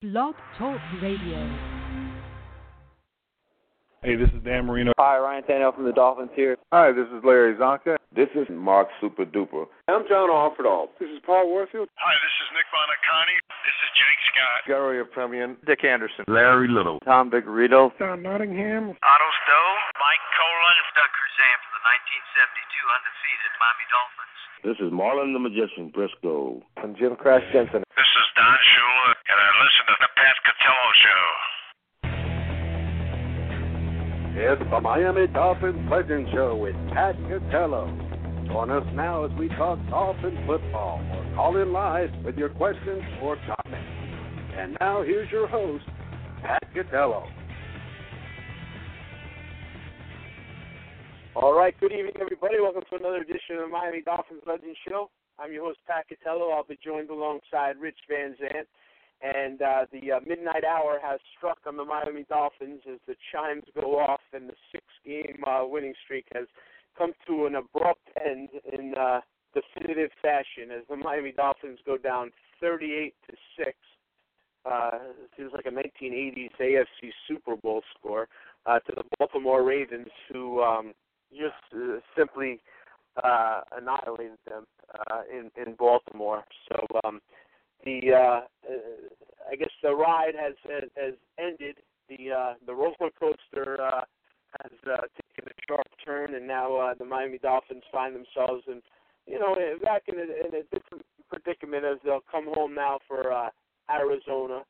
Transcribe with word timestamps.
Blog 0.00 0.32
Talk 0.56 0.80
Radio. 1.04 1.44
Hey, 4.00 4.16
this 4.16 4.32
is 4.32 4.40
Dan 4.48 4.64
Marino. 4.64 4.96
Hi, 4.96 5.20
Ryan 5.20 5.44
Tannehill 5.44 5.76
from 5.76 5.84
the 5.84 5.92
Dolphins 5.92 6.32
here. 6.32 6.56
Hi, 6.72 6.88
this 6.88 7.04
is 7.12 7.20
Larry 7.20 7.52
Csonka. 7.52 8.00
This 8.16 8.32
is 8.32 8.48
Mark 8.48 8.88
Super 8.96 9.28
Duper. 9.28 9.68
I'm 9.92 10.08
John 10.08 10.32
Offerdahl. 10.32 10.88
This 10.96 11.12
is 11.12 11.20
Paul 11.20 11.52
Warfield. 11.52 11.92
Hi, 12.00 12.14
this 12.16 12.32
is 12.40 12.48
Nick 12.56 12.64
Buoniconti. 12.72 13.36
This 13.60 13.76
is 13.76 13.90
Jake 13.92 14.20
Scott. 14.32 14.60
Garo 14.72 14.96
Yepremian. 14.96 15.60
Dick 15.68 15.84
Anderson. 15.84 16.24
Larry 16.32 16.72
Little. 16.72 16.98
Tom 17.04 17.28
Vigorito. 17.30 17.92
Don 18.00 18.24
Nottingham. 18.24 18.96
Otto 19.04 19.28
Stowe. 19.44 19.76
Mike 20.00 20.24
Kolen. 20.32 20.76
Doug 20.96 21.12
Crusan 21.12 21.56
from 21.60 21.69
the 21.69 21.69
1972 21.90 22.94
undefeated 22.94 23.52
Miami 23.58 23.86
Dolphins. 23.90 24.38
This 24.62 24.78
is 24.78 24.94
Marlon 24.94 25.34
the 25.34 25.42
Magician 25.42 25.90
Briscoe. 25.90 26.62
And 26.78 26.94
Jim 26.94 27.18
Crash 27.18 27.42
Jensen. 27.50 27.82
This 27.82 28.10
is 28.14 28.26
Don 28.38 28.58
Shula, 28.62 29.10
and 29.26 29.38
I 29.42 29.50
listen 29.58 29.84
to 29.90 29.96
the 29.98 30.10
Pat 30.14 30.36
Catello 30.46 30.90
Show. 31.02 31.26
It's 34.38 34.62
the 34.70 34.80
Miami 34.80 35.26
Dolphins 35.34 35.82
Legend 35.90 36.30
Show 36.30 36.54
with 36.62 36.78
Pat 36.94 37.18
Catello. 37.26 37.90
Join 38.46 38.70
us 38.70 38.86
now 38.94 39.24
as 39.24 39.32
we 39.34 39.48
talk 39.58 39.80
Dolphin 39.90 40.38
football 40.46 41.02
or 41.10 41.26
call 41.34 41.56
in 41.58 41.72
live 41.72 42.10
with 42.24 42.38
your 42.38 42.50
questions 42.50 43.02
or 43.20 43.34
comments. 43.50 43.90
And 44.54 44.76
now 44.78 45.02
here's 45.02 45.30
your 45.32 45.48
host, 45.48 45.82
Pat 46.42 46.62
Catello. 46.70 47.26
All 51.36 51.54
right, 51.54 51.78
good 51.78 51.92
evening, 51.92 52.14
everybody. 52.20 52.56
Welcome 52.60 52.82
to 52.90 52.96
another 52.96 53.18
edition 53.18 53.54
of 53.54 53.60
the 53.60 53.68
Miami 53.68 54.02
Dolphins 54.02 54.42
Legend 54.48 54.74
Show. 54.88 55.10
I'm 55.38 55.52
your 55.52 55.64
host, 55.64 55.78
Pat 55.86 56.06
Catello. 56.10 56.52
I'll 56.52 56.64
be 56.64 56.76
joined 56.84 57.08
alongside 57.08 57.78
Rich 57.78 57.98
Van 58.08 58.34
Zant. 58.34 58.66
And 59.22 59.62
uh, 59.62 59.86
the 59.92 60.10
uh, 60.10 60.20
midnight 60.26 60.64
hour 60.64 60.98
has 61.00 61.20
struck 61.38 61.58
on 61.66 61.76
the 61.76 61.84
Miami 61.84 62.26
Dolphins 62.28 62.82
as 62.90 62.98
the 63.06 63.14
chimes 63.30 63.62
go 63.80 63.96
off 63.96 64.20
and 64.32 64.48
the 64.48 64.54
six-game 64.72 65.44
uh, 65.46 65.62
winning 65.66 65.94
streak 66.04 66.26
has 66.34 66.48
come 66.98 67.12
to 67.28 67.46
an 67.46 67.54
abrupt 67.54 68.08
end 68.26 68.48
in 68.72 68.94
uh, 68.98 69.20
definitive 69.54 70.10
fashion 70.20 70.74
as 70.76 70.82
the 70.90 70.96
Miami 70.96 71.30
Dolphins 71.30 71.78
go 71.86 71.96
down 71.96 72.32
38 72.60 73.14
to 73.30 73.36
six. 73.56 73.76
Uh, 74.68 74.98
seems 75.36 75.52
like 75.54 75.66
a 75.66 75.70
1980s 75.70 76.50
AFC 76.60 77.10
Super 77.28 77.54
Bowl 77.54 77.82
score 77.96 78.26
uh, 78.66 78.80
to 78.80 78.92
the 78.96 79.04
Baltimore 79.16 79.62
Ravens, 79.62 80.10
who 80.30 80.60
um, 80.60 80.92
just 81.30 81.54
uh, 81.74 81.98
simply 82.16 82.60
uh, 83.22 83.60
annihilated 83.76 84.38
them 84.48 84.66
uh, 85.10 85.22
in 85.30 85.50
in 85.60 85.74
Baltimore. 85.74 86.44
So 86.68 86.86
um, 87.04 87.20
the 87.84 88.00
uh, 88.12 88.18
uh, 88.18 88.42
I 89.50 89.56
guess 89.56 89.70
the 89.82 89.94
ride 89.94 90.34
has 90.38 90.54
has, 90.64 90.90
has 90.96 91.14
ended. 91.38 91.76
The 92.08 92.32
uh, 92.32 92.54
the 92.66 92.74
roller 92.74 93.10
coaster 93.18 93.80
uh, 93.80 94.02
has 94.62 94.72
uh, 94.86 95.02
taken 95.14 95.50
a 95.50 95.54
sharp 95.68 95.86
turn, 96.04 96.34
and 96.34 96.46
now 96.46 96.76
uh, 96.76 96.94
the 96.98 97.04
Miami 97.04 97.38
Dolphins 97.38 97.84
find 97.92 98.14
themselves 98.14 98.64
in 98.66 98.82
you 99.26 99.38
know 99.38 99.54
back 99.82 100.02
in 100.08 100.18
a, 100.18 100.22
in 100.22 100.54
a 100.54 100.62
different 100.74 101.04
predicament 101.28 101.84
as 101.84 101.98
they'll 102.04 102.24
come 102.30 102.46
home 102.54 102.74
now 102.74 102.98
for 103.06 103.32
uh, 103.32 103.50
Arizona. 103.90 104.62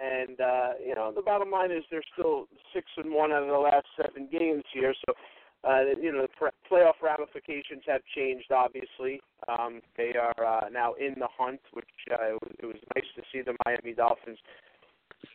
And 0.00 0.40
uh, 0.40 0.70
you 0.84 0.94
know 0.94 1.12
the 1.14 1.22
bottom 1.22 1.50
line 1.50 1.70
is 1.70 1.84
they're 1.90 2.02
still 2.12 2.46
six 2.74 2.86
and 2.96 3.12
one 3.12 3.32
out 3.32 3.42
of 3.42 3.48
the 3.48 3.58
last 3.58 3.86
seven 3.96 4.28
games 4.30 4.64
here. 4.72 4.94
So 5.06 5.14
uh, 5.68 5.80
you 6.00 6.12
know, 6.12 6.26
the 6.26 6.50
playoff 6.70 6.94
ramifications 7.02 7.82
have 7.86 8.00
changed. 8.14 8.50
Obviously, 8.50 9.20
um, 9.48 9.80
they 9.96 10.14
are 10.14 10.44
uh, 10.44 10.68
now 10.70 10.94
in 10.94 11.14
the 11.18 11.28
hunt, 11.36 11.60
which 11.72 11.84
uh, 12.10 12.28
it, 12.28 12.38
was, 12.42 12.52
it 12.60 12.66
was 12.66 12.76
nice 12.96 13.04
to 13.16 13.22
see 13.32 13.42
the 13.42 13.54
Miami 13.66 13.94
Dolphins 13.94 14.38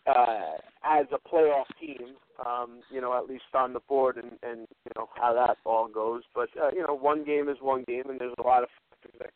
uh, 0.08 0.58
as 0.84 1.06
a 1.12 1.30
playoff 1.30 1.66
team. 1.80 2.16
Um, 2.44 2.81
you 2.92 3.00
know, 3.00 3.16
at 3.16 3.30
least 3.30 3.44
on 3.53 3.73
the 3.73 3.80
board, 3.81 4.17
and, 4.17 4.31
and 4.42 4.62
you 4.86 4.92
know 4.95 5.08
how 5.16 5.34
that 5.34 5.58
all 5.66 5.88
goes. 5.88 6.23
But 6.34 6.50
uh, 6.59 6.72
you 6.73 6.86
know, 6.86 6.95
one 6.95 7.23
game 7.23 7.47
is 7.47 7.58
one 7.62 7.84
game, 7.88 8.03
and 8.09 8.19
there's 8.19 8.34
a 8.40 8.44
lot 8.44 8.63
of 8.63 8.69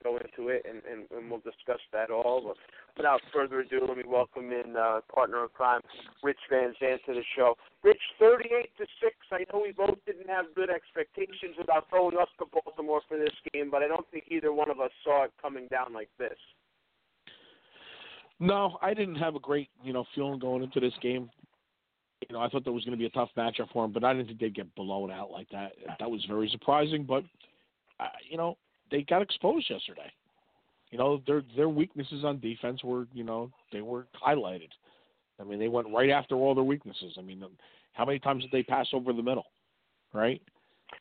go 0.08 0.18
into 0.18 0.50
it, 0.50 0.66
and, 0.68 0.82
and, 0.90 1.06
and 1.12 1.30
we'll 1.30 1.42
discuss 1.42 1.82
that 1.92 2.10
all. 2.10 2.42
But 2.46 2.58
without 2.96 3.22
further 3.34 3.60
ado, 3.60 3.86
let 3.88 3.98
me 3.98 4.04
welcome 4.08 4.52
in 4.52 4.76
uh, 4.76 5.02
partner 5.14 5.44
of 5.44 5.54
crime, 5.54 5.82
Rich 6.24 6.40
Van 6.50 6.74
Zandt, 6.80 7.02
to 7.06 7.14
the 7.14 7.24
show. 7.36 7.56
Rich, 7.84 8.02
38 8.20 8.70
to 8.78 8.86
six. 9.02 9.16
I 9.32 9.46
know 9.52 9.62
we 9.62 9.72
both 9.72 9.98
didn't 10.06 10.30
have 10.30 10.46
good 10.56 10.70
expectations 10.70 11.56
about 11.62 11.90
throwing 11.90 12.18
us 12.18 12.30
to 12.40 12.46
Baltimore 12.46 13.02
for 13.08 13.18
this 13.18 13.34
game, 13.54 13.70
but 13.70 13.84
I 13.84 13.88
don't 13.88 14.06
think 14.12 14.26
either 14.30 14.54
one 14.54 14.70
of 14.70 14.80
us 14.80 14.92
saw 15.04 15.26
it 15.26 15.32
coming 15.42 15.68
down 15.70 15.94
like 15.94 16.10
this. 16.18 16.38
No, 18.40 18.78
I 18.82 18.94
didn't 18.94 19.16
have 19.16 19.36
a 19.36 19.40
great, 19.40 19.70
you 19.84 19.94
know, 19.94 20.06
feeling 20.14 20.40
going 20.40 20.64
into 20.64 20.80
this 20.80 20.94
game. 21.02 21.30
You 22.28 22.36
know, 22.36 22.42
I 22.42 22.50
thought 22.50 22.66
that 22.66 22.72
was 22.72 22.84
going 22.84 22.98
to 22.98 23.00
be 23.00 23.06
a 23.06 23.10
tough 23.10 23.30
matchup 23.38 23.72
for 23.72 23.86
him, 23.86 23.92
but 23.92 24.04
I 24.04 24.14
didn't 24.14 24.28
think 24.28 24.40
they'd 24.40 24.56
get 24.56 24.74
blown 24.76 25.12
out 25.12 25.32
like 25.32 25.50
that. 25.50 25.74
That 26.00 26.10
was 26.10 26.24
very 26.28 26.50
surprising. 26.50 27.04
But, 27.04 27.24
uh, 28.00 28.10
you 28.30 28.38
know, 28.38 28.58
they 28.92 29.04
got 29.04 29.22
exposed 29.22 29.70
yesterday. 29.70 30.12
You 30.92 30.98
know, 30.98 31.22
their 31.28 31.44
their 31.56 31.70
weaknesses 31.70 32.24
on 32.24 32.40
defense 32.40 32.84
were, 32.84 33.08
you 33.14 33.24
know, 33.24 33.52
they 33.72 33.82
were 33.82 34.08
highlighted. 34.26 34.70
I 35.40 35.44
mean, 35.44 35.60
they 35.60 35.68
went 35.68 35.88
right 35.94 36.10
after 36.10 36.36
all 36.36 36.56
their 36.56 36.64
weaknesses. 36.64 37.14
I 37.18 37.22
mean, 37.22 37.44
how 37.94 38.06
many 38.06 38.20
times 38.20 38.44
did 38.44 38.52
they 38.52 38.64
pass 38.64 38.88
over 38.94 39.14
the 39.14 39.22
middle? 39.22 39.46
Right? 40.14 40.42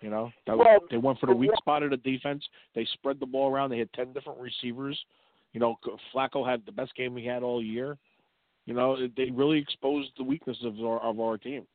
You 0.01 0.11
know, 0.11 0.31
that, 0.47 0.59
well, 0.59 0.81
they 0.91 0.97
went 0.97 1.21
for 1.21 1.27
the 1.27 1.35
weak 1.35 1.53
spot 1.57 1.85
of 1.85 1.91
the 1.91 1.97
defense. 1.99 2.45
They 2.75 2.87
spread 2.95 3.21
the 3.21 3.27
ball 3.27 3.51
around. 3.51 3.71
They 3.71 3.79
had 3.79 3.93
ten 3.93 4.13
different 4.13 4.41
receivers. 4.41 4.99
You 5.53 5.61
know, 5.61 5.77
Flacco 6.15 6.49
had 6.49 6.67
the 6.67 6.73
best 6.73 6.95
game 6.97 7.17
he 7.17 7.25
had 7.25 7.43
all 7.43 7.63
year. 7.63 7.97
You 8.67 8.75
know, 8.75 8.97
they 9.17 9.31
really 9.31 9.59
exposed 9.59 10.11
the 10.19 10.25
weaknesses 10.25 10.65
of 10.65 10.85
our 10.85 11.01
of 11.01 11.21
our 11.21 11.39
team. 11.39 11.67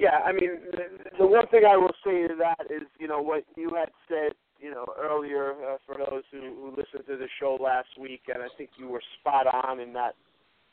Yeah, 0.00 0.24
I 0.24 0.32
mean, 0.32 0.52
the, 0.72 1.10
the 1.18 1.26
one 1.26 1.46
thing 1.48 1.64
I 1.68 1.76
will 1.76 1.92
say 2.02 2.26
to 2.26 2.34
that 2.38 2.72
is, 2.72 2.88
you 2.98 3.06
know, 3.06 3.20
what 3.20 3.44
you 3.54 3.74
had 3.76 3.90
said, 4.08 4.32
you 4.58 4.70
know, 4.70 4.86
earlier 4.98 5.52
uh, 5.52 5.76
for 5.84 5.94
those 5.98 6.22
who, 6.32 6.40
who 6.40 6.70
listened 6.70 7.04
to 7.06 7.18
the 7.18 7.28
show 7.38 7.58
last 7.60 7.88
week, 8.00 8.22
and 8.32 8.42
I 8.42 8.46
think 8.56 8.70
you 8.78 8.88
were 8.88 9.02
spot 9.20 9.46
on 9.46 9.78
in 9.78 9.92
that 9.92 10.14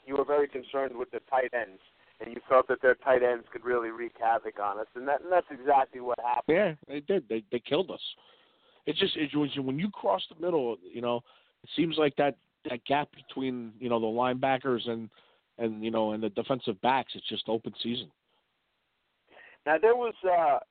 you 0.05 0.15
were 0.15 0.23
very 0.23 0.47
concerned 0.47 0.95
with 0.95 1.11
the 1.11 1.19
tight 1.29 1.51
ends, 1.53 1.81
and 2.21 2.33
you 2.33 2.39
felt 2.47 2.69
that 2.69 2.81
their 2.81 2.95
tight 2.95 3.21
ends 3.21 3.43
could 3.51 3.65
really 3.65 3.89
wreak 3.89 4.13
havoc 4.17 4.61
on 4.61 4.79
us, 4.79 4.87
and 4.95 5.05
that 5.09 5.21
and 5.21 5.29
that's 5.29 5.47
exactly 5.51 5.99
what 5.99 6.17
happened. 6.21 6.55
Yeah, 6.55 6.73
they 6.87 7.01
did. 7.01 7.27
They 7.27 7.43
they 7.51 7.59
killed 7.59 7.91
us. 7.91 8.01
It's 8.85 8.97
just 8.97 9.17
it 9.17 9.35
was 9.35 9.49
when 9.57 9.77
you 9.77 9.89
cross 9.89 10.21
the 10.29 10.41
middle, 10.41 10.77
you 10.89 11.01
know, 11.01 11.17
it 11.63 11.69
seems 11.75 11.97
like 11.97 12.15
that 12.15 12.37
that 12.69 12.85
gap 12.85 13.09
between 13.13 13.73
you 13.77 13.89
know 13.89 13.99
the 13.99 14.05
linebackers 14.05 14.87
and 14.89 15.09
and 15.57 15.83
you 15.83 15.91
know 15.91 16.11
and 16.11 16.23
the 16.23 16.29
defensive 16.29 16.79
backs, 16.81 17.11
it's 17.13 17.27
just 17.27 17.49
open 17.49 17.73
season. 17.83 18.09
Now 19.67 19.77
there 19.77 19.99
was 19.99 20.15
uh, 20.23 20.63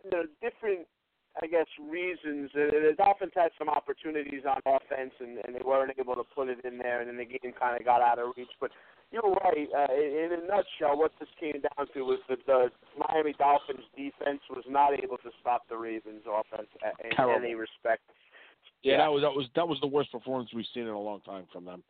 you 0.00 0.10
know, 0.10 0.24
different, 0.40 0.88
I 1.42 1.46
guess, 1.46 1.68
reasons. 1.76 2.48
The 2.54 2.96
Dolphins 2.96 3.36
had 3.36 3.52
some 3.58 3.68
opportunities 3.68 4.48
on 4.48 4.64
offense, 4.64 5.12
and, 5.20 5.44
and 5.44 5.54
they 5.54 5.60
weren't 5.60 5.92
able 6.00 6.16
to 6.16 6.24
put 6.34 6.48
it 6.48 6.64
in 6.64 6.78
there, 6.78 7.00
and 7.00 7.08
then 7.08 7.18
the 7.18 7.26
game 7.26 7.52
kind 7.52 7.76
of 7.78 7.84
got 7.84 8.00
out 8.00 8.18
of 8.18 8.32
reach. 8.34 8.48
But 8.58 8.70
you're 9.12 9.28
right. 9.44 9.68
Uh, 9.68 9.92
in 9.92 10.30
a 10.32 10.40
nutshell, 10.48 10.96
what 10.96 11.12
this 11.20 11.28
came 11.38 11.60
down 11.60 11.86
to 11.92 12.00
was 12.00 12.18
that 12.30 12.38
the 12.46 12.72
Miami 12.96 13.34
Dolphins 13.36 13.84
defense 13.94 14.40
was 14.48 14.64
not 14.68 14.98
able 14.98 15.18
to 15.18 15.30
stop 15.40 15.68
the 15.68 15.76
Ravens 15.76 16.24
offense 16.24 16.68
in 17.04 17.10
Terrible. 17.14 17.44
any 17.44 17.54
respect. 17.54 18.02
Yeah, 18.82 18.92
yeah, 18.92 18.98
that 19.04 19.12
was 19.12 19.22
that 19.22 19.32
was 19.36 19.46
that 19.54 19.68
was 19.68 19.78
the 19.80 19.86
worst 19.86 20.12
performance 20.12 20.48
we've 20.54 20.64
seen 20.72 20.84
in 20.84 20.96
a 20.96 20.98
long 20.98 21.20
time 21.20 21.44
from 21.52 21.64
them. 21.64 21.82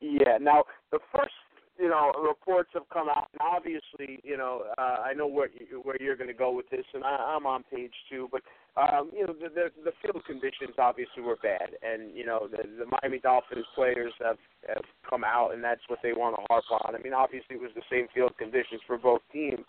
Yeah. 0.00 0.38
Now 0.40 0.64
the 0.92 0.98
first 1.12 1.32
you 1.78 1.88
know, 1.88 2.12
reports 2.26 2.70
have 2.74 2.88
come 2.92 3.08
out, 3.08 3.28
and 3.32 3.40
obviously, 3.40 4.20
you 4.24 4.36
know, 4.36 4.64
uh, 4.78 4.96
I 5.04 5.12
know 5.12 5.26
where 5.26 5.48
you, 5.48 5.80
where 5.82 5.96
you're 6.00 6.16
going 6.16 6.28
to 6.28 6.34
go 6.34 6.52
with 6.52 6.68
this, 6.70 6.84
and 6.94 7.04
I, 7.04 7.34
I'm 7.36 7.46
on 7.46 7.64
page 7.70 7.92
two. 8.10 8.28
But 8.32 8.42
um, 8.76 9.10
you 9.12 9.26
know, 9.26 9.32
the, 9.32 9.48
the 9.48 9.68
the 9.84 9.92
field 10.02 10.22
conditions 10.26 10.76
obviously 10.78 11.22
were 11.22 11.36
bad, 11.42 11.76
and 11.82 12.14
you 12.14 12.24
know, 12.24 12.48
the, 12.50 12.58
the 12.58 12.86
Miami 13.02 13.18
Dolphins 13.18 13.66
players 13.74 14.12
have 14.24 14.38
have 14.68 14.84
come 15.08 15.24
out, 15.24 15.52
and 15.54 15.62
that's 15.62 15.80
what 15.88 15.98
they 16.02 16.12
want 16.12 16.36
to 16.36 16.42
harp 16.48 16.64
on. 16.70 16.94
I 16.94 16.98
mean, 17.02 17.12
obviously, 17.12 17.56
it 17.56 17.62
was 17.62 17.72
the 17.74 17.82
same 17.90 18.06
field 18.14 18.32
conditions 18.38 18.80
for 18.86 18.98
both 18.98 19.20
teams, 19.32 19.64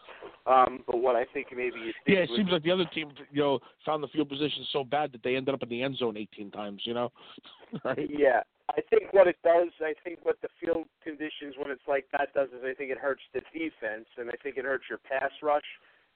um, 0.46 0.84
but 0.88 0.98
what 0.98 1.16
I 1.16 1.26
think 1.34 1.48
maybe 1.56 1.94
yeah, 2.06 2.20
it 2.20 2.30
seems 2.36 2.52
like 2.52 2.64
the 2.64 2.72
other 2.72 2.86
team, 2.94 3.12
you 3.32 3.42
know, 3.42 3.60
found 3.86 4.04
the 4.04 4.08
field 4.08 4.30
position 4.30 4.66
so 4.72 4.84
bad 4.84 5.12
that 5.12 5.24
they 5.24 5.36
ended 5.36 5.54
up 5.54 5.64
in 5.64 5.70
the 5.70 5.84
end 5.84 5.98
zone 5.98 6.18
18 6.18 6.52
times. 6.52 6.82
You 6.86 6.94
know, 6.94 7.12
right? 7.84 8.10
Yeah. 8.10 8.42
I 8.70 8.82
think 8.90 9.14
what 9.14 9.28
it 9.28 9.38
does, 9.44 9.70
I 9.80 9.94
think 10.04 10.20
what 10.24 10.38
the 10.42 10.50
field 10.60 10.88
conditions 11.04 11.56
when 11.58 11.72
it's 11.72 11.88
like 11.88 12.06
that 12.12 12.34
does 12.34 12.50
is 12.50 12.64
I 12.64 12.74
think 12.74 12.92
it 12.92 12.98
hurts 12.98 13.22
the 13.34 13.42
defense 13.54 14.08
and 14.18 14.30
I 14.30 14.36
think 14.44 14.58
it 14.58 14.66
hurts 14.66 14.86
your 14.90 15.00
pass 15.00 15.32
rush 15.42 15.66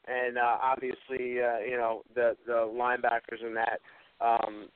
and 0.08 0.38
uh, 0.38 0.58
obviously 0.62 1.42
uh, 1.42 1.60
you 1.60 1.78
know 1.78 2.04
the 2.16 2.36
the 2.46 2.68
linebackers 2.74 3.44
and 3.44 3.56
that 3.56 3.80
um, 4.20 4.68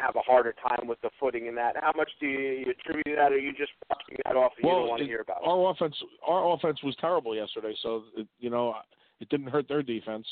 have 0.00 0.16
a 0.16 0.20
harder 0.20 0.54
time 0.66 0.86
with 0.86 1.00
the 1.02 1.10
footing 1.18 1.46
in 1.46 1.54
that. 1.54 1.76
How 1.80 1.92
much 1.96 2.10
do 2.20 2.26
you, 2.26 2.38
you 2.38 2.70
attribute 2.70 3.16
that, 3.16 3.32
or 3.32 3.36
are 3.36 3.38
you 3.38 3.52
just 3.52 3.72
brushing 3.88 4.18
that 4.24 4.36
off 4.36 4.52
and 4.58 4.66
well, 4.66 4.74
you 4.74 4.80
don't 4.80 4.88
want 4.88 5.00
it, 5.02 5.04
to 5.04 5.10
hear 5.10 5.20
about 5.20 5.38
it? 5.42 5.48
Our 5.48 5.70
offense, 5.70 5.96
our 6.26 6.52
offense 6.52 6.82
was 6.82 6.96
terrible 7.00 7.34
yesterday, 7.34 7.74
so 7.82 8.04
it, 8.16 8.26
you 8.38 8.50
know 8.50 8.74
it 9.20 9.28
didn't 9.28 9.48
hurt 9.48 9.68
their 9.68 9.82
defense. 9.82 10.26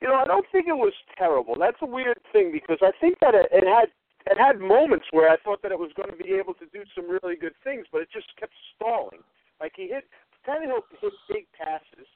You 0.00 0.08
know, 0.08 0.14
I 0.14 0.24
don't 0.24 0.46
think 0.50 0.66
it 0.66 0.74
was 0.74 0.92
terrible. 1.16 1.54
That's 1.58 1.76
a 1.80 1.86
weird 1.86 2.18
thing 2.32 2.50
because 2.52 2.78
I 2.82 2.90
think 3.00 3.18
that 3.20 3.34
it, 3.34 3.46
it 3.52 3.64
had 3.66 3.88
it 4.26 4.38
had 4.38 4.60
moments 4.60 5.06
where 5.10 5.30
I 5.30 5.36
thought 5.42 5.62
that 5.62 5.72
it 5.72 5.78
was 5.78 5.90
going 5.96 6.10
to 6.10 6.16
be 6.16 6.34
able 6.34 6.54
to 6.54 6.66
do 6.72 6.84
some 6.94 7.10
really 7.10 7.36
good 7.36 7.54
things, 7.64 7.86
but 7.90 8.02
it 8.02 8.08
just 8.12 8.28
kept 8.38 8.52
stalling. 8.74 9.22
Like 9.60 9.72
he 9.76 9.88
hit 9.88 10.04
Tannehill 10.46 10.82
hit 10.90 11.14
big 11.28 11.46
passes, 11.54 12.06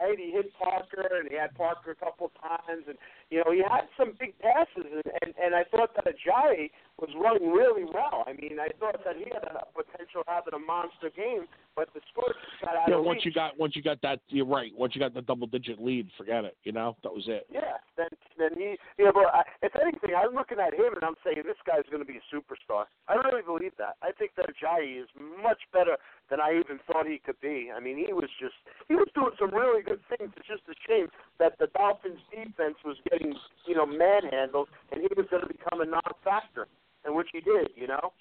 right? 0.00 0.18
He 0.18 0.30
hit 0.32 0.52
Parker, 0.58 1.06
and 1.20 1.28
he 1.30 1.36
had 1.36 1.54
Parker 1.54 1.92
a 1.92 1.94
couple 1.96 2.30
times, 2.40 2.84
and 2.88 2.96
you 3.30 3.42
know 3.44 3.52
he 3.52 3.62
had 3.62 3.86
some 3.96 4.12
big 4.18 4.38
passes, 4.38 4.84
and 4.90 5.04
and, 5.22 5.34
and 5.42 5.54
I 5.54 5.64
thought 5.70 5.94
that 5.96 6.06
Ajayi 6.06 6.70
was 7.00 7.10
running 7.18 7.50
really 7.50 7.84
well. 7.84 8.24
I 8.26 8.32
mean, 8.34 8.58
I 8.60 8.68
thought 8.78 9.02
that 9.04 9.16
he 9.16 9.24
had 9.32 9.44
a 9.44 9.66
potential 9.74 10.22
having 10.26 10.54
a 10.54 10.58
monster 10.62 11.10
game, 11.10 11.46
but 11.74 11.88
the 11.94 12.00
just 12.00 12.62
got 12.62 12.76
out 12.76 12.88
Yeah, 12.88 12.96
of 12.98 13.04
once 13.04 13.18
reach. 13.18 13.26
you 13.26 13.32
got 13.32 13.58
once 13.58 13.74
you 13.76 13.82
got 13.82 14.00
that, 14.02 14.20
you're 14.28 14.46
right. 14.46 14.72
Once 14.76 14.94
you 14.94 15.00
got 15.00 15.14
the 15.14 15.22
double 15.22 15.46
digit 15.46 15.82
lead, 15.82 16.08
forget 16.16 16.44
it. 16.44 16.56
You 16.64 16.72
know 16.72 16.96
that 17.02 17.12
was 17.12 17.24
it. 17.26 17.46
Yeah, 17.50 17.78
then 17.96 18.08
then 18.38 18.50
he, 18.56 18.76
you 18.98 19.04
know, 19.06 19.12
but 19.12 19.26
I, 19.34 19.42
if 19.62 19.72
anything, 19.80 20.14
I'm 20.14 20.34
looking 20.34 20.58
at 20.58 20.74
him 20.74 20.94
and 20.94 21.04
I'm 21.04 21.18
saying 21.24 21.42
this 21.44 21.58
guy's 21.66 21.86
going 21.90 22.02
to 22.02 22.08
be 22.08 22.18
a 22.18 22.26
superstar. 22.34 22.84
I 23.08 23.14
don't 23.14 23.26
really 23.26 23.42
believe 23.46 23.72
that. 23.78 23.96
I 24.02 24.12
think 24.12 24.32
that 24.36 24.46
Ajayi 24.50 25.02
is 25.02 25.08
much 25.42 25.60
better 25.72 25.96
than 26.30 26.40
I 26.40 26.58
even 26.58 26.78
thought 26.86 27.06
he 27.06 27.18
could 27.18 27.40
be. 27.40 27.70
I 27.74 27.80
mean, 27.80 27.96
he 27.98 28.12
was 28.12 28.30
just 28.40 28.54
he 28.88 28.94
was 28.94 29.08
doing 29.14 29.32
some 29.38 29.54
really 29.54 29.82
good 29.82 30.00
things. 30.08 30.32
It's 30.36 30.48
just 30.48 30.62
a 30.68 30.74
shame 30.88 31.08
that 31.38 31.58
the 31.58 31.68
Dolphins 31.76 32.20
defense 32.30 32.76
was 32.84 32.96
getting 33.10 33.34
you 33.66 33.74
know 33.74 33.86
manhandled 33.86 34.68
and 34.92 35.00
he 35.00 35.08
was 35.16 35.26
going 35.30 35.42
to 35.42 35.48
become 35.48 35.80
a 35.80 35.86
non-factor, 35.86 36.66
and 37.04 37.14
which 37.14 37.28
he 37.32 37.40
did, 37.40 37.68
you 37.76 37.86
know. 37.86 38.12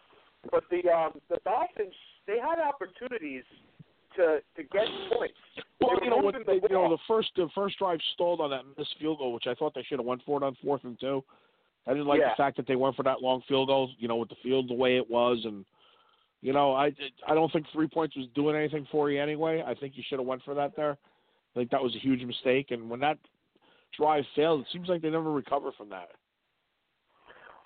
But 0.51 0.63
the 0.69 0.89
um, 0.89 1.13
the 1.29 1.37
Dolphins 1.45 1.95
they 2.27 2.39
had 2.39 2.59
opportunities 2.59 3.43
to 4.17 4.39
to 4.55 4.63
get 4.63 4.87
points. 5.15 5.35
Well, 5.79 5.99
you 6.03 6.09
know 6.09 6.17
what? 6.17 6.35
the 6.45 6.53
you 6.53 6.75
know 6.75 6.89
the 6.89 7.01
first 7.07 7.31
the 7.35 7.47
first 7.55 7.77
drive 7.79 7.99
stalled 8.13 8.41
on 8.41 8.49
that 8.51 8.63
missed 8.77 8.95
field 8.99 9.19
goal, 9.19 9.33
which 9.33 9.47
I 9.47 9.53
thought 9.53 9.73
they 9.73 9.83
should 9.83 9.99
have 9.99 10.05
went 10.05 10.21
for 10.25 10.41
it 10.41 10.45
on 10.45 10.55
fourth 10.63 10.83
and 10.83 10.99
two. 10.99 11.23
I 11.85 11.91
didn't 11.91 12.07
like 12.07 12.21
Yeah. 12.21 12.29
the 12.29 12.35
fact 12.37 12.55
that 12.57 12.67
they 12.67 12.77
went 12.77 12.95
for 12.95 13.03
that 13.03 13.21
long 13.21 13.41
field 13.47 13.67
goal. 13.67 13.89
You 13.97 14.07
know, 14.07 14.15
with 14.15 14.29
the 14.29 14.35
field 14.43 14.69
the 14.69 14.73
way 14.73 14.97
it 14.97 15.09
was, 15.09 15.41
and 15.45 15.65
you 16.43 16.51
know, 16.51 16.73
I 16.73 16.91
I 17.25 17.33
don't 17.33 17.51
think 17.53 17.65
three 17.71 17.87
points 17.87 18.17
was 18.17 18.27
doing 18.35 18.55
anything 18.55 18.85
for 18.91 19.09
you 19.09 19.19
anyway. 19.19 19.63
I 19.65 19.73
think 19.73 19.93
you 19.95 20.03
should 20.05 20.19
have 20.19 20.27
went 20.27 20.43
for 20.43 20.53
that 20.53 20.75
there. 20.75 20.97
I 21.55 21.59
think 21.59 21.71
that 21.71 21.81
was 21.81 21.95
a 21.95 21.99
huge 21.99 22.21
mistake. 22.21 22.71
And 22.71 22.89
when 22.89 22.99
that 22.99 23.17
drive 23.97 24.25
failed, 24.35 24.61
it 24.61 24.67
seems 24.73 24.89
like 24.89 25.01
they 25.01 25.09
never 25.09 25.31
recover 25.31 25.71
from 25.71 25.89
that. 25.89 26.09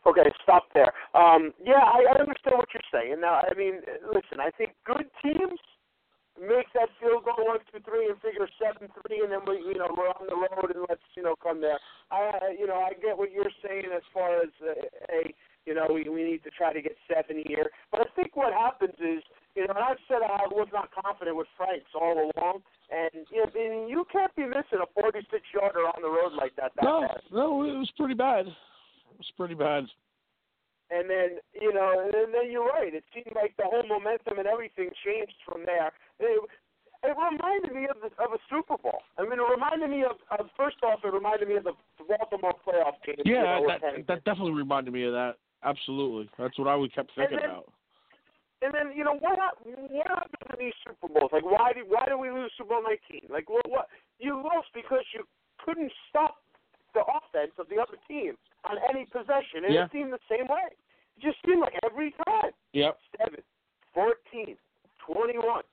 Okay, 0.06 0.30
stop 0.44 0.66
there. 0.76 0.94
Um, 1.16 1.52
yeah, 1.66 1.82
I, 1.84 2.06
I 2.06 2.22
understand 2.22 2.62
what 2.62 2.70
you're 2.72 2.86
saying. 2.94 3.20
Now, 3.20 3.42
I 3.42 3.52
mean, 3.58 3.82
listen, 4.08 4.40
I 4.40 4.52
think 4.52 4.72
good 4.86 5.10
teams 5.26 5.60
make 6.40 6.70
that 6.78 6.94
field 7.02 7.26
goal 7.26 7.50
one, 7.50 7.60
two, 7.74 7.82
three, 7.82 8.08
and 8.08 8.22
figure 8.22 8.48
seven, 8.62 8.94
three, 8.94 9.26
and 9.26 9.34
then 9.34 9.42
we, 9.48 9.58
you 9.58 9.74
know, 9.74 9.90
we're 9.98 10.14
on 10.14 10.30
the 10.30 10.38
road 10.38 10.70
and 10.70 10.86
let's, 10.88 11.02
you 11.18 11.24
know, 11.24 11.36
come 11.42 11.60
there. 11.62 11.80
I, 12.12 12.54
you 12.58 12.68
know, 12.68 12.78
I 12.78 12.94
get 12.94 13.18
what 13.18 13.34
you're 13.34 13.52
saying 13.66 13.90
as 13.90 14.06
far 14.14 14.38
as 14.38 14.54
uh, 14.62 14.86
a, 15.10 15.34
you 15.68 15.76
know, 15.76 15.86
we 15.92 16.08
we 16.08 16.24
need 16.24 16.44
to 16.48 16.50
try 16.52 16.72
to 16.72 16.82
get 16.82 16.96
seven 17.12 17.44
here. 17.46 17.70
But 17.92 18.02
I 18.02 18.08
think 18.16 18.36
what 18.40 18.54
happens 18.54 18.96
is, 19.04 19.20
you 19.56 19.68
know, 19.68 19.76
and 19.76 19.84
I've 19.84 20.00
said 20.08 20.24
I 20.24 20.48
was 20.48 20.70
not 20.72 20.90
confident 20.96 21.36
with 21.36 21.48
Franks 21.60 21.92
all 21.94 22.16
along, 22.32 22.64
and 22.90 23.28
you 23.30 23.44
know, 23.44 23.52
I 23.52 23.54
mean, 23.54 23.90
you 23.90 24.08
can't 24.10 24.34
be 24.36 24.48
missing 24.48 24.80
a 24.80 24.88
46 24.96 25.28
yarder 25.54 25.84
on 25.92 26.00
the 26.02 26.08
road 26.10 26.32
like 26.40 26.56
that. 26.56 26.72
that 26.80 26.84
No, 26.88 27.02
bad. 27.04 27.20
no, 27.32 27.64
it 27.68 27.76
was 27.76 27.92
pretty 28.00 28.16
bad. 28.16 28.48
It 28.48 29.18
was 29.20 29.32
pretty 29.36 29.56
bad. 29.56 29.84
And 30.90 31.10
then, 31.12 31.44
you 31.52 31.74
know, 31.74 32.00
and 32.00 32.32
then 32.34 32.48
you're 32.50 32.64
right. 32.66 32.94
It 32.96 33.04
seemed 33.14 33.36
like 33.36 33.52
the 33.58 33.68
whole 33.68 33.84
momentum 33.84 34.40
and 34.40 34.48
everything 34.48 34.88
changed 35.04 35.36
from 35.44 35.66
there. 35.68 35.92
It, 36.18 36.40
it 37.04 37.12
reminded 37.12 37.76
me 37.76 37.88
of 37.92 37.98
the, 38.00 38.08
of 38.24 38.32
a 38.32 38.40
Super 38.50 38.78
Bowl. 38.80 39.04
I 39.20 39.24
mean, 39.24 39.34
it 39.34 39.52
reminded 39.52 39.90
me 39.90 40.04
of, 40.04 40.16
of 40.32 40.48
first 40.56 40.78
off, 40.84 41.00
it 41.04 41.12
reminded 41.14 41.50
me 41.50 41.56
of 41.58 41.66
the 41.66 41.74
Baltimore 42.08 42.56
playoff 42.66 42.96
game. 43.06 43.20
you 43.26 43.36
Yeah, 43.36 43.60
know, 43.60 43.68
that 43.68 44.08
that 44.08 44.24
definitely 44.24 44.54
reminded 44.54 44.94
me 44.94 45.04
of 45.04 45.12
that. 45.14 45.36
Absolutely, 45.64 46.30
that's 46.38 46.58
what 46.58 46.68
I 46.68 46.76
would 46.76 46.94
kept 46.94 47.12
thinking 47.16 47.38
then- 47.38 47.50
about. 47.50 47.72
And 48.64 48.74
then, 48.74 48.90
you 48.98 49.04
know, 49.04 49.14
what 49.22 49.38
what 49.62 50.08
happened 50.08 50.50
to 50.50 50.58
these 50.58 50.74
Super 50.82 51.14
Bowls? 51.14 51.30
Like, 51.32 51.46
why 51.46 51.74
did 51.74 51.86
why 51.88 52.06
did 52.10 52.16
we 52.18 52.32
lose 52.32 52.52
Super 52.58 52.74
Bowl 52.74 52.84
19? 52.84 53.30
Like, 53.30 53.48
what 53.50 53.70
what 53.70 53.88
you 54.18 54.34
lost 54.34 54.74
because 54.74 55.06
you 55.14 55.28
couldn't 55.64 55.92
stop 56.10 56.42
the 56.96 57.02
offense 57.06 57.54
of 57.60 57.70
the 57.70 57.78
other 57.78 58.02
team 58.08 58.34
on 58.66 58.78
any 58.90 59.06
possession, 59.06 59.66
and 59.66 59.74
Yeah. 59.74 59.86
it 59.86 59.92
seemed 59.92 60.12
the 60.12 60.20
same 60.28 60.48
way. 60.48 60.74
It 60.74 61.22
just 61.22 61.38
seemed 61.46 61.62
like 61.62 61.78
every 61.86 62.16
time. 62.26 62.50
Yep. 62.74 62.98
7, 63.22 63.44
14, 63.94 64.58
21, 65.06 65.64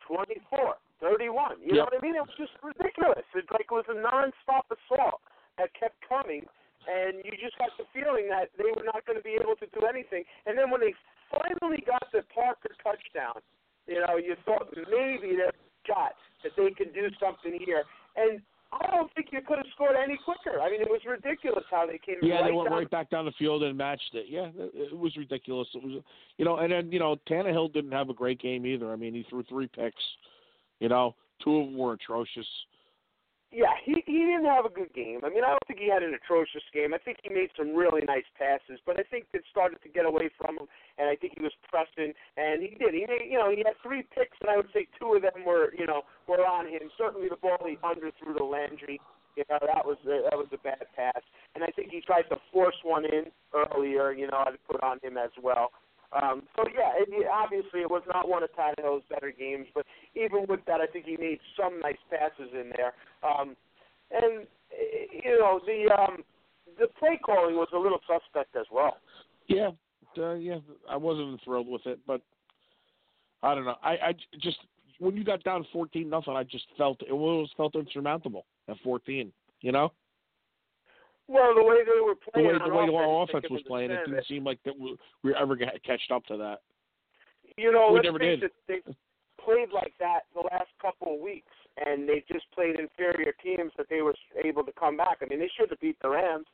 24, 0.00 0.76
31. 1.00 1.56
You 1.62 1.72
know 1.72 1.84
what 1.84 1.94
I 1.96 2.00
mean? 2.04 2.14
It 2.14 2.20
was 2.20 2.36
just 2.36 2.52
ridiculous. 2.62 3.24
It 3.34 3.50
like 3.50 3.72
it 3.72 3.72
was 3.72 3.88
a 3.88 3.94
nonstop 3.96 4.68
assault 4.68 5.22
that 5.56 5.72
kept 5.72 5.96
coming, 6.06 6.46
and 6.86 7.24
you 7.24 7.32
just 7.40 7.56
got 7.58 7.72
the 7.78 7.88
feeling 7.92 8.28
that 8.28 8.52
they 8.56 8.70
were 8.72 8.84
not 8.84 9.04
going 9.06 9.18
to 9.18 9.24
be 9.24 9.36
able 9.40 9.56
to 9.56 9.68
do 9.72 9.86
anything. 9.86 10.24
And 10.46 10.56
then 10.56 10.70
when 10.70 10.80
they 10.80 10.94
finally 11.32 11.82
got 11.86 12.04
the 12.12 12.22
Parker 12.32 12.72
touchdown, 12.82 13.40
you 13.86 14.00
know, 14.00 14.16
you 14.16 14.36
thought 14.44 14.68
maybe 14.72 15.36
there's 15.36 15.52
a 15.52 15.86
shot 15.86 16.16
that 16.42 16.52
they 16.56 16.70
could 16.72 16.94
do 16.94 17.08
something 17.20 17.58
here. 17.64 17.84
And 18.16 18.40
I 18.72 18.90
don't 18.90 19.12
think 19.14 19.28
you 19.32 19.40
could 19.46 19.58
have 19.58 19.66
scored 19.74 19.96
any 19.96 20.18
quicker. 20.24 20.60
I 20.60 20.70
mean, 20.70 20.80
it 20.80 20.88
was 20.88 21.00
ridiculous 21.06 21.64
how 21.70 21.86
they 21.86 21.98
came 21.98 22.16
Yeah, 22.22 22.36
right 22.36 22.44
they 22.46 22.52
went 22.52 22.70
down 22.70 22.78
right 22.78 22.90
back 22.90 23.10
down 23.10 23.24
the 23.24 23.32
field 23.38 23.62
and 23.62 23.76
matched 23.76 24.14
it. 24.14 24.26
Yeah, 24.28 24.48
it, 24.56 24.92
it 24.92 24.98
was 24.98 25.16
ridiculous. 25.16 25.68
It 25.74 25.82
was, 25.82 26.02
you 26.38 26.44
know, 26.44 26.56
and 26.58 26.72
then 26.72 26.90
you 26.90 26.98
know 26.98 27.16
Tannehill 27.28 27.72
didn't 27.72 27.92
have 27.92 28.10
a 28.10 28.14
great 28.14 28.40
game 28.40 28.66
either. 28.66 28.92
I 28.92 28.96
mean, 28.96 29.14
he 29.14 29.24
threw 29.28 29.42
three 29.44 29.68
picks. 29.68 30.02
You 30.80 30.88
know, 30.88 31.14
two 31.42 31.56
of 31.56 31.66
them 31.66 31.78
were 31.78 31.92
atrocious. 31.92 32.46
Yeah, 33.54 33.70
he 33.86 34.02
he 34.02 34.18
didn't 34.26 34.50
have 34.50 34.66
a 34.66 34.74
good 34.74 34.90
game. 34.98 35.22
I 35.22 35.30
mean, 35.30 35.46
I 35.46 35.54
don't 35.54 35.62
think 35.70 35.78
he 35.78 35.86
had 35.86 36.02
an 36.02 36.10
atrocious 36.10 36.66
game. 36.74 36.90
I 36.90 36.98
think 36.98 37.22
he 37.22 37.30
made 37.30 37.54
some 37.54 37.70
really 37.70 38.02
nice 38.02 38.26
passes, 38.34 38.82
but 38.82 38.98
I 38.98 39.06
think 39.06 39.30
it 39.30 39.46
started 39.46 39.78
to 39.86 39.88
get 39.88 40.04
away 40.10 40.26
from 40.34 40.58
him, 40.58 40.66
and 40.98 41.06
I 41.06 41.14
think 41.14 41.38
he 41.38 41.42
was 41.42 41.54
pressing, 41.70 42.18
and 42.34 42.58
he 42.58 42.74
did. 42.74 42.98
He 42.98 43.06
made, 43.06 43.30
you 43.30 43.38
know, 43.38 43.54
he 43.54 43.62
had 43.62 43.78
three 43.78 44.02
picks, 44.10 44.34
and 44.42 44.50
I 44.50 44.58
would 44.58 44.74
say 44.74 44.90
two 44.98 45.14
of 45.14 45.22
them 45.22 45.46
were, 45.46 45.70
you 45.78 45.86
know, 45.86 46.02
were 46.26 46.42
on 46.42 46.66
him. 46.66 46.90
Certainly, 46.98 47.30
the 47.30 47.38
ball 47.38 47.62
he 47.62 47.78
underthrew 47.86 48.34
to 48.34 48.42
Landry, 48.42 48.98
you 49.38 49.44
know, 49.46 49.62
that 49.62 49.86
was 49.86 50.02
a, 50.02 50.26
that 50.26 50.34
was 50.34 50.50
a 50.50 50.58
bad 50.58 50.82
pass, 50.98 51.22
and 51.54 51.62
I 51.62 51.70
think 51.70 51.94
he 51.94 52.02
tried 52.02 52.26
to 52.34 52.42
force 52.50 52.76
one 52.82 53.04
in 53.06 53.30
earlier, 53.54 54.10
you 54.10 54.26
know, 54.26 54.42
to 54.50 54.58
put 54.66 54.82
on 54.82 54.98
him 55.06 55.14
as 55.14 55.30
well. 55.38 55.70
Um, 56.14 56.42
so 56.54 56.64
yeah, 56.72 56.92
it, 56.96 57.26
obviously 57.32 57.80
it 57.80 57.90
was 57.90 58.02
not 58.06 58.28
one 58.28 58.42
of 58.42 58.50
Tannehill's 58.54 59.02
better 59.10 59.32
games, 59.36 59.66
but 59.74 59.84
even 60.14 60.46
with 60.48 60.60
that, 60.66 60.80
I 60.80 60.86
think 60.86 61.06
he 61.06 61.16
made 61.16 61.40
some 61.58 61.80
nice 61.80 61.98
passes 62.10 62.52
in 62.52 62.70
there. 62.76 62.94
Um, 63.28 63.56
and 64.10 64.46
you 65.22 65.38
know 65.38 65.60
the 65.66 65.92
um, 65.92 66.24
the 66.78 66.86
play 66.98 67.18
calling 67.24 67.56
was 67.56 67.68
a 67.74 67.78
little 67.78 68.00
suspect 68.06 68.54
as 68.56 68.66
well. 68.72 68.98
Yeah, 69.48 69.70
uh, 70.18 70.34
yeah, 70.34 70.58
I 70.88 70.96
wasn't 70.96 71.40
thrilled 71.44 71.68
with 71.68 71.86
it, 71.86 71.98
but 72.06 72.20
I 73.42 73.54
don't 73.54 73.64
know. 73.64 73.76
I, 73.82 73.90
I 73.90 74.12
just 74.40 74.58
when 74.98 75.16
you 75.16 75.24
got 75.24 75.42
down 75.42 75.66
fourteen 75.72 76.08
nothing, 76.08 76.34
I 76.34 76.44
just 76.44 76.66
felt 76.78 77.00
it 77.02 77.12
was 77.12 77.50
felt 77.56 77.74
insurmountable 77.74 78.46
at 78.68 78.76
fourteen. 78.84 79.32
You 79.60 79.72
know, 79.72 79.92
Well, 81.26 81.54
the 81.54 81.62
way 81.62 81.78
they 81.84 82.00
were 82.04 82.14
playing, 82.14 82.58
the 82.58 82.74
way 82.74 82.86
the 82.86 82.92
way 82.92 83.02
offense, 83.02 83.08
our 83.08 83.22
offense 83.22 83.46
was 83.50 83.62
playing, 83.66 83.90
it 83.90 83.98
didn't 84.06 84.26
seem 84.26 84.44
like 84.44 84.58
that 84.64 84.78
we, 84.78 84.96
we 85.22 85.30
were 85.30 85.36
ever 85.36 85.56
catched 85.56 86.10
up 86.12 86.24
to 86.26 86.36
that. 86.36 86.60
You 87.56 87.72
know, 87.72 87.92
We 87.92 88.00
never 88.00 88.18
did. 88.18 88.42
it, 88.42 88.52
they 88.68 88.80
played 89.42 89.68
like 89.72 89.94
that 90.00 90.20
the 90.34 90.40
last 90.40 90.68
couple 90.80 91.14
of 91.14 91.20
weeks, 91.20 91.52
and 91.84 92.08
they 92.08 92.24
just 92.30 92.44
played 92.54 92.78
inferior 92.78 93.32
teams 93.42 93.72
that 93.78 93.86
they 93.88 94.02
were 94.02 94.14
able 94.44 94.64
to 94.64 94.72
come 94.72 94.96
back. 94.96 95.18
I 95.22 95.26
mean, 95.26 95.38
they 95.38 95.50
should 95.56 95.70
have 95.70 95.80
beat 95.80 95.96
the 96.02 96.10
Rams. 96.10 96.46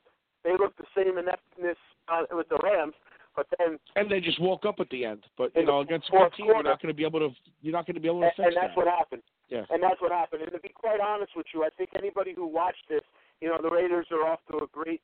They 0.43 0.51
looked 0.51 0.77
the 0.77 0.89
same 0.95 1.17
ineptness 1.17 1.77
uh, 2.07 2.23
with 2.31 2.49
the 2.49 2.57
Rams, 2.63 2.93
but 3.35 3.47
then 3.57 3.77
And 3.95 4.09
they 4.09 4.19
just 4.19 4.41
woke 4.41 4.65
up 4.65 4.75
at 4.79 4.89
the 4.89 5.05
end. 5.05 5.23
But 5.37 5.51
you 5.55 5.65
know, 5.65 5.81
against 5.81 6.09
a 6.09 6.11
good 6.11 6.33
team, 6.35 6.45
you're 6.47 6.63
not 6.63 6.81
going 6.81 6.93
to 6.93 6.97
be 6.97 7.05
able 7.05 7.19
to. 7.19 7.29
You're 7.61 7.73
not 7.73 7.85
going 7.85 7.95
to 7.95 8.01
be 8.01 8.07
able 8.07 8.21
to 8.21 8.25
and, 8.27 8.35
fix 8.35 8.47
and 8.47 8.55
that's 8.57 8.75
that. 8.75 8.77
what 8.77 8.87
happened. 8.87 9.21
Yeah. 9.49 9.63
And 9.69 9.83
that's 9.83 10.01
what 10.01 10.11
happened. 10.11 10.43
And 10.43 10.51
to 10.51 10.59
be 10.59 10.69
quite 10.69 10.99
honest 10.99 11.31
with 11.35 11.45
you, 11.53 11.63
I 11.63 11.69
think 11.77 11.89
anybody 11.97 12.33
who 12.35 12.47
watched 12.47 12.83
this, 12.89 13.01
you 13.41 13.49
know, 13.49 13.57
the 13.61 13.69
Raiders 13.69 14.05
are 14.11 14.27
off 14.27 14.39
to 14.51 14.57
a 14.57 14.67
great 14.71 15.01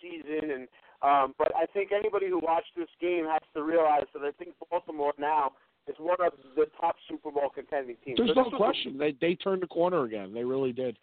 season, 0.00 0.50
and 0.50 0.68
um, 1.02 1.34
but 1.38 1.54
I 1.56 1.66
think 1.66 1.90
anybody 1.92 2.28
who 2.28 2.38
watched 2.42 2.72
this 2.76 2.88
game 3.00 3.24
has 3.24 3.40
to 3.54 3.62
realize 3.62 4.04
that 4.14 4.22
I 4.22 4.30
think 4.32 4.54
Baltimore 4.70 5.12
now 5.18 5.52
is 5.88 5.96
one 5.98 6.16
of 6.24 6.32
the 6.56 6.66
top 6.80 6.96
Super 7.08 7.30
Bowl 7.30 7.50
contending 7.54 7.96
teams. 8.04 8.18
There's 8.18 8.30
so 8.30 8.34
no 8.34 8.42
was 8.42 8.52
a- 8.54 8.56
question. 8.56 8.98
They 8.98 9.14
they 9.20 9.34
turned 9.34 9.62
the 9.62 9.66
corner 9.66 10.04
again. 10.04 10.32
They 10.32 10.44
really 10.44 10.72
did. 10.72 10.98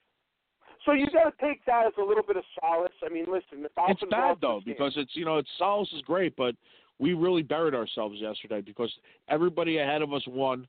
so 0.85 0.93
you 0.93 1.07
got 1.11 1.29
to 1.37 1.45
take 1.45 1.65
that 1.65 1.87
as 1.87 1.93
a 1.97 2.03
little 2.03 2.23
bit 2.23 2.37
of 2.37 2.43
solace. 2.61 2.91
I 3.03 3.09
mean, 3.09 3.25
listen, 3.25 3.63
the 3.63 3.69
Dolphins 3.75 3.99
It's 4.01 4.11
bad 4.11 4.37
though 4.41 4.61
because 4.65 4.93
it's 4.95 5.11
you 5.15 5.25
know 5.25 5.37
it's 5.37 5.49
Solace 5.57 5.91
is 5.95 6.01
great, 6.03 6.35
but 6.35 6.55
we 6.99 7.13
really 7.13 7.43
buried 7.43 7.75
ourselves 7.75 8.15
yesterday 8.19 8.61
because 8.61 8.91
everybody 9.29 9.79
ahead 9.79 10.01
of 10.01 10.13
us 10.13 10.23
won, 10.27 10.67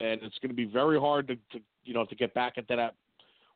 and 0.00 0.22
it's 0.22 0.38
going 0.38 0.50
to 0.50 0.54
be 0.54 0.64
very 0.64 0.98
hard 0.98 1.26
to, 1.28 1.34
to 1.36 1.64
you 1.84 1.94
know 1.94 2.04
to 2.04 2.14
get 2.14 2.32
back 2.34 2.58
into 2.58 2.76
that 2.76 2.94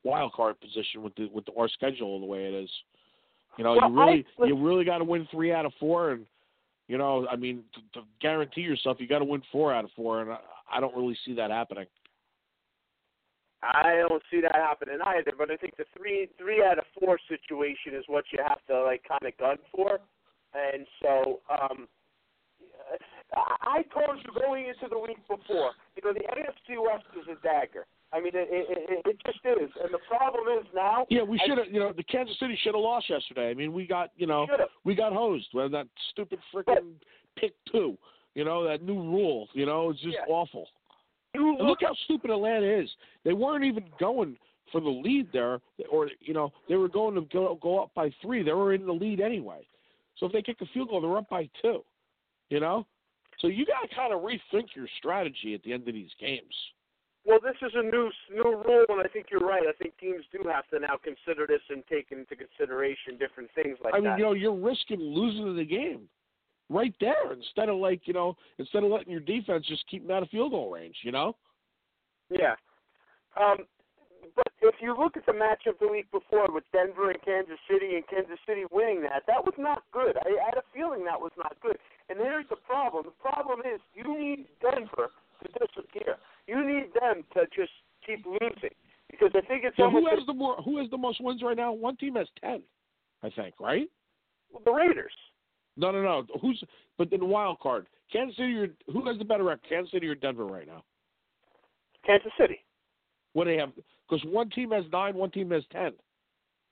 wild 0.05 0.33
card 0.33 0.61
position 0.61 1.03
with 1.03 1.15
the 1.15 1.29
with 1.33 1.45
the, 1.47 1.53
our 1.59 1.69
schedule 1.69 2.21
the 2.21 2.27
way 2.27 2.45
it 2.47 2.55
is. 2.55 2.71
You 3.59 3.65
know, 3.65 3.75
Well, 3.75 3.91
you 3.91 3.99
really 3.99 4.27
I- 4.41 4.45
you 4.47 4.57
really 4.57 4.85
got 4.85 4.99
to 4.99 5.05
win 5.05 5.27
three 5.31 5.53
out 5.53 5.67
of 5.67 5.73
four, 5.79 6.13
and 6.13 6.27
you 6.89 6.99
know, 6.99 7.27
I 7.31 7.37
mean, 7.37 7.65
to, 7.75 8.01
to 8.01 8.07
guarantee 8.21 8.63
yourself, 8.63 8.99
you 9.01 9.07
got 9.07 9.21
to 9.21 9.25
win 9.25 9.43
four 9.53 9.73
out 9.73 9.85
of 9.85 9.91
four, 9.95 10.21
and 10.21 10.33
I, 10.33 10.39
I 10.73 10.81
don't 10.81 10.95
really 10.97 11.17
see 11.25 11.35
that 11.35 11.51
happening. 11.51 11.87
I 13.63 14.03
don't 14.09 14.23
see 14.31 14.41
that 14.41 14.55
happening 14.57 14.99
either. 15.07 15.33
But 15.37 15.51
I 15.51 15.57
think 15.57 15.77
the 15.77 15.85
three 15.97 16.29
three 16.39 16.65
out 16.65 16.79
of 16.79 16.85
four 16.99 17.19
situation 17.29 17.95
is 17.95 18.05
what 18.09 18.25
you 18.33 18.41
have 18.47 18.59
to 18.69 18.83
like 18.83 19.03
kind 19.07 19.23
of 19.25 19.37
gun 19.39 19.57
for. 19.75 20.01
And 20.55 20.87
so, 21.01 21.41
um, 21.49 21.89
I 23.35 23.79
I 23.79 23.83
told 23.95 24.19
you 24.25 24.41
going 24.41 24.67
into 24.67 24.89
the 24.91 24.99
week 24.99 25.21
before, 25.29 25.73
you 25.97 26.03
know, 26.05 26.13
the 26.13 26.21
AFC 26.21 26.77
West 26.83 27.07
is 27.17 27.29
a 27.31 27.41
dagger. 27.43 27.87
I 28.13 28.21
mean, 28.21 28.33
it, 28.35 28.49
it, 28.51 28.67
it, 28.91 29.07
it 29.07 29.17
just 29.25 29.39
is. 29.45 29.71
And 29.83 29.93
the 29.93 29.99
problem 30.07 30.45
is 30.59 30.67
now. 30.75 31.07
Yeah, 31.09 31.23
we 31.23 31.41
should 31.47 31.57
have. 31.59 31.69
You 31.71 31.81
know, 31.81 31.93
the 31.97 32.03
Kansas 32.03 32.39
City 32.39 32.59
should 32.63 32.75
have 32.75 32.83
lost 32.83 33.09
yesterday. 33.09 33.51
I 33.51 33.55
mean, 33.55 33.73
we 33.73 33.87
got 33.87 34.11
you 34.17 34.27
know 34.27 34.47
Should've. 34.51 34.69
we 34.85 34.95
got 34.95 35.13
hosed 35.13 35.49
with 35.55 35.73
that 35.73 35.87
stupid 36.11 36.39
freaking 36.55 36.93
pick 37.37 37.55
two. 37.71 37.97
You 38.35 38.45
know 38.45 38.65
that 38.69 38.83
new 38.83 39.01
rule. 39.01 39.49
You 39.55 39.67
know, 39.67 39.91
it's 39.91 40.01
just 40.01 40.17
Yeah. 40.17 40.33
awful. 40.33 40.69
And 41.35 41.59
look 41.67 41.79
how 41.81 41.95
stupid 42.05 42.31
Atlanta 42.31 42.67
is. 42.67 42.91
They 43.25 43.33
weren't 43.33 43.65
even 43.65 43.85
going 43.99 44.37
for 44.71 44.83
the 44.83 44.91
lead 44.91 45.29
there, 45.33 45.61
or 45.91 46.11
you 46.21 46.35
know, 46.35 46.53
they 46.69 46.77
were 46.77 46.89
going 46.89 47.15
to 47.15 47.23
go 47.23 47.59
go 47.63 47.83
up 47.83 47.95
by 47.95 48.11
three. 48.21 48.43
They 48.43 48.53
were 48.53 48.75
in 48.75 48.85
the 48.87 48.93
lead 48.93 49.21
anyway. 49.21 49.67
So 50.19 50.27
if 50.27 50.33
they 50.33 50.43
kick 50.43 50.61
a 50.61 50.67
field 50.75 50.91
goal, 50.91 51.01
they're 51.01 51.17
up 51.17 51.31
by 51.31 51.49
two. 51.63 51.83
You 52.51 52.61
know, 52.61 52.87
so 53.39 53.47
you 53.47 53.65
got 53.65 53.89
to 53.89 53.95
kind 53.95 54.13
of 54.13 54.21
rethink 54.21 54.77
your 54.77 54.87
strategy 54.99 55.55
at 55.55 55.63
the 55.63 55.73
end 55.73 55.89
of 55.89 55.95
these 55.95 56.11
games. 56.21 56.55
Well, 57.25 57.39
this 57.41 57.55
is 57.63 57.73
a 57.75 57.83
new 57.83 58.11
new 58.35 58.63
rule, 58.67 58.87
and 58.89 59.01
I 59.01 59.09
think 59.09 59.27
you're 59.31 59.47
right. 59.47 59.63
I 59.69 59.73
think 59.81 59.97
teams 59.99 60.25
do 60.33 60.49
have 60.49 60.67
to 60.69 60.81
now 60.81 60.99
consider 61.03 61.47
this 61.47 61.63
and 61.71 61.85
take 61.89 62.11
into 62.11 62.35
consideration 62.35 63.17
different 63.19 63.49
things 63.55 63.79
like 63.83 63.93
that. 63.93 63.99
I 63.99 64.01
mean, 64.01 64.11
that. 64.11 64.19
you 64.19 64.25
know, 64.25 64.33
you're 64.33 64.55
risking 64.55 64.99
losing 65.01 65.57
the 65.57 65.65
game 65.65 66.09
right 66.69 66.95
there 67.01 67.33
instead 67.33 67.69
of 67.69 67.77
like 67.77 68.03
you 68.07 68.13
know 68.13 68.37
instead 68.59 68.83
of 68.83 68.91
letting 68.91 69.13
your 69.13 69.21
defense 69.21 69.67
just 69.69 69.85
keep 69.89 70.03
them 70.03 70.17
out 70.17 70.23
of 70.25 70.31
field 70.31 70.51
goal 70.51 70.71
range. 70.73 70.97
You 71.03 71.13
know. 71.13 71.37
Yeah. 72.29 72.55
Um, 73.39 73.59
but 74.35 74.49
if 74.61 74.75
you 74.81 74.97
look 74.97 75.17
at 75.17 75.27
the 75.27 75.33
matchup 75.33 75.79
the 75.81 75.89
week 75.89 76.11
before 76.11 76.51
with 76.51 76.65
Denver 76.73 77.11
and 77.11 77.23
Kansas 77.23 77.59
City 77.71 77.95
and 77.95 78.07
Kansas 78.09 78.39
City 78.47 78.65
winning 78.71 79.03
that, 79.03 79.23
that 79.27 79.45
was 79.45 79.55
not 79.59 79.83
good. 79.93 80.17
I, 80.17 80.31
I 80.31 80.45
had 80.47 80.59
a 80.59 80.67
feeling 80.75 81.05
that 81.05 81.21
was 81.21 81.33
not 81.37 81.57
good. 81.61 81.77
And 82.09 82.19
here's 82.19 82.49
the 82.49 82.57
problem. 82.57 83.05
The 83.07 83.19
problem 83.23 83.61
is 83.61 83.81
you 83.95 84.07
need 84.07 84.47
Denver 84.61 85.11
to 85.43 85.47
disappear. 85.59 86.17
You 86.47 86.67
need 86.67 86.87
them 87.01 87.25
to 87.35 87.47
just 87.55 87.73
keep 88.07 88.25
losing 88.27 88.71
because 89.11 89.31
I 89.35 89.41
think 89.43 89.65
it's 89.65 89.77
So 89.77 89.85
almost 89.85 90.07
who 90.09 90.17
has 90.17 90.27
the 90.27 90.35
more 90.35 90.57
who 90.57 90.79
has 90.79 90.91
the 90.91 90.99
most 90.99 91.21
wins 91.21 91.43
right 91.43 91.57
now? 91.57 91.73
One 91.73 91.97
team 91.97 92.17
has 92.17 92.27
ten, 92.41 92.63
I 93.23 93.31
think. 93.31 93.55
Right? 93.61 93.89
the 94.65 94.73
Raiders. 94.73 95.13
No, 95.77 95.91
no, 95.91 96.03
no. 96.03 96.27
Who's 96.41 96.63
but 96.99 97.11
then 97.11 97.21
the 97.21 97.27
wild 97.27 97.61
card? 97.61 97.87
Kansas 98.13 98.37
City 98.37 98.55
or 98.57 98.69
who 98.93 99.07
has 99.07 99.19
the 99.19 99.25
better 99.25 99.45
record? 99.45 99.69
Kansas 99.69 99.93
City 99.93 100.07
or 100.07 100.15
Denver 100.15 100.45
right 100.45 100.67
now? 100.67 100.85
Kansas 102.05 102.33
City. 102.39 102.65
What 103.33 103.45
do 103.45 103.51
they 103.51 103.57
have? 103.59 103.71
Because 104.09 104.25
one 104.27 104.51
team 104.51 104.73
has 104.73 104.85
nine, 104.93 105.15
one 105.15 105.31
team 105.31 105.51
has 105.51 105.63
ten 105.73 105.93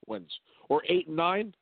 wins, 0.07 0.31
or 0.69 0.83
eight 0.89 1.07
and 1.07 1.17
nine. 1.17 1.55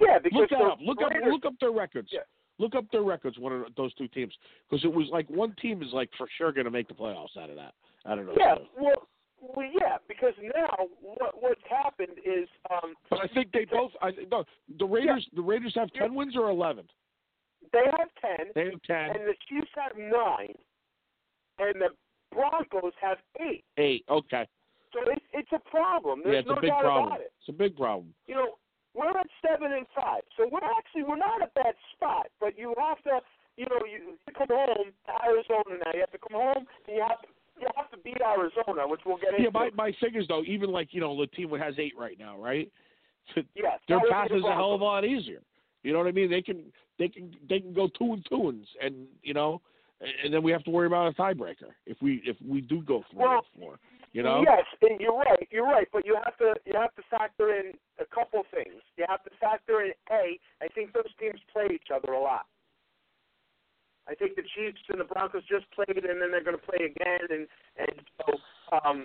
Yeah, 0.00 0.18
because 0.22 0.40
Look 0.40 0.50
that 0.50 0.60
up. 0.60 0.78
Look 0.82 0.98
up. 1.00 1.12
Look 1.30 1.46
up 1.46 1.54
their 1.60 1.70
records. 1.70 2.10
Yeah. 2.12 2.20
Look 2.58 2.74
up 2.74 2.84
their 2.90 3.02
records. 3.02 3.38
One 3.38 3.52
of 3.52 3.62
those 3.76 3.92
two 3.94 4.08
teams, 4.08 4.32
because 4.68 4.84
it 4.84 4.92
was 4.92 5.08
like 5.12 5.28
one 5.28 5.54
team 5.60 5.82
is 5.82 5.88
like 5.92 6.08
for 6.16 6.26
sure 6.38 6.52
going 6.52 6.64
to 6.64 6.70
make 6.70 6.88
the 6.88 6.94
playoffs 6.94 7.36
out 7.38 7.50
of 7.50 7.56
that. 7.56 7.74
I 8.06 8.14
don't 8.14 8.26
know. 8.26 8.34
Yeah, 8.38 8.54
well, 8.80 9.06
well, 9.54 9.66
yeah, 9.78 9.96
because 10.08 10.32
now 10.42 10.86
what 11.02 11.34
what's 11.40 11.60
happened 11.68 12.16
is 12.24 12.48
um, 12.70 12.94
But 13.10 13.20
I 13.20 13.28
think 13.34 13.52
they 13.52 13.66
both. 13.66 13.90
I 14.00 14.10
no, 14.30 14.44
the 14.78 14.86
Raiders. 14.86 15.26
The 15.34 15.42
Raiders 15.42 15.72
have 15.76 15.92
ten 15.92 16.14
wins 16.14 16.34
or 16.36 16.48
eleven. 16.48 16.86
they 17.72 17.84
have 17.98 18.08
ten, 18.20 18.46
They 18.54 18.70
have 18.70 18.82
ten. 18.86 19.16
and 19.16 19.28
the 19.28 19.34
Chiefs 19.48 19.70
have 19.74 19.92
nine, 19.98 20.54
and 21.58 21.74
the 21.80 21.88
Broncos 22.32 22.92
have 23.00 23.18
eight. 23.40 23.64
Eight. 23.76 24.04
Okay. 24.08 24.46
So 24.92 25.00
it's 25.10 25.24
it's 25.34 25.52
a 25.52 25.70
problem. 25.70 26.22
There's 26.24 26.34
yeah, 26.34 26.40
it's 26.40 26.48
no 26.48 26.54
a 26.54 26.60
big 26.60 26.70
doubt 26.70 26.80
problem. 26.82 27.06
about 27.08 27.20
it. 27.20 27.32
It's 27.40 27.48
a 27.50 27.52
big 27.52 27.76
problem. 27.76 28.14
You 28.26 28.34
know, 28.36 28.48
we're 28.96 29.12
at 29.12 29.26
seven 29.44 29.72
and 29.72 29.86
five, 29.94 30.22
so 30.36 30.48
we're 30.50 30.64
actually 30.78 31.04
we're 31.04 31.20
not 31.20 31.42
a 31.42 31.50
bad 31.54 31.74
spot. 31.94 32.26
But 32.40 32.56
you 32.58 32.74
have 32.78 33.02
to, 33.04 33.20
you 33.56 33.66
know, 33.68 33.84
you, 33.84 34.16
you 34.16 34.32
come 34.32 34.48
home 34.48 34.88
to 35.06 35.12
Arizona 35.24 35.84
now. 35.84 35.92
You 35.92 36.00
have 36.00 36.12
to 36.12 36.18
come 36.18 36.40
home 36.40 36.64
and 36.88 36.96
you 36.96 37.04
have 37.06 37.20
to 37.22 37.28
you 37.60 37.66
have 37.76 37.90
to 37.90 37.98
beat 37.98 38.18
Arizona, 38.20 38.88
which 38.88 39.00
we'll 39.06 39.16
get 39.18 39.30
into. 39.32 39.44
Yeah, 39.44 39.50
my 39.52 39.70
my 39.74 39.92
figures 40.00 40.26
though, 40.28 40.42
even 40.46 40.70
like 40.72 40.88
you 40.92 41.00
know, 41.00 41.18
the 41.18 41.26
team 41.28 41.50
has 41.58 41.74
eight 41.78 41.94
right 41.96 42.18
now, 42.18 42.36
right? 42.38 42.70
yes, 43.36 43.44
Their 43.88 43.98
that 43.98 44.02
would 44.02 44.10
path 44.12 44.28
is 44.32 44.44
a 44.44 44.52
hell 44.54 44.74
of 44.74 44.80
a 44.80 44.84
lot 44.84 45.04
easier. 45.04 45.40
You 45.82 45.92
know 45.92 45.98
what 45.98 46.08
I 46.08 46.12
mean? 46.12 46.30
They 46.30 46.42
can 46.42 46.64
they 46.98 47.08
can 47.08 47.34
they 47.48 47.60
can 47.60 47.72
go 47.74 47.88
two 47.98 48.12
and 48.14 48.26
two 48.28 48.48
and 48.48 48.66
and 48.82 49.06
you 49.22 49.34
know, 49.34 49.60
and- 50.00 50.10
and 50.24 50.34
then 50.34 50.42
we 50.42 50.52
have 50.52 50.62
to 50.64 50.70
worry 50.70 50.86
about 50.86 51.08
a 51.08 51.12
tiebreaker 51.20 51.72
if 51.86 51.96
we 52.02 52.22
if 52.24 52.36
we 52.46 52.60
do 52.60 52.82
go 52.82 53.02
four 53.12 53.28
Well, 53.28 53.38
and 53.54 53.62
four. 53.62 53.78
You 54.16 54.24
know? 54.24 54.40
Yes, 54.40 54.64
and 54.80 54.96
you're 54.98 55.12
right. 55.12 55.44
You're 55.52 55.68
right, 55.68 55.86
but 55.92 56.06
you 56.08 56.16
have 56.16 56.40
to 56.40 56.56
you 56.64 56.72
have 56.72 56.94
to 56.96 57.04
factor 57.12 57.52
in 57.52 57.76
a 58.00 58.08
couple 58.08 58.48
things. 58.48 58.80
You 58.96 59.04
have 59.12 59.20
to 59.28 59.30
factor 59.36 59.84
in 59.84 59.92
a. 60.08 60.40
I 60.64 60.72
think 60.72 60.96
those 60.96 61.12
teams 61.20 61.36
play 61.52 61.68
each 61.68 61.92
other 61.92 62.16
a 62.16 62.20
lot. 62.20 62.48
I 64.08 64.14
think 64.16 64.32
the 64.40 64.46
Chiefs 64.56 64.80
and 64.88 64.96
the 64.96 65.04
Broncos 65.04 65.44
just 65.44 65.68
played, 65.76 66.00
and 66.00 66.16
then 66.16 66.32
they're 66.32 66.40
going 66.42 66.56
to 66.56 66.64
play 66.64 66.88
again, 66.88 67.28
and 67.28 67.44
and 67.76 67.96
so 68.16 68.40
um, 68.72 69.04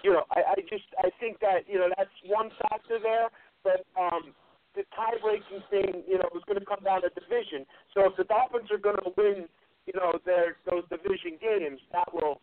you 0.00 0.16
know, 0.16 0.24
I, 0.32 0.56
I 0.56 0.64
just 0.64 0.88
I 1.04 1.12
think 1.20 1.36
that 1.44 1.68
you 1.68 1.76
know 1.76 1.92
that's 1.92 2.16
one 2.24 2.48
factor 2.64 2.96
there, 2.96 3.28
but 3.60 3.84
um, 4.00 4.32
the 4.72 4.88
tie 4.96 5.20
breaking 5.20 5.68
thing, 5.68 6.00
you 6.08 6.16
know, 6.16 6.32
is 6.32 6.40
going 6.48 6.56
to 6.56 6.64
come 6.64 6.80
down 6.80 7.04
to 7.04 7.12
division. 7.12 7.68
So 7.92 8.08
if 8.08 8.16
the 8.16 8.24
Dolphins 8.24 8.72
are 8.72 8.80
going 8.80 9.04
to 9.04 9.12
win, 9.20 9.52
you 9.84 9.92
know, 10.00 10.16
their 10.24 10.56
those 10.64 10.88
division 10.88 11.36
games, 11.36 11.84
that 11.92 12.08
will 12.08 12.40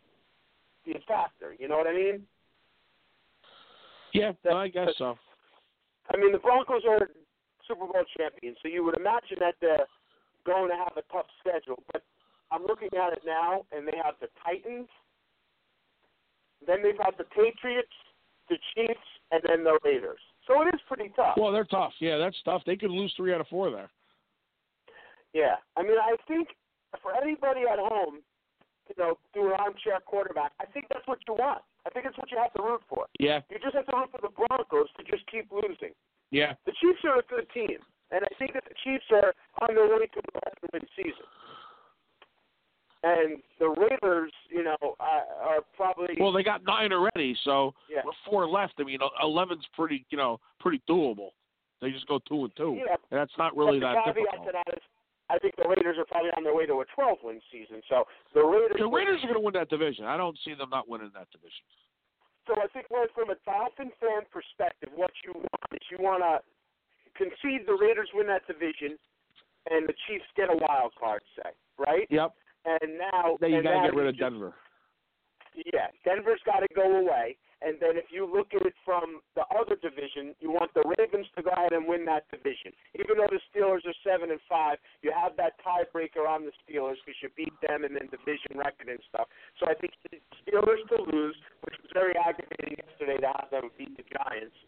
be 0.85 0.93
a 0.93 1.01
factor. 1.07 1.55
You 1.57 1.67
know 1.67 1.77
what 1.77 1.87
I 1.87 1.93
mean? 1.93 2.23
Yeah, 4.13 4.33
no, 4.45 4.57
I 4.57 4.67
guess 4.67 4.89
so. 4.97 5.17
I 6.13 6.17
mean, 6.17 6.31
the 6.31 6.37
Broncos 6.37 6.83
are 6.87 7.09
Super 7.67 7.85
Bowl 7.85 8.03
champions, 8.17 8.57
so 8.61 8.67
you 8.67 8.83
would 8.83 8.97
imagine 8.97 9.37
that 9.39 9.55
they're 9.61 9.87
going 10.45 10.69
to 10.69 10.75
have 10.75 10.93
a 10.97 11.13
tough 11.13 11.25
schedule. 11.39 11.81
But 11.91 12.03
I'm 12.51 12.63
looking 12.63 12.89
at 12.93 13.13
it 13.13 13.23
now, 13.25 13.65
and 13.71 13.87
they 13.87 13.97
have 14.03 14.15
the 14.21 14.27
Titans, 14.43 14.89
then 16.65 16.83
they've 16.83 16.97
got 16.97 17.17
the 17.17 17.23
Patriots, 17.23 17.93
the 18.49 18.57
Chiefs, 18.75 18.99
and 19.31 19.41
then 19.47 19.63
the 19.63 19.79
Raiders. 19.83 20.19
So 20.47 20.61
it 20.61 20.73
is 20.73 20.81
pretty 20.87 21.11
tough. 21.15 21.35
Well, 21.37 21.51
they're 21.51 21.63
tough. 21.63 21.93
Yeah, 21.99 22.17
that's 22.17 22.37
tough. 22.45 22.61
They 22.65 22.75
could 22.75 22.91
lose 22.91 23.13
three 23.15 23.33
out 23.33 23.41
of 23.41 23.47
four 23.47 23.71
there. 23.71 23.89
Yeah, 25.33 25.55
I 25.75 25.81
mean, 25.81 25.97
I 25.97 26.15
think 26.27 26.49
for 27.01 27.15
anybody 27.15 27.61
at 27.61 27.79
home, 27.79 28.19
you 28.89 28.95
know, 28.97 29.17
do 29.33 29.47
an 29.47 29.53
armchair 29.59 29.99
quarterback. 30.05 30.51
I 30.59 30.65
think 30.65 30.85
that's 30.89 31.07
what 31.07 31.19
you 31.27 31.33
want. 31.35 31.61
I 31.85 31.89
think 31.89 32.05
it's 32.05 32.17
what 32.17 32.31
you 32.31 32.37
have 32.37 32.53
to 32.53 32.63
root 32.63 32.81
for. 32.87 33.05
Yeah, 33.19 33.41
You 33.49 33.57
just 33.61 33.75
have 33.75 33.85
to 33.87 33.95
root 33.97 34.09
for 34.11 34.21
the 34.21 34.29
Broncos 34.31 34.87
to 34.97 35.03
just 35.03 35.25
keep 35.29 35.51
losing. 35.51 35.93
yeah. 36.31 36.53
The 36.65 36.73
Chiefs 36.81 36.99
are 37.05 37.19
a 37.19 37.23
good 37.29 37.47
team, 37.53 37.79
and 38.11 38.23
I 38.23 38.31
think 38.39 38.53
that 38.53 38.63
the 38.67 38.75
Chiefs 38.83 39.05
are 39.11 39.33
on 39.61 39.75
their 39.75 39.87
way 39.87 40.07
to 40.07 40.19
an 40.19 40.41
11 40.71 40.73
win 40.73 40.81
season. 40.95 41.27
And 43.05 43.41
the 43.59 43.67
Raiders, 43.67 44.31
you 44.49 44.63
know, 44.63 44.77
are, 44.99 45.23
are 45.43 45.59
probably 45.75 46.15
Well, 46.17 46.31
they 46.31 46.43
got 46.43 46.63
nine 46.65 46.93
already, 46.93 47.35
so 47.43 47.73
yeah, 47.91 47.99
with 48.05 48.15
four 48.25 48.47
left, 48.47 48.75
I 48.79 48.83
mean, 48.83 48.99
eleven's 49.21 49.65
pretty, 49.73 50.05
you 50.09 50.17
know, 50.17 50.39
pretty 50.61 50.81
doable. 50.89 51.29
They 51.81 51.91
just 51.91 52.07
go 52.07 52.19
two 52.29 52.45
and 52.45 52.51
two, 52.55 52.77
yeah. 52.79 52.95
and 53.11 53.19
that's 53.19 53.33
not 53.37 53.57
really 53.57 53.81
but 53.81 53.91
that 53.91 54.05
the 54.05 54.13
caveat 54.13 54.31
difficult. 54.31 54.47
to 54.47 54.51
that 54.53 54.73
is, 54.77 54.83
I 55.29 55.39
think 55.39 55.55
the 55.55 55.67
Raiders 55.67 55.97
are 55.97 56.05
probably 56.05 56.31
on 56.35 56.43
their 56.43 56.53
way 56.53 56.65
to 56.65 56.81
a 56.81 56.85
12 56.93 57.17
win 57.23 57.39
season. 57.51 57.81
So 57.89 58.03
the 58.33 58.43
Raiders. 58.43 58.75
The 58.77 58.87
Raiders 58.87 59.19
are 59.23 59.27
going 59.31 59.39
to 59.39 59.45
win 59.45 59.53
that 59.55 59.69
division. 59.69 60.05
I 60.05 60.17
don't 60.17 60.37
see 60.43 60.53
them 60.53 60.69
not 60.69 60.87
winning 60.89 61.11
that 61.15 61.31
division. 61.31 61.63
So 62.45 62.59
I 62.59 62.67
think, 62.75 62.87
from 63.15 63.29
a 63.31 63.39
Dolphin 63.47 63.89
fan 64.03 64.27
perspective, 64.31 64.89
what 64.95 65.11
you 65.23 65.31
want 65.31 65.71
is 65.71 65.79
you 65.89 65.97
want 66.03 66.21
to 66.27 66.43
concede 67.15 67.65
the 67.65 67.77
Raiders 67.79 68.09
win 68.13 68.27
that 68.27 68.45
division, 68.47 68.99
and 69.71 69.87
the 69.87 69.93
Chiefs 70.07 70.27
get 70.35 70.49
a 70.51 70.57
wild 70.59 70.91
card, 70.99 71.21
say, 71.39 71.51
right? 71.79 72.05
Yep. 72.09 72.33
And 72.65 72.97
now 72.97 73.37
Then 73.39 73.51
you 73.51 73.63
got 73.63 73.79
to 73.83 73.87
get 73.91 73.95
rid 73.95 74.07
of 74.07 74.15
just- 74.15 74.21
Denver. 74.21 74.53
Yeah, 75.55 75.87
Denver's 76.03 76.41
got 76.45 76.59
to 76.61 76.67
go 76.75 76.81
away. 76.99 77.37
And 77.63 77.79
then 77.79 77.95
if 77.95 78.11
you 78.11 78.27
look 78.27 78.51
at 78.51 78.67
it 78.67 78.75
from 78.83 79.23
the 79.39 79.47
other 79.55 79.79
division, 79.79 80.35
you 80.43 80.51
want 80.51 80.75
the 80.75 80.83
Ravens 80.83 81.31
to 81.39 81.41
go 81.41 81.51
ahead 81.55 81.71
and 81.71 81.87
win 81.87 82.03
that 82.11 82.27
division. 82.27 82.75
Even 82.99 83.15
though 83.15 83.31
the 83.31 83.39
Steelers 83.47 83.87
are 83.87 83.95
seven 84.03 84.35
and 84.35 84.43
five, 84.51 84.83
you 84.99 85.15
have 85.15 85.39
that 85.39 85.55
tiebreaker 85.63 86.27
on 86.27 86.43
the 86.43 86.51
Steelers 86.59 86.99
because 87.07 87.15
you 87.23 87.31
beat 87.39 87.55
them 87.63 87.87
and 87.87 87.95
then 87.95 88.11
division 88.11 88.59
record 88.59 88.91
and 88.91 88.99
stuff. 89.07 89.31
So 89.63 89.71
I 89.71 89.79
think 89.79 89.95
the 90.11 90.19
Steelers 90.43 90.83
to 90.91 91.07
lose, 91.07 91.39
which 91.63 91.79
was 91.79 91.91
very 91.95 92.13
aggravating 92.19 92.75
yesterday 92.83 93.23
to 93.23 93.31
have 93.31 93.47
them 93.47 93.71
beat 93.79 93.95
the 93.95 94.03
Giants. 94.11 94.59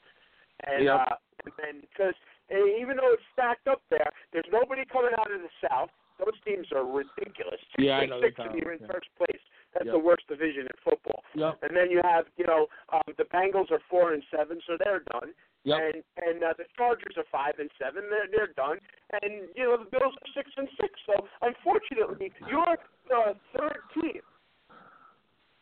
And 0.63 0.87
Yep. 0.87 0.95
uh, 0.95 1.15
and 1.43 1.53
then 1.59 1.75
because 1.83 2.15
even 2.55 2.95
though 2.95 3.11
it's 3.11 3.27
stacked 3.35 3.67
up 3.67 3.83
there, 3.91 4.07
there's 4.31 4.47
nobody 4.51 4.87
coming 4.87 5.11
out 5.19 5.27
of 5.27 5.43
the 5.43 5.51
South. 5.67 5.91
Those 6.15 6.39
teams 6.47 6.71
are 6.71 6.87
ridiculous. 6.87 7.59
Yeah, 7.77 7.99
I 7.99 8.07
Six 8.07 8.09
know 8.09 8.21
six 8.23 8.33
and 8.39 8.55
you're 8.55 8.71
in 8.71 8.79
yeah. 8.79 8.87
first 8.87 9.11
place. 9.19 9.43
That's 9.75 9.91
Yep. 9.91 9.93
the 9.93 9.99
worst 9.99 10.23
division 10.31 10.63
in 10.71 10.75
football. 10.83 11.19
Yep. 11.35 11.59
And 11.67 11.75
then 11.75 11.91
you 11.91 11.99
have, 12.01 12.25
you 12.39 12.47
know, 12.47 12.67
um, 12.95 13.03
the 13.19 13.27
Bengals 13.27 13.69
are 13.75 13.81
four 13.91 14.13
and 14.15 14.23
seven, 14.31 14.61
so 14.65 14.77
they're 14.79 15.03
done. 15.11 15.35
Yep. 15.67 15.77
And 15.83 15.97
and 16.23 16.37
uh, 16.43 16.53
the 16.57 16.63
Chargers 16.79 17.17
are 17.19 17.27
five 17.29 17.59
and 17.59 17.69
seven, 17.77 18.07
they're 18.09 18.31
they're 18.31 18.53
done. 18.55 18.79
And 19.21 19.49
you 19.53 19.67
know 19.67 19.83
the 19.83 19.89
Bills 19.91 20.15
are 20.15 20.31
six 20.33 20.49
and 20.55 20.69
six. 20.79 20.95
So 21.05 21.27
unfortunately, 21.41 22.31
you're 22.47 22.77
the 23.11 23.35
third 23.51 23.83
team. 23.93 24.23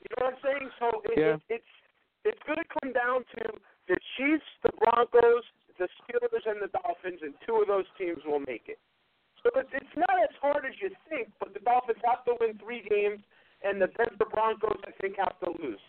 You 0.03 0.09
know 0.13 0.27
what 0.29 0.35
I'm 0.35 0.39
saying? 0.43 0.69
So 0.79 0.87
it, 1.09 1.17
Yeah. 1.17 1.35
it, 1.49 1.63
it's 1.63 1.73
it's 2.23 2.43
going 2.45 2.59
to 2.59 2.69
come 2.79 2.93
down 2.93 3.25
to 3.35 3.43
the 3.87 3.97
Chiefs, 4.15 4.47
the 4.63 4.71
Broncos, 4.79 5.43
the 5.79 5.89
Steelers, 5.99 6.45
and 6.45 6.61
the 6.61 6.71
Dolphins, 6.71 7.19
and 7.23 7.33
two 7.47 7.59
of 7.59 7.67
those 7.67 7.87
teams 7.97 8.23
will 8.23 8.39
make 8.39 8.67
it. 8.71 8.79
So 9.43 9.51
it's, 9.59 9.67
it's 9.75 9.95
not 9.99 10.15
as 10.23 10.31
hard 10.39 10.63
as 10.63 10.71
you 10.79 10.87
think, 11.11 11.27
but 11.39 11.53
the 11.53 11.59
Dolphins 11.59 11.99
have 12.07 12.23
to 12.25 12.35
win 12.39 12.55
three 12.63 12.79
games, 12.87 13.19
and 13.63 13.81
the 13.81 13.87
Denver 13.97 14.25
Broncos, 14.31 14.77
I 14.85 14.91
think, 15.01 15.15
have 15.17 15.39
to 15.39 15.51
lose. 15.61 15.79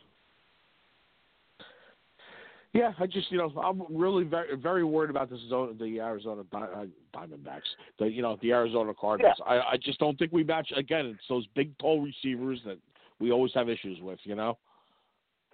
Yeah, 2.74 2.92
I 2.98 3.06
just 3.06 3.30
you 3.30 3.38
know 3.38 3.52
I'm 3.60 3.82
really 3.88 4.24
very 4.24 4.56
very 4.56 4.82
worried 4.82 5.10
about 5.10 5.30
this 5.30 5.38
zone, 5.48 5.76
the 5.78 6.00
Arizona 6.00 6.42
uh, 6.52 6.86
Diamondbacks, 7.14 7.70
the 8.00 8.06
you 8.06 8.20
know 8.20 8.36
the 8.42 8.50
Arizona 8.50 8.92
Cardinals. 9.00 9.36
I 9.46 9.58
I 9.60 9.76
just 9.80 10.00
don't 10.00 10.18
think 10.18 10.32
we 10.32 10.42
match 10.42 10.72
again. 10.76 11.06
It's 11.06 11.28
those 11.28 11.46
big 11.54 11.76
tall 11.78 12.02
receivers 12.02 12.60
that 12.66 12.78
we 13.20 13.30
always 13.30 13.52
have 13.54 13.68
issues 13.68 14.00
with. 14.02 14.18
You 14.24 14.34
know. 14.34 14.58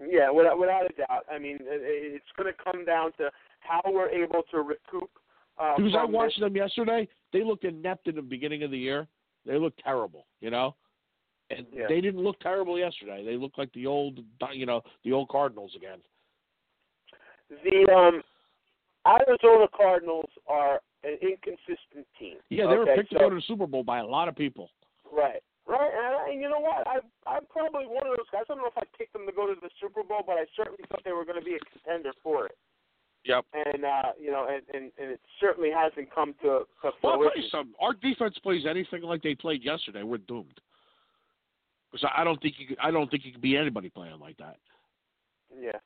Yeah, 0.01 0.31
without, 0.31 0.59
without 0.59 0.87
a 0.87 0.95
doubt. 0.97 1.27
I 1.31 1.39
mean, 1.39 1.57
it, 1.61 1.83
it's 2.15 2.25
going 2.35 2.51
to 2.51 2.73
come 2.73 2.87
down 2.87 3.13
to 3.19 3.31
how 3.61 3.83
we're 3.85 4.09
able 4.09 4.43
to 4.51 4.63
recoup. 4.63 5.11
Uh, 5.59 5.77
because 5.77 5.95
I 5.95 6.07
watched 6.07 6.37
this. 6.41 6.47
them 6.47 6.57
yesterday. 6.57 7.07
They 7.35 7.45
looked 7.45 7.65
inept 7.65 8.09
in 8.09 8.15
the 8.15 8.23
beginning 8.23 8.63
of 8.63 8.71
the 8.71 8.79
year. 8.79 9.07
They 9.45 9.59
looked 9.59 9.83
terrible. 9.85 10.25
You 10.41 10.49
know. 10.49 10.75
And 11.51 11.67
Yeah. 11.73 11.87
they 11.89 12.01
didn't 12.01 12.23
look 12.23 12.39
terrible 12.41 12.79
yesterday. 12.79 13.25
They 13.25 13.37
looked 13.37 13.59
like 13.59 13.73
the 13.73 13.87
old, 13.87 14.21
you 14.53 14.67
know, 14.67 14.83
the 15.05 15.13
old 15.13 15.29
Cardinals 15.29 15.75
again. 15.75 16.01
The 17.49 17.93
um, 17.93 18.23
Arizona 19.07 19.67
Cardinals 19.77 20.31
are 20.47 20.81
an 21.03 21.19
inconsistent 21.21 22.07
team. 22.19 22.37
Yeah, 22.51 22.69
they 22.69 22.77
were 22.77 22.87
picked 22.87 23.11
so, 23.11 23.19
to 23.19 23.25
go 23.25 23.31
to 23.31 23.37
the 23.37 23.43
Super 23.43 23.67
Bowl 23.67 23.83
by 23.83 23.99
a 23.99 24.07
lot 24.07 24.29
of 24.29 24.37
people. 24.37 24.71
Right, 25.11 25.43
right, 25.67 25.91
and, 25.93 26.07
I, 26.07 26.31
and 26.31 26.41
you 26.41 26.49
know 26.49 26.61
what? 26.61 26.87
I 26.87 27.01
I'm 27.27 27.47
probably 27.47 27.87
one 27.87 28.07
of 28.07 28.17
those 28.17 28.31
guys. 28.31 28.43
I 28.49 28.55
don't 28.55 28.59
know 28.59 28.69
if 28.71 28.79
I 28.79 28.85
picked 28.97 29.13
them 29.13 29.27
to 29.27 29.33
go 29.33 29.47
to 29.53 29.59
the 29.61 29.71
Super 29.81 30.05
Bowl, 30.05 30.23
but 30.25 30.35
I 30.35 30.45
certainly 30.57 30.85
thought 30.89 31.03
they 31.05 31.13
were 31.13 31.25
going 31.25 31.41
to 31.41 31.45
be 31.45 31.57
a 31.57 31.59
contender 31.59 32.13
for 32.23 32.47
it. 32.47 32.57
Yep. 33.25 33.45
And 33.53 33.85
uh, 33.85 34.13
you 34.21 34.31
know, 34.31 34.47
and, 34.49 34.63
and 34.73 34.93
and 35.01 35.11
it 35.13 35.21
certainly 35.41 35.71
hasn't 35.75 36.15
come 36.15 36.35
to, 36.43 36.61
to 36.83 36.91
Well, 37.03 37.15
I'll 37.15 37.19
tell 37.19 37.25
you 37.25 37.31
fruition. 37.33 37.51
something. 37.51 37.75
Our 37.81 37.95
defense 37.95 38.39
plays 38.43 38.65
anything 38.69 39.03
like 39.03 39.23
they 39.23 39.35
played 39.35 39.65
yesterday, 39.65 40.05
we're 40.05 40.19
doomed. 40.19 40.61
Because 41.91 42.09
I 42.17 42.23
don't 42.25 42.41
think 42.41 42.55
you 42.59 42.67
could, 42.69 42.79
I 42.81 42.91
don't 42.91 43.11
think 43.11 43.25
you 43.25 43.33
can 43.33 43.41
be 43.41 43.57
anybody 43.57 43.89
playing 43.91 44.21
like 44.21 44.37
that. 44.39 44.57
Yeah. 45.61 45.79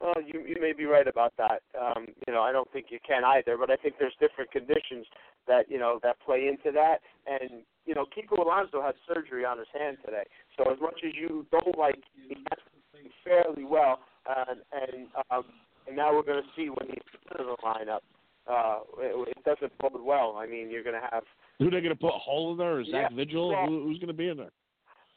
Well, 0.00 0.14
you 0.24 0.40
you 0.46 0.56
may 0.60 0.72
be 0.72 0.84
right 0.84 1.08
about 1.08 1.32
that. 1.38 1.62
Um, 1.78 2.06
you 2.26 2.32
know, 2.32 2.42
I 2.42 2.52
don't 2.52 2.70
think 2.72 2.86
you 2.90 2.98
can 3.06 3.24
either, 3.24 3.56
but 3.58 3.68
I 3.70 3.76
think 3.76 3.94
there's 3.98 4.14
different 4.20 4.52
conditions 4.52 5.06
that 5.48 5.68
you 5.68 5.78
know 5.78 5.98
that 6.04 6.16
play 6.24 6.46
into 6.46 6.70
that. 6.72 6.98
And 7.26 7.62
you 7.84 7.94
know, 7.96 8.06
Kiko 8.06 8.38
Alonso 8.40 8.80
had 8.80 8.94
surgery 9.12 9.44
on 9.44 9.58
his 9.58 9.66
hand 9.76 9.96
today, 10.04 10.22
so 10.56 10.70
as 10.70 10.78
much 10.80 11.00
as 11.04 11.12
you 11.14 11.44
don't 11.50 11.76
like, 11.76 11.98
he 12.14 12.36
has 12.50 12.58
played 12.92 13.10
fairly 13.24 13.64
well, 13.64 13.98
and 14.48 14.60
and 14.72 15.06
um, 15.32 15.42
and 15.88 15.96
now 15.96 16.14
we're 16.14 16.22
going 16.22 16.42
to 16.44 16.48
see 16.54 16.68
when 16.68 16.86
he's 16.86 17.38
in 17.40 17.46
the 17.46 17.56
lineup. 17.64 18.00
Uh, 18.48 18.78
it, 19.00 19.28
it 19.36 19.44
doesn't 19.44 19.76
bode 19.78 20.00
well. 20.00 20.36
I 20.38 20.46
mean, 20.46 20.70
you're 20.70 20.82
going 20.84 20.94
to 20.98 21.06
have 21.10 21.24
Who 21.58 21.66
they 21.66 21.80
going 21.82 21.88
to 21.88 21.96
put 21.96 22.14
a 22.14 22.18
hole 22.18 22.52
in 22.52 22.58
there? 22.58 22.80
Is 22.80 22.86
Zach 22.86 23.08
Yeah, 23.10 23.16
Vigil? 23.16 23.48
well- 23.50 23.66
Who, 23.66 23.82
who's 23.82 23.98
going 23.98 24.06
to 24.08 24.14
be 24.14 24.28
in 24.28 24.36
there? 24.38 24.52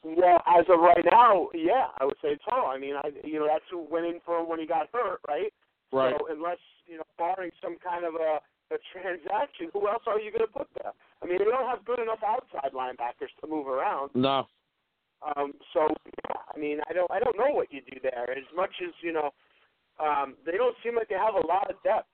Well, 0.02 0.42
as 0.46 0.64
of 0.68 0.80
right 0.80 1.04
now, 1.10 1.48
yeah, 1.54 1.94
I 2.00 2.04
would 2.04 2.16
say 2.20 2.36
so. 2.50 2.66
I 2.66 2.78
mean, 2.78 2.94
I 2.96 3.10
you 3.24 3.38
know 3.38 3.46
that's 3.46 3.64
who 3.70 3.86
went 3.88 4.06
in 4.06 4.18
for 4.24 4.40
him 4.40 4.48
when 4.48 4.58
he 4.58 4.66
got 4.66 4.88
hurt, 4.92 5.20
right? 5.28 5.52
Right. 5.92 6.14
So 6.18 6.26
unless 6.28 6.58
you 6.86 6.96
know, 6.96 7.06
barring 7.18 7.50
some 7.62 7.76
kind 7.78 8.04
of 8.04 8.14
a 8.14 8.40
a 8.74 8.78
transaction, 8.90 9.68
who 9.72 9.86
else 9.86 10.02
are 10.06 10.18
you 10.18 10.32
going 10.32 10.46
to 10.46 10.52
put 10.52 10.66
there? 10.80 10.92
I 11.22 11.26
mean, 11.26 11.38
they 11.38 11.44
don't 11.44 11.68
have 11.68 11.84
good 11.84 12.00
enough 12.00 12.24
outside 12.26 12.72
linebackers 12.72 13.30
to 13.40 13.46
move 13.46 13.68
around. 13.68 14.10
No. 14.14 14.48
Um, 15.22 15.52
so 15.72 15.86
yeah, 16.26 16.40
I 16.52 16.58
mean, 16.58 16.80
I 16.90 16.92
don't 16.92 17.10
I 17.10 17.20
don't 17.20 17.38
know 17.38 17.54
what 17.54 17.72
you 17.72 17.80
do 17.80 18.00
there. 18.02 18.30
As 18.32 18.48
much 18.56 18.72
as 18.82 18.90
you 19.02 19.12
know, 19.12 19.30
um, 20.02 20.34
they 20.44 20.58
don't 20.58 20.74
seem 20.82 20.96
like 20.96 21.08
they 21.08 21.14
have 21.14 21.34
a 21.34 21.46
lot 21.46 21.70
of 21.70 21.76
depth, 21.84 22.08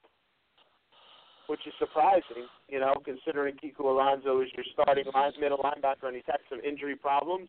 which 1.46 1.60
is 1.66 1.72
surprising. 1.78 2.44
You 2.68 2.80
know, 2.80 3.00
considering 3.02 3.56
Kiko 3.56 3.88
Alonso 3.88 4.42
is 4.42 4.48
your 4.54 4.66
starting 4.74 5.06
line, 5.14 5.32
middle 5.40 5.58
linebacker, 5.58 6.04
and 6.04 6.16
he's 6.16 6.28
had 6.28 6.44
some 6.50 6.60
injury 6.60 6.96
problems, 6.96 7.48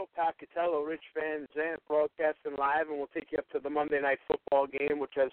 Show. 0.00 0.08
Pat 0.16 0.34
Catello, 0.38 0.86
Rich 0.86 1.04
Van 1.14 1.46
Zant, 1.56 1.76
broadcasting 1.86 2.56
live, 2.58 2.88
and 2.88 2.98
we'll 2.98 3.08
take 3.08 3.32
you 3.32 3.38
up 3.38 3.48
to 3.50 3.58
the 3.58 3.70
Monday 3.70 4.00
Night 4.00 4.18
Football 4.26 4.66
game, 4.66 4.98
which 4.98 5.12
has 5.16 5.30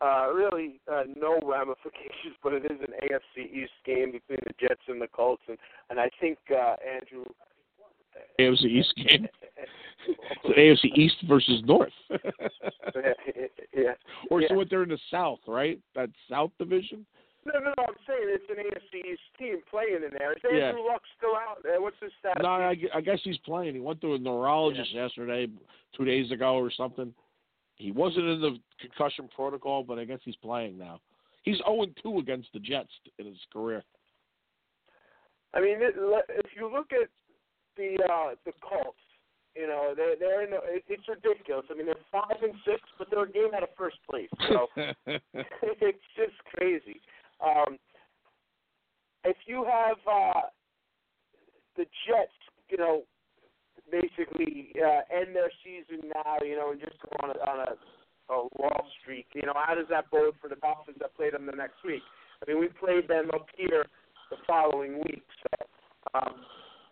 uh, 0.00 0.32
really 0.32 0.80
uh, 0.90 1.02
no 1.16 1.38
ramifications, 1.42 2.36
but 2.42 2.52
it 2.52 2.64
is 2.64 2.78
an 2.80 2.94
AFC 3.02 3.44
East 3.52 3.72
game 3.84 4.12
between 4.12 4.38
the 4.44 4.52
Jets 4.60 4.82
and 4.88 5.00
the 5.00 5.08
Colts, 5.08 5.42
and 5.48 5.58
and 5.90 5.98
I 6.00 6.10
think 6.20 6.38
uh, 6.50 6.76
Andrew. 6.84 7.24
AFC 8.40 8.64
East 8.64 8.94
game. 8.96 9.28
An 10.44 10.52
AFC 10.58 10.84
East 10.96 11.16
versus 11.26 11.62
North. 11.64 11.92
yeah. 12.10 13.92
Or 14.30 14.42
yeah. 14.42 14.48
so 14.48 14.54
what 14.54 14.68
they're 14.68 14.82
in 14.82 14.90
the 14.90 14.98
South, 15.10 15.38
right? 15.48 15.80
That 15.94 16.10
South 16.30 16.50
division. 16.58 17.06
No, 17.46 17.60
no, 17.60 17.72
no. 17.76 17.84
I'm 17.86 17.94
saying 18.06 18.26
it's 18.28 18.48
an 18.48 18.56
AFC 18.56 19.12
East 19.12 19.20
team 19.38 19.60
playing 19.70 20.02
in 20.04 20.10
there. 20.18 20.32
Is 20.32 20.38
Yeah. 20.42 20.68
Andrew 20.68 20.86
Luck 20.86 21.02
still 21.16 21.36
out 21.36 21.62
there? 21.62 21.80
What's 21.80 21.96
his 22.00 22.12
status? 22.20 22.42
No, 22.42 22.48
I, 22.48 22.76
I 22.94 23.00
guess 23.00 23.20
he's 23.22 23.38
playing. 23.38 23.74
He 23.74 23.80
went 23.80 24.00
to 24.00 24.14
a 24.14 24.18
neurologist 24.18 24.92
yesterday, 24.92 25.48
two 25.96 26.04
days 26.04 26.30
ago 26.30 26.54
or 26.56 26.70
something. 26.70 27.12
He 27.76 27.90
wasn't 27.90 28.26
in 28.26 28.40
the 28.40 28.58
concussion 28.80 29.28
protocol, 29.34 29.82
but 29.82 29.98
I 29.98 30.04
guess 30.04 30.20
he's 30.24 30.36
playing 30.36 30.78
now. 30.78 31.00
He's 31.42 31.58
0 31.58 31.86
2 32.02 32.18
against 32.18 32.48
the 32.54 32.60
Jets 32.60 32.92
in 33.18 33.26
his 33.26 33.38
career. 33.52 33.82
I 35.52 35.60
mean, 35.60 35.76
if 35.80 36.46
you 36.56 36.70
look 36.72 36.92
at 36.92 37.08
the 37.76 37.96
uh, 38.04 38.34
the 38.44 38.52
Colts, 38.60 38.98
you 39.54 39.66
know 39.66 39.92
they're 39.96 40.16
they're 40.18 40.42
in. 40.42 40.52
A, 40.52 40.58
it's 40.88 41.08
ridiculous. 41.08 41.66
I 41.70 41.74
mean, 41.74 41.86
they're 41.86 41.94
five 42.10 42.42
and 42.42 42.54
six, 42.64 42.80
but 42.98 43.08
they're 43.10 43.24
a 43.24 43.30
game 43.30 43.50
out 43.54 43.62
of 43.62 43.68
first 43.76 43.98
place. 44.08 44.28
So 44.48 44.66
it's 45.06 46.06
just 46.16 46.34
crazy. 46.56 47.00
Um, 47.44 47.78
if 49.24 49.36
you 49.46 49.64
have 49.64 49.96
uh, 50.10 50.48
the 51.76 51.84
Jets, 52.06 52.32
you 52.68 52.78
know, 52.78 53.02
basically 53.90 54.72
uh, 54.80 55.00
end 55.12 55.36
their 55.36 55.50
season 55.62 56.10
now, 56.14 56.36
you 56.44 56.56
know, 56.56 56.72
and 56.72 56.80
just 56.80 56.96
go 57.00 57.10
on 57.22 57.30
a, 57.30 57.38
on 57.50 57.66
a, 57.68 58.32
a 58.32 58.36
loss 58.60 58.86
streak, 59.02 59.26
you 59.34 59.42
know, 59.42 59.52
how 59.54 59.74
does 59.74 59.86
that 59.90 60.10
bode 60.10 60.34
for 60.40 60.48
the 60.48 60.56
Dolphins 60.56 60.96
that 61.00 61.14
play 61.16 61.30
them 61.30 61.46
the 61.46 61.52
next 61.52 61.84
week? 61.84 62.02
I 62.42 62.50
mean, 62.50 62.60
we 62.60 62.68
played 62.68 63.08
them 63.08 63.30
up 63.34 63.46
here 63.56 63.86
the 64.30 64.36
following 64.46 64.96
week, 65.04 65.24
so 65.42 65.66
um, 66.14 66.44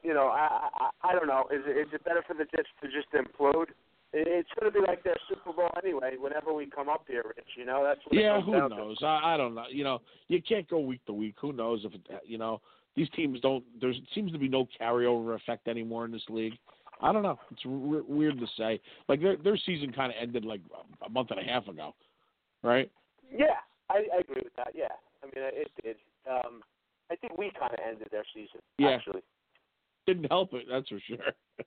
you 0.03 0.13
know, 0.15 0.29
I, 0.29 0.69
I 0.75 1.11
I 1.11 1.13
don't 1.13 1.29
know. 1.29 1.47
Is 1.51 1.63
it 1.67 1.77
is 1.77 1.89
it 1.93 2.05
better 2.05 2.23
for 2.27 2.35
the 2.35 2.45
Jets 2.45 2.69
to 2.83 2.89
just 2.89 3.09
implode? 3.15 3.71
It, 4.13 4.29
it's 4.29 4.49
going 4.59 4.73
to 4.73 4.79
be 4.79 4.85
like 4.87 5.03
their 5.03 5.17
Super 5.29 5.53
Bowl 5.53 5.71
anyway. 5.83 6.13
Whenever 6.19 6.53
we 6.53 6.67
come 6.67 6.89
up 6.89 7.05
here, 7.09 7.23
Rich, 7.25 7.47
you 7.57 7.65
know, 7.65 7.83
that's 7.85 8.01
what 8.07 8.21
yeah, 8.21 8.41
who 8.41 8.53
to. 8.53 8.69
knows? 8.69 8.99
I, 9.03 9.35
I 9.35 9.37
don't 9.37 9.55
know. 9.55 9.65
You 9.71 9.85
know, 9.85 10.01
you 10.29 10.41
can't 10.43 10.69
go 10.69 10.79
week 10.79 11.05
to 11.07 11.13
week. 11.13 11.35
Who 11.41 11.53
knows 11.53 11.85
if 11.85 11.95
it, 11.95 12.07
you 12.27 12.39
know 12.39 12.61
these 12.97 13.09
teams 13.11 13.41
don't. 13.41 13.65
There 13.81 13.93
seems 14.15 14.33
to 14.33 14.39
be 14.39 14.49
no 14.49 14.67
carryover 14.81 15.35
effect 15.35 15.69
anymore 15.69 16.05
in 16.05 16.13
this 16.13 16.25
league. 16.29 16.55
I 17.01 17.13
don't 17.13 17.23
know. 17.23 17.39
It's 17.51 17.63
w- 17.63 18.05
weird 18.07 18.39
to 18.39 18.47
say. 18.57 18.81
Like 19.09 19.21
their 19.21 19.37
their 19.37 19.57
season 19.57 19.93
kind 19.93 20.13
of 20.13 20.17
ended 20.21 20.45
like 20.45 20.61
a 21.05 21.09
month 21.09 21.31
and 21.31 21.41
a 21.41 21.45
half 21.45 21.67
ago, 21.69 21.95
right? 22.63 22.91
Yeah, 23.31 23.59
I, 23.91 24.05
I 24.15 24.21
agree 24.21 24.43
with 24.45 24.55
that. 24.57 24.73
Yeah, 24.75 24.93
I 25.23 25.27
mean, 25.27 25.33
it 25.37 25.71
did. 25.83 25.97
Um, 26.31 26.61
I 27.11 27.17
think 27.17 27.37
we 27.37 27.51
kind 27.59 27.73
of 27.73 27.79
ended 27.87 28.09
their 28.11 28.25
season. 28.35 28.61
Yeah. 28.79 28.91
Actually. 28.91 29.23
Didn't 30.07 30.25
help 30.31 30.53
it, 30.55 30.67
that's 30.69 30.89
for 30.89 31.01
sure. 31.07 31.19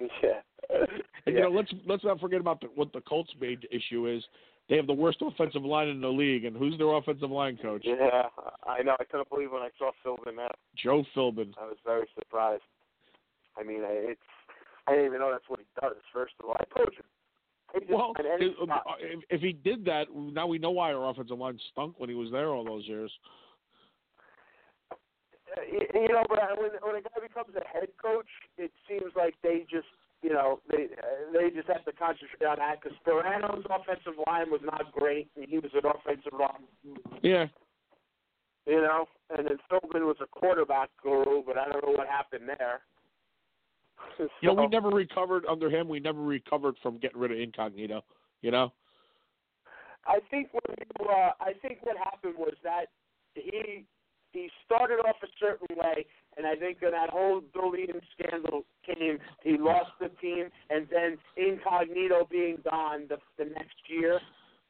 Yeah. 0.22 0.40
And 1.26 1.34
you 1.34 1.42
know, 1.42 1.50
let's 1.50 1.70
let's 1.86 2.02
not 2.02 2.18
forget 2.18 2.40
about 2.40 2.62
the, 2.62 2.68
what 2.74 2.92
the 2.94 3.02
Colts' 3.02 3.30
main 3.38 3.60
issue 3.70 4.08
is. 4.08 4.24
They 4.70 4.76
have 4.76 4.86
the 4.86 4.92
worst 4.94 5.18
offensive 5.20 5.62
line 5.64 5.88
in 5.88 6.00
the 6.00 6.08
league, 6.08 6.46
and 6.46 6.56
who's 6.56 6.78
their 6.78 6.90
offensive 6.94 7.30
line 7.30 7.58
coach? 7.60 7.82
Yeah, 7.84 8.22
I 8.66 8.82
know. 8.82 8.96
I 8.98 9.04
couldn't 9.04 9.28
believe 9.28 9.52
when 9.52 9.60
I 9.62 9.68
saw 9.78 9.90
Philbin 10.04 10.36
there. 10.36 10.48
Joe 10.82 11.04
Philbin. 11.14 11.52
I 11.60 11.66
was 11.66 11.76
very 11.84 12.06
surprised. 12.18 12.62
I 13.58 13.64
mean, 13.64 13.82
I- 13.82 14.12
it's. 14.12 14.20
I 14.86 14.92
didn't 14.92 15.06
even 15.06 15.20
know 15.20 15.30
that's 15.30 15.48
what 15.48 15.60
he 15.60 15.66
does. 15.80 15.96
First 16.12 16.34
of 16.40 16.48
all, 16.48 16.56
I 16.58 16.64
told 16.74 16.88
you. 16.96 17.04
Just 17.78 17.90
Well, 17.92 18.14
if, 18.18 18.70
uh, 18.70 18.78
if 19.00 19.20
if 19.28 19.40
he 19.42 19.52
did 19.52 19.84
that, 19.84 20.06
now 20.14 20.46
we 20.46 20.58
know 20.58 20.70
why 20.70 20.92
our 20.92 21.10
offensive 21.10 21.38
line 21.38 21.58
stunk 21.70 21.96
when 21.98 22.08
he 22.08 22.14
was 22.16 22.30
there 22.32 22.48
all 22.48 22.64
those 22.64 22.86
years. 22.88 23.12
You 25.58 26.08
know, 26.08 26.24
but 26.28 26.38
I- 26.38 26.54
when 26.54 26.70
when 26.82 26.96
a 26.96 27.02
guy 27.02 27.20
becomes 27.20 27.54
a 27.56 27.66
head 27.66 27.88
coach, 28.00 28.28
it 28.56 28.72
seems 28.88 29.14
like 29.16 29.34
they 29.42 29.66
just, 29.70 29.88
you 30.22 30.30
know, 30.30 30.60
they 30.70 30.88
they 31.32 31.50
just 31.50 31.68
have 31.68 31.84
to 31.84 31.92
concentrate 31.92 32.46
on 32.46 32.58
that 32.58 32.80
because 32.80 32.96
Sparano's 32.98 33.66
offensive 33.68 34.14
line 34.26 34.50
was 34.50 34.60
not 34.62 34.92
great, 34.92 35.28
and 35.36 35.46
he 35.48 35.58
was 35.58 35.72
an 35.74 35.86
offensive 35.86 36.32
line, 36.38 36.98
Yeah, 37.22 37.48
you 38.66 38.80
know, 38.80 39.08
and 39.36 39.46
then 39.48 39.58
Philbin 39.70 40.06
was 40.06 40.16
a 40.20 40.26
quarterback 40.26 40.90
guru, 41.02 41.42
but 41.42 41.58
I 41.58 41.68
don't 41.68 41.84
know 41.84 41.92
what 41.92 42.06
happened 42.06 42.48
there. 42.48 42.82
you 44.18 44.28
know, 44.42 44.54
we 44.54 44.66
never 44.68 44.88
recovered 44.88 45.44
under 45.46 45.68
him. 45.68 45.88
We 45.88 46.00
never 46.00 46.20
recovered 46.20 46.76
from 46.82 46.98
getting 46.98 47.18
rid 47.20 47.32
of 47.32 47.38
Incognito. 47.38 48.02
You 48.42 48.50
know, 48.50 48.72
I 50.06 50.20
think 50.30 50.48
what 50.52 50.64
you, 50.68 51.06
uh, 51.06 51.32
I 51.40 51.52
think 51.60 51.78
what 51.82 51.96
happened 51.96 52.34
was 52.38 52.54
that 52.62 52.86
he 53.34 53.84
he 54.32 54.48
started 54.64 55.00
off 55.00 55.16
a 55.22 55.26
certain 55.40 55.76
way, 55.76 56.06
and 56.36 56.46
I 56.46 56.54
think 56.56 56.80
when 56.80 56.92
that 56.92 57.10
whole 57.10 57.42
bullying 57.52 58.00
scandal 58.18 58.62
came, 58.86 59.18
he 59.42 59.56
lost 59.58 59.90
the 60.00 60.08
team, 60.20 60.46
and 60.70 60.86
then 60.90 61.18
Incognito 61.36 62.26
being 62.30 62.58
gone 62.68 63.06
the 63.08 63.18
the 63.38 63.50
next 63.50 63.76
year 63.88 64.20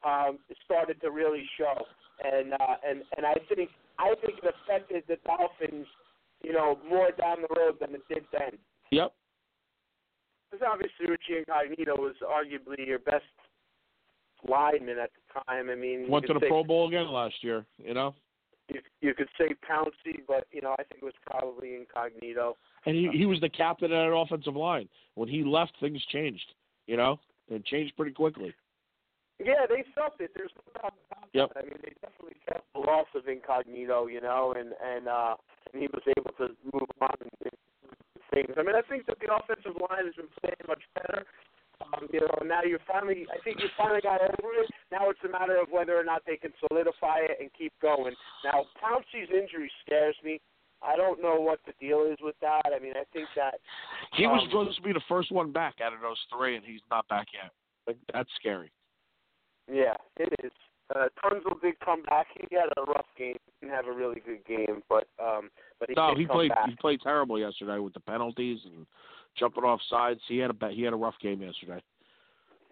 um, 0.04 0.38
started 0.64 1.00
to 1.02 1.10
really 1.10 1.44
show, 1.58 1.84
and 2.24 2.54
uh, 2.54 2.76
and 2.88 3.02
and 3.16 3.26
I 3.26 3.34
think 3.54 3.70
I 3.98 4.14
think 4.24 4.38
it 4.42 4.54
affected 4.64 5.04
the 5.08 5.16
Dolphins, 5.26 5.86
you 6.42 6.52
know, 6.52 6.78
more 6.88 7.10
down 7.12 7.38
the 7.42 7.54
road 7.54 7.76
than 7.80 7.94
it 7.94 8.02
did 8.08 8.24
then. 8.32 8.58
yep. 8.90 9.12
Because 10.50 10.66
obviously 10.72 11.06
Richie 11.06 11.38
Incognito 11.38 11.94
was 11.96 12.14
arguably 12.26 12.84
your 12.84 12.98
best 12.98 13.22
lineman 14.48 14.98
at 14.98 15.10
the 15.14 15.40
time. 15.46 15.70
I 15.70 15.74
mean, 15.76 16.08
Went 16.08 16.26
to 16.26 16.34
the 16.34 16.40
say- 16.40 16.48
Pro 16.48 16.64
Bowl 16.64 16.88
again 16.88 17.08
last 17.12 17.34
year. 17.42 17.64
You 17.78 17.94
know, 17.94 18.14
you, 18.72 18.80
you 19.00 19.14
could 19.14 19.28
say 19.38 19.54
Pouncey, 19.68 20.20
but 20.26 20.46
you 20.52 20.60
know 20.62 20.72
I 20.78 20.82
think 20.84 21.02
it 21.02 21.04
was 21.04 21.14
probably 21.26 21.74
Incognito. 21.76 22.56
and 22.86 22.94
he 22.96 23.08
he 23.12 23.26
was 23.26 23.40
the 23.40 23.48
captain 23.48 23.92
of 23.92 23.98
that 24.10 24.14
offensive 24.16 24.56
line. 24.56 24.88
When 25.14 25.28
he 25.28 25.42
left, 25.44 25.72
things 25.80 26.00
changed. 26.12 26.46
You 26.86 26.96
know, 26.96 27.18
it 27.48 27.64
changed 27.66 27.96
pretty 27.96 28.12
quickly. 28.12 28.54
Yeah, 29.38 29.64
they 29.68 29.84
felt 29.94 30.14
it. 30.20 30.32
There's 30.36 30.50
no 30.56 30.82
doubt 30.82 30.94
about 31.10 31.28
Yep. 31.32 31.48
that. 31.54 31.60
I 31.60 31.62
mean, 31.64 31.78
they 31.82 31.94
definitely 32.02 32.36
felt 32.46 32.64
the 32.74 32.80
loss 32.80 33.06
of 33.14 33.26
Incognito, 33.28 34.06
you 34.06 34.20
know, 34.20 34.54
and 34.56 34.72
and 34.84 35.08
uh, 35.08 35.34
and 35.72 35.82
he 35.82 35.88
was 35.88 36.02
able 36.16 36.32
to 36.38 36.54
move 36.72 36.88
on 37.00 37.14
and, 37.20 37.30
and 37.44 37.52
do 37.82 38.20
things. 38.34 38.54
I 38.58 38.62
mean, 38.62 38.76
I 38.76 38.82
think 38.82 39.06
that 39.06 39.18
the 39.20 39.32
offensive 39.32 39.80
line 39.80 40.04
has 40.06 40.14
been 40.14 40.28
playing 40.40 40.60
much 40.68 40.82
better. 40.94 41.24
Um, 42.00 42.08
you 42.12 42.20
know, 42.20 42.28
now 42.46 42.60
you're 42.66 42.78
finally, 42.86 43.26
I 43.32 43.42
think 43.42 43.58
you 43.60 43.68
finally 43.76 44.00
got 44.02 44.20
over 44.20 44.52
it. 44.62 44.70
Now 44.90 45.10
it's 45.10 45.20
a 45.24 45.28
matter 45.28 45.56
of 45.60 45.68
whether 45.70 45.98
or 45.98 46.04
not 46.04 46.22
they 46.26 46.36
can 46.36 46.52
solidify 46.68 47.18
it 47.28 47.36
and 47.40 47.50
keep 47.56 47.72
going. 47.82 48.14
Now, 48.44 48.64
Pouncey's 48.82 49.28
injury 49.30 49.70
scares 49.84 50.16
me. 50.24 50.40
I 50.82 50.96
don't 50.96 51.20
know 51.20 51.38
what 51.38 51.60
the 51.66 51.72
deal 51.78 52.08
is 52.10 52.16
with 52.22 52.36
that. 52.40 52.62
I 52.74 52.78
mean, 52.82 52.94
I 52.96 53.04
think 53.12 53.28
that 53.36 53.60
He 54.14 54.26
was 54.26 54.42
Um, 54.44 54.48
supposed 54.48 54.76
to 54.76 54.82
be 54.82 54.92
the 54.94 55.04
first 55.08 55.30
one 55.30 55.52
back 55.52 55.80
out 55.82 55.92
of 55.92 56.00
those 56.00 56.18
three, 56.32 56.56
and 56.56 56.64
he's 56.64 56.80
not 56.90 57.06
back 57.08 57.26
yet. 57.34 57.52
Like, 57.86 57.98
that's 58.12 58.30
scary. 58.38 58.70
Yeah, 59.70 59.94
it 60.16 60.32
is. 60.42 60.52
Uh, 60.96 61.06
Tunsil 61.22 61.60
did 61.60 61.78
come 61.84 62.02
back. 62.04 62.26
He 62.34 62.56
had 62.56 62.70
a 62.76 62.82
rough 62.82 63.06
game. 63.16 63.36
Didn't 63.60 63.74
have 63.74 63.86
a 63.86 63.92
really 63.92 64.20
good 64.20 64.44
game, 64.46 64.82
but 64.88 65.06
um, 65.22 65.50
but 65.78 65.88
he 65.88 65.94
No, 65.94 66.14
he 66.16 66.26
played. 66.26 66.48
back. 66.48 66.68
He 66.68 66.74
played 66.76 67.00
terrible 67.02 67.38
yesterday 67.38 67.78
with 67.78 67.92
the 67.94 68.00
penalties 68.00 68.58
and 68.64 68.86
jumping 69.38 69.64
off 69.64 69.80
sides. 69.88 70.20
He 70.28 70.38
had 70.38 70.50
a 70.50 70.68
he 70.70 70.82
had 70.82 70.92
a 70.92 70.96
rough 70.96 71.14
game 71.22 71.42
yesterday. 71.42 71.82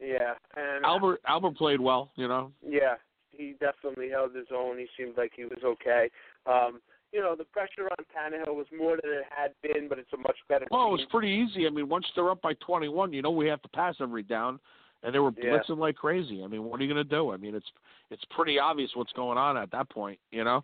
Yeah, 0.01 0.35
and 0.57 0.85
Albert 0.85 1.21
Albert 1.27 1.57
played 1.57 1.81
well. 1.81 2.11
You 2.17 2.29
know, 2.29 2.53
Yeah, 2.67 2.95
he 3.33 3.55
definitely 3.61 4.11
held 4.11 4.35
his 4.35 4.47
own. 4.55 4.79
He 4.79 4.87
seemed 4.97 5.17
like 5.17 5.33
he 5.35 5.45
was 5.45 5.59
okay. 5.65 6.09
Um, 6.47 6.81
you 7.13 7.21
know, 7.21 7.35
the 7.35 7.45
pressure 7.45 7.89
on 7.99 8.05
Tannehill 8.15 8.55
was 8.55 8.67
more 8.77 8.99
than 9.03 9.11
it 9.13 9.25
had 9.31 9.53
been, 9.63 9.89
but 9.89 9.99
it's 9.99 10.13
a 10.13 10.19
much 10.19 10.37
better. 10.49 10.67
well, 10.71 10.89
it 10.89 10.91
was 10.91 11.07
pretty 11.11 11.29
easy. 11.31 11.67
I 11.67 11.71
mean, 11.71 11.89
once 11.89 12.05
they're 12.15 12.31
up 12.31 12.43
by 12.43 12.53
21, 12.55 13.13
you 13.15 13.23
know 13.23 13.31
we 13.31 13.47
have 13.49 13.63
to 13.63 13.69
pass 13.71 13.95
every 14.01 14.23
down, 14.23 14.61
and 15.03 15.15
they 15.15 15.19
were 15.19 15.33
Yeah. 15.37 15.59
blitzing 15.59 15.79
like 15.79 15.97
crazy. 15.97 16.45
I 16.45 16.47
mean, 16.49 16.65
what 16.65 16.79
are 16.81 16.85
you 16.85 16.93
going 16.93 17.05
to 17.05 17.11
do? 17.17 17.33
I 17.33 17.37
mean, 17.39 17.55
it's 17.55 17.71
it's 18.11 18.25
pretty 18.31 18.59
obvious 18.59 18.91
what's 18.95 19.13
going 19.15 19.39
on 19.39 19.57
at 19.57 19.71
that 19.73 19.89
point. 19.91 20.19
You 20.31 20.45
know, 20.45 20.63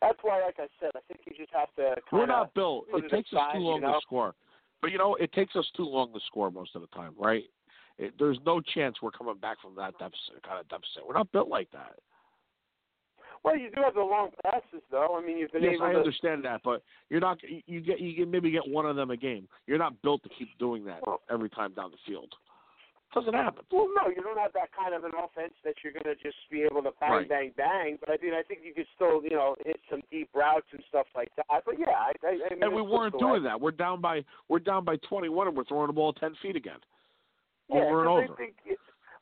That's 0.00 0.18
why, 0.22 0.40
like 0.44 0.56
I 0.58 0.66
said, 0.80 0.90
I 0.96 1.00
think 1.08 1.20
you 1.26 1.32
just 1.36 1.52
have 1.54 1.72
to. 1.76 1.94
we're 2.12 2.26
not 2.26 2.52
built. 2.54 2.86
It 2.92 3.04
it 3.04 3.10
takes 3.10 3.32
us 3.32 3.38
aside, 3.38 3.52
too 3.54 3.60
you 3.60 3.64
long 3.66 3.80
know? 3.80 3.92
to 3.94 4.00
score, 4.02 4.34
but 4.82 4.92
you 4.92 4.98
know, 4.98 5.14
it 5.14 5.32
takes 5.32 5.56
us 5.56 5.64
too 5.76 5.84
long 5.84 6.12
to 6.12 6.20
score 6.26 6.50
most 6.50 6.74
of 6.74 6.82
the 6.82 6.88
time, 6.88 7.14
right? 7.18 7.44
It, 7.98 8.14
there's 8.18 8.38
no 8.44 8.60
chance 8.60 8.96
we're 9.00 9.12
coming 9.12 9.36
back 9.36 9.60
from 9.62 9.74
that 9.76 9.92
deficit, 9.98 10.42
kind 10.46 10.60
of 10.60 10.68
deficit. 10.68 11.06
We're 11.06 11.14
not 11.14 11.30
built 11.32 11.48
like 11.48 11.70
that. 11.72 11.94
Well, 13.44 13.56
you 13.56 13.70
do 13.74 13.82
have 13.82 13.94
the 13.94 14.00
long 14.00 14.30
passes, 14.44 14.82
though. 14.90 15.18
I 15.20 15.26
mean, 15.26 15.38
you've 15.38 15.50
been 15.50 15.64
Yes, 15.64 15.74
able 15.74 15.86
I 15.86 15.92
to. 15.92 15.98
understand 15.98 16.44
that, 16.44 16.60
but 16.64 16.82
you're 17.10 17.20
not. 17.20 17.38
You 17.66 17.80
get 17.80 18.00
you 18.00 18.14
can 18.14 18.30
maybe 18.30 18.50
get 18.50 18.66
one 18.68 18.86
of 18.86 18.94
them 18.96 19.10
a 19.10 19.16
game. 19.16 19.48
You're 19.66 19.78
not 19.78 20.00
built 20.02 20.22
to 20.24 20.28
keep 20.28 20.48
doing 20.58 20.84
that 20.84 21.00
every 21.30 21.50
time 21.50 21.72
down 21.72 21.90
the 21.90 21.96
field. 22.06 22.32
Doesn't 23.14 23.34
happen. 23.34 23.62
Well, 23.70 23.88
no, 23.94 24.08
you 24.08 24.22
don't 24.22 24.38
have 24.38 24.54
that 24.54 24.70
kind 24.72 24.94
of 24.94 25.04
an 25.04 25.12
offense 25.12 25.52
that 25.64 25.74
you're 25.84 25.92
going 25.92 26.04
to 26.08 26.14
just 26.22 26.36
be 26.50 26.62
able 26.62 26.82
to 26.82 26.92
bang, 26.98 27.10
Right. 27.12 27.28
bang, 27.28 27.52
bang. 27.56 27.98
But 28.00 28.08
I 28.08 28.16
mean, 28.22 28.32
I 28.32 28.42
think 28.42 28.60
you 28.64 28.72
could 28.72 28.86
still, 28.94 29.22
you 29.22 29.36
know, 29.36 29.54
hit 29.66 29.78
some 29.90 30.00
deep 30.10 30.30
routes 30.34 30.66
and 30.72 30.82
stuff 30.88 31.06
like 31.14 31.28
that. 31.36 31.44
But 31.66 31.78
yeah, 31.78 31.90
I, 31.92 32.12
I, 32.24 32.28
I 32.50 32.54
mean, 32.54 32.62
And 32.62 32.72
we 32.74 32.80
weren't 32.80 33.12
the 33.18 33.24
way- 33.26 33.32
doing 33.34 33.42
that. 33.44 33.60
We're 33.60 33.70
down 33.76 34.00
by 34.00 34.24
we're 34.48 34.60
down 34.64 34.84
by 34.86 34.96
21, 35.08 35.48
and 35.48 35.56
we're 35.56 35.64
throwing 35.64 35.88
the 35.88 35.92
ball 35.92 36.14
10 36.14 36.34
feet 36.40 36.56
again, 36.56 36.80
Yeah, 37.68 37.82
over 37.84 38.00
and 38.00 38.08
I 38.08 38.12
over. 38.24 38.34
think 38.36 38.54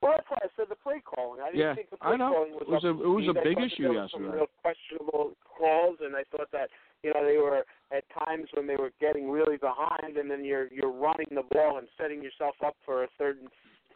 well, 0.00 0.12
that's 0.16 0.30
why 0.30 0.38
I 0.40 0.48
said 0.56 0.66
the 0.70 0.76
play 0.76 1.02
calling. 1.04 1.42
I 1.42 1.46
didn't 1.50 1.60
Yeah, 1.60 1.74
think 1.74 1.90
the 1.90 1.98
I 2.00 2.08
play 2.10 2.16
know. 2.16 2.32
calling 2.32 2.52
was 2.54 2.62
It 2.62 2.68
was 2.70 2.84
a- 2.84 2.88
it 3.02 3.12
was 3.20 3.26
a. 3.36 3.40
I 3.40 3.42
big 3.44 3.58
issue 3.58 3.88
was 3.92 4.10
some 4.12 4.22
yesterday. 4.22 4.36
Real 4.38 4.46
questionable 4.62 5.36
calls, 5.44 5.98
and 6.00 6.14
I 6.16 6.22
thought 6.30 6.50
that 6.52 6.70
you 7.02 7.12
know 7.12 7.24
they 7.26 7.36
were 7.38 7.66
at 7.90 8.04
times 8.24 8.48
when 8.54 8.66
they 8.68 8.76
were 8.76 8.92
getting 9.00 9.28
really 9.30 9.56
behind, 9.58 10.16
and 10.16 10.30
then 10.30 10.44
you're 10.44 10.68
you're 10.72 10.92
running 10.94 11.26
the 11.34 11.42
ball 11.42 11.78
and 11.78 11.88
setting 11.98 12.22
yourself 12.22 12.54
up 12.64 12.76
for 12.86 13.02
a 13.02 13.08
third 13.18 13.38
and 13.40 13.50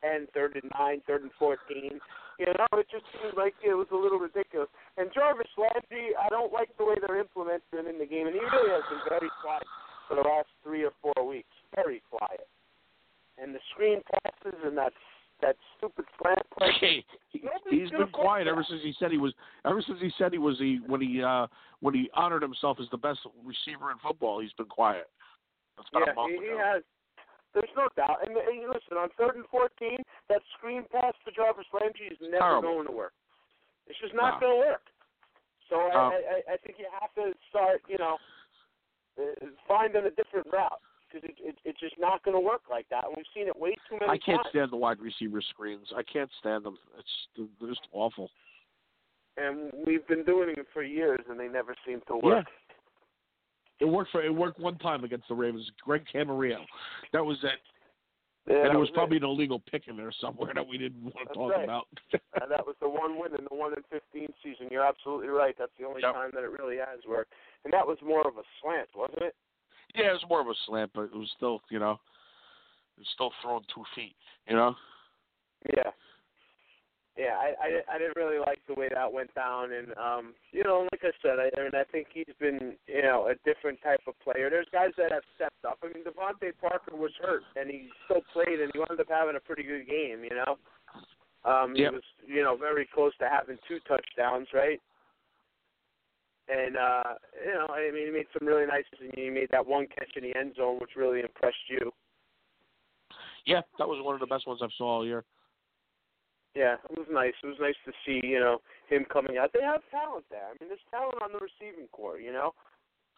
ten, 0.05 0.29
third 0.35 0.61
and 0.61 0.71
nine, 0.79 1.01
third 1.07 1.23
and 1.23 1.33
fourteen. 1.38 1.99
You 2.38 2.47
know, 2.47 2.67
it 2.77 2.87
just 2.90 3.05
seemed 3.14 3.38
like 3.38 3.55
it 3.64 3.73
was 3.73 3.87
a 3.93 3.97
little 3.97 4.19
ridiculous. 4.19 4.69
And 4.99 5.09
Jarvis 5.14 5.47
Landry, 5.57 6.12
I 6.19 6.29
don't 6.29 6.53
like 6.53 6.69
the 6.77 6.85
way 6.85 6.97
they're 7.01 7.19
implementing 7.19 7.73
him 7.73 7.87
in 7.87 7.99
the 7.99 8.07
game, 8.07 8.27
and 8.27 8.35
he 8.35 8.43
really 8.43 8.75
has 8.75 8.83
been 8.90 9.07
very 9.09 9.31
quiet 9.40 9.62
for 10.09 10.17
the 10.19 10.27
last 10.27 10.51
three 10.62 10.85
or 10.85 10.90
four 11.01 11.14
weeks. 11.27 11.55
Very 11.75 12.03
quiet. 12.11 12.47
And 13.38 13.55
the 13.55 13.62
screen 13.73 14.03
passes 14.12 14.59
and 14.64 14.77
that 14.77 14.93
that 15.43 15.57
stupid 15.77 16.05
slant 16.21 16.38
play. 16.57 16.71
Hey, 16.81 17.05
he, 17.31 17.43
Nobody's 17.43 17.90
he's 17.90 17.90
been 17.90 18.09
quiet 18.09 18.47
for 18.47 18.53
ever 18.53 18.67
since 18.69 18.81
he 18.83 18.95
said 18.99 19.11
he 19.11 19.19
was. 19.19 19.33
Ever 19.67 19.83
since 19.87 19.99
he 20.01 20.11
said 20.19 20.33
he 20.33 20.38
was 20.38 20.59
the 20.59 20.79
when 20.87 21.01
he 21.01 21.23
uh 21.23 21.47
when 21.81 21.95
he 21.95 22.11
honored 22.14 22.43
himself 22.43 22.79
as 22.81 22.87
the 22.90 22.99
best 22.99 23.21
receiver 23.45 23.90
in 23.90 23.99
football, 23.99 24.40
he's 24.40 24.53
been 24.55 24.67
quiet. 24.67 25.07
That's 25.77 25.88
about 25.90 26.03
yeah, 26.07 26.12
a 26.12 26.14
month 26.14 26.33
he, 26.35 26.47
he 26.47 26.57
has. 26.57 26.83
There's 27.55 27.71
no 27.77 27.88
doubt. 27.97 28.19
And, 28.27 28.37
and 28.37 28.67
listen, 28.69 28.99
on 28.99 29.09
third 29.17 29.37
and 29.37 29.47
fourteen, 29.51 29.99
that 30.29 30.43
screen 30.59 30.85
pass 30.90 31.14
to 31.25 31.31
Jarvis 31.33 31.67
Landry 31.73 32.11
is 32.11 32.19
never 32.21 32.38
Terrible. 32.61 32.62
going 32.75 32.87
to 32.87 32.93
work. 32.93 33.12
It's 33.87 33.99
just 34.01 34.14
not 34.14 34.40
No. 34.40 34.47
going 34.47 34.55
to 34.62 34.67
work. 34.69 34.83
So 35.71 35.77
I, 35.81 35.88
No. 35.95 36.01
I, 36.11 36.19
I- 36.19 36.53
I 36.55 36.57
think 36.59 36.77
you 36.79 36.87
have 37.01 37.14
to 37.14 37.33
start, 37.49 37.81
you 37.88 37.99
know, 37.99 38.19
uh, 39.21 39.47
finding 39.69 40.05
a 40.05 40.11
different 40.11 40.47
route 40.53 40.81
because 41.07 41.29
it, 41.31 41.37
it, 41.38 41.55
it's 41.64 41.79
just 41.81 41.95
not 41.99 42.23
going 42.25 42.35
to 42.35 42.40
work 42.40 42.62
like 42.69 42.88
that. 42.90 43.05
And 43.07 43.14
we've 43.17 43.31
seen 43.35 43.47
it 43.47 43.57
way 43.57 43.77
too 43.88 43.95
many 44.01 44.07
times. 44.07 44.21
I 44.21 44.27
can't 44.27 44.43
times. 44.43 44.51
stand 44.51 44.73
the 44.73 44.77
wide 44.77 44.99
receiver 45.01 45.40
screens. 45.40 45.87
I 45.97 46.03
can't 46.03 46.31
stand 46.40 46.64
them. 46.64 46.77
It's 46.99 47.49
they're 47.61 47.69
just 47.71 47.87
awful. 47.93 48.31
And 49.37 49.71
we've 49.87 50.07
been 50.07 50.25
doing 50.25 50.51
it 50.57 50.67
for 50.73 50.83
years, 50.83 51.21
and 51.29 51.38
they 51.38 51.49
never 51.49 51.75
seem 51.87 52.01
to 52.09 52.17
work. 52.17 52.47
It 53.80 53.84
worked 53.87 54.10
for 54.12 54.22
it 54.22 54.34
worked 54.34 54.60
one 54.60 54.78
time 54.78 55.04
against 55.04 55.28
the 55.28 55.34
Ravens. 55.34 55.68
Greg 55.84 56.04
Camarillo. 56.12 56.64
That 57.12 57.24
was 57.24 57.38
it. 57.42 57.58
Yeah, 58.46 58.66
and 58.66 58.74
it 58.74 58.78
was 58.78 58.88
it. 58.90 58.94
probably 58.94 59.16
an 59.16 59.24
illegal 59.24 59.58
pick 59.70 59.88
in 59.88 59.96
there 59.96 60.12
somewhere 60.20 60.52
that 60.54 60.66
we 60.66 60.76
didn't 60.76 61.02
want 61.02 61.14
to 61.14 61.24
That's 61.26 61.34
talk 61.37 61.52
right. 61.52 61.64
about. 61.64 61.87
Uh, 62.42 62.46
that 62.48 62.66
was 62.66 62.74
the 62.80 62.88
one 62.88 63.16
win 63.18 63.30
in 63.38 63.44
the 63.48 63.54
one 63.54 63.72
in 63.72 63.82
fifteen 63.90 64.28
season. 64.42 64.66
You're 64.70 64.84
absolutely 64.84 65.28
right. 65.28 65.54
That's 65.56 65.70
the 65.78 65.87
only 65.87 66.02
Yep. 66.02 66.12
time 66.14 66.30
that 66.34 66.42
it 66.42 66.50
really 66.50 66.76
has 66.76 66.98
worked. 67.08 67.32
And 67.64 67.72
that 67.72 67.87
was 67.87 67.96
more 68.04 68.26
of 68.26 68.37
a 68.37 68.42
slant, 68.60 68.88
wasn't 68.94 69.22
it? 69.22 69.34
yeah, 69.94 70.10
it 70.10 70.12
was 70.12 70.24
more 70.28 70.40
of 70.40 70.48
a 70.48 70.54
slant, 70.66 70.90
but 70.94 71.02
it 71.02 71.14
was 71.14 71.30
still, 71.37 71.62
you 71.70 71.78
know, 71.78 71.92
it 72.96 73.00
was 73.00 73.08
still 73.14 73.30
throwing 73.40 73.62
two 73.72 73.84
feet. 73.94 74.16
You 74.48 74.56
know. 74.56 74.74
Yeah. 75.76 75.90
Yeah, 77.16 77.38
I, 77.38 77.55
I 77.62 77.94
I 77.94 77.98
didn't 77.98 78.16
really 78.16 78.40
like 78.40 78.59
the 78.66 78.74
way 78.74 78.88
that 78.92 79.12
went 79.12 79.33
down, 79.37 79.70
and 79.70 79.94
um, 79.94 80.35
you 80.50 80.64
know, 80.64 80.88
like 80.90 81.03
I 81.05 81.14
said, 81.22 81.38
I, 81.38 81.46
I 81.55 81.62
mean, 81.62 81.74
I 81.74 81.85
think 81.92 82.09
he's 82.12 82.35
been, 82.40 82.74
you 82.88 83.03
know, 83.03 83.31
a 83.31 83.38
different 83.46 83.79
type 83.83 84.00
of 84.09 84.18
player. 84.18 84.50
There's 84.50 84.66
guys 84.72 84.90
that 84.98 85.12
have 85.12 85.22
stepped 85.37 85.64
up. 85.64 85.79
I 85.85 85.94
mean, 85.94 86.03
DeVante 86.03 86.50
Parker 86.61 86.96
was 86.96 87.12
hurt, 87.22 87.42
and 87.55 87.70
he 87.70 87.88
still 88.07 88.22
played, 88.33 88.59
and 88.59 88.72
he 88.74 88.81
wound 88.81 88.98
up 88.98 89.07
having 89.09 89.37
a 89.37 89.46
pretty 89.46 89.62
good 89.62 89.87
game. 89.87 90.27
You 90.27 90.42
know, 90.42 90.59
um, 91.46 91.77
he 91.77 91.83
was, 91.85 92.03
you 92.27 92.42
know, 92.42 92.57
very 92.57 92.88
close 92.92 93.12
to 93.20 93.29
having 93.31 93.59
two 93.68 93.79
touchdowns, 93.87 94.48
right? 94.53 94.81
And 96.48 96.77
uh, 96.77 97.14
you 97.46 97.55
know, 97.55 97.68
I 97.70 97.92
mean, 97.92 98.07
he 98.07 98.12
made 98.12 98.27
some 98.37 98.46
really 98.46 98.66
nice. 98.66 98.85
And 99.00 99.12
he 99.14 99.31
made 99.31 99.48
that 99.53 99.64
one 99.64 99.87
catch 99.87 100.11
in 100.16 100.24
the 100.24 100.37
end 100.37 100.55
zone, 100.57 100.79
which 100.81 100.96
really 100.96 101.20
impressed 101.20 101.70
you. 101.70 101.92
Yeah, 103.46 103.61
that 103.79 103.87
was 103.87 104.03
one 104.03 104.14
of 104.14 104.20
the 104.20 104.27
best 104.27 104.46
ones 104.46 104.61
I've 104.62 104.74
saw 104.77 104.96
all 104.96 105.07
year. 105.07 105.24
Yeah, 106.55 106.77
it 106.90 106.99
was 106.99 107.09
nice. 107.11 107.35
It 107.43 107.47
was 107.47 107.59
nice 107.61 107.75
to 107.85 107.93
see, 108.07 108.25
you 108.25 108.38
know, 108.38 108.59
him 108.88 109.05
coming 109.12 109.38
out. 109.38 109.51
They 109.53 109.62
have 109.62 109.83
talent 109.90 110.25
there. 110.31 110.47
I 110.47 110.55
mean, 110.61 110.69
there's 110.71 110.87
talent 110.90 111.21
on 111.21 111.33
the 111.33 111.40
receiving 111.43 111.88
corps, 111.90 112.21
you 112.21 112.33
know, 112.33 112.55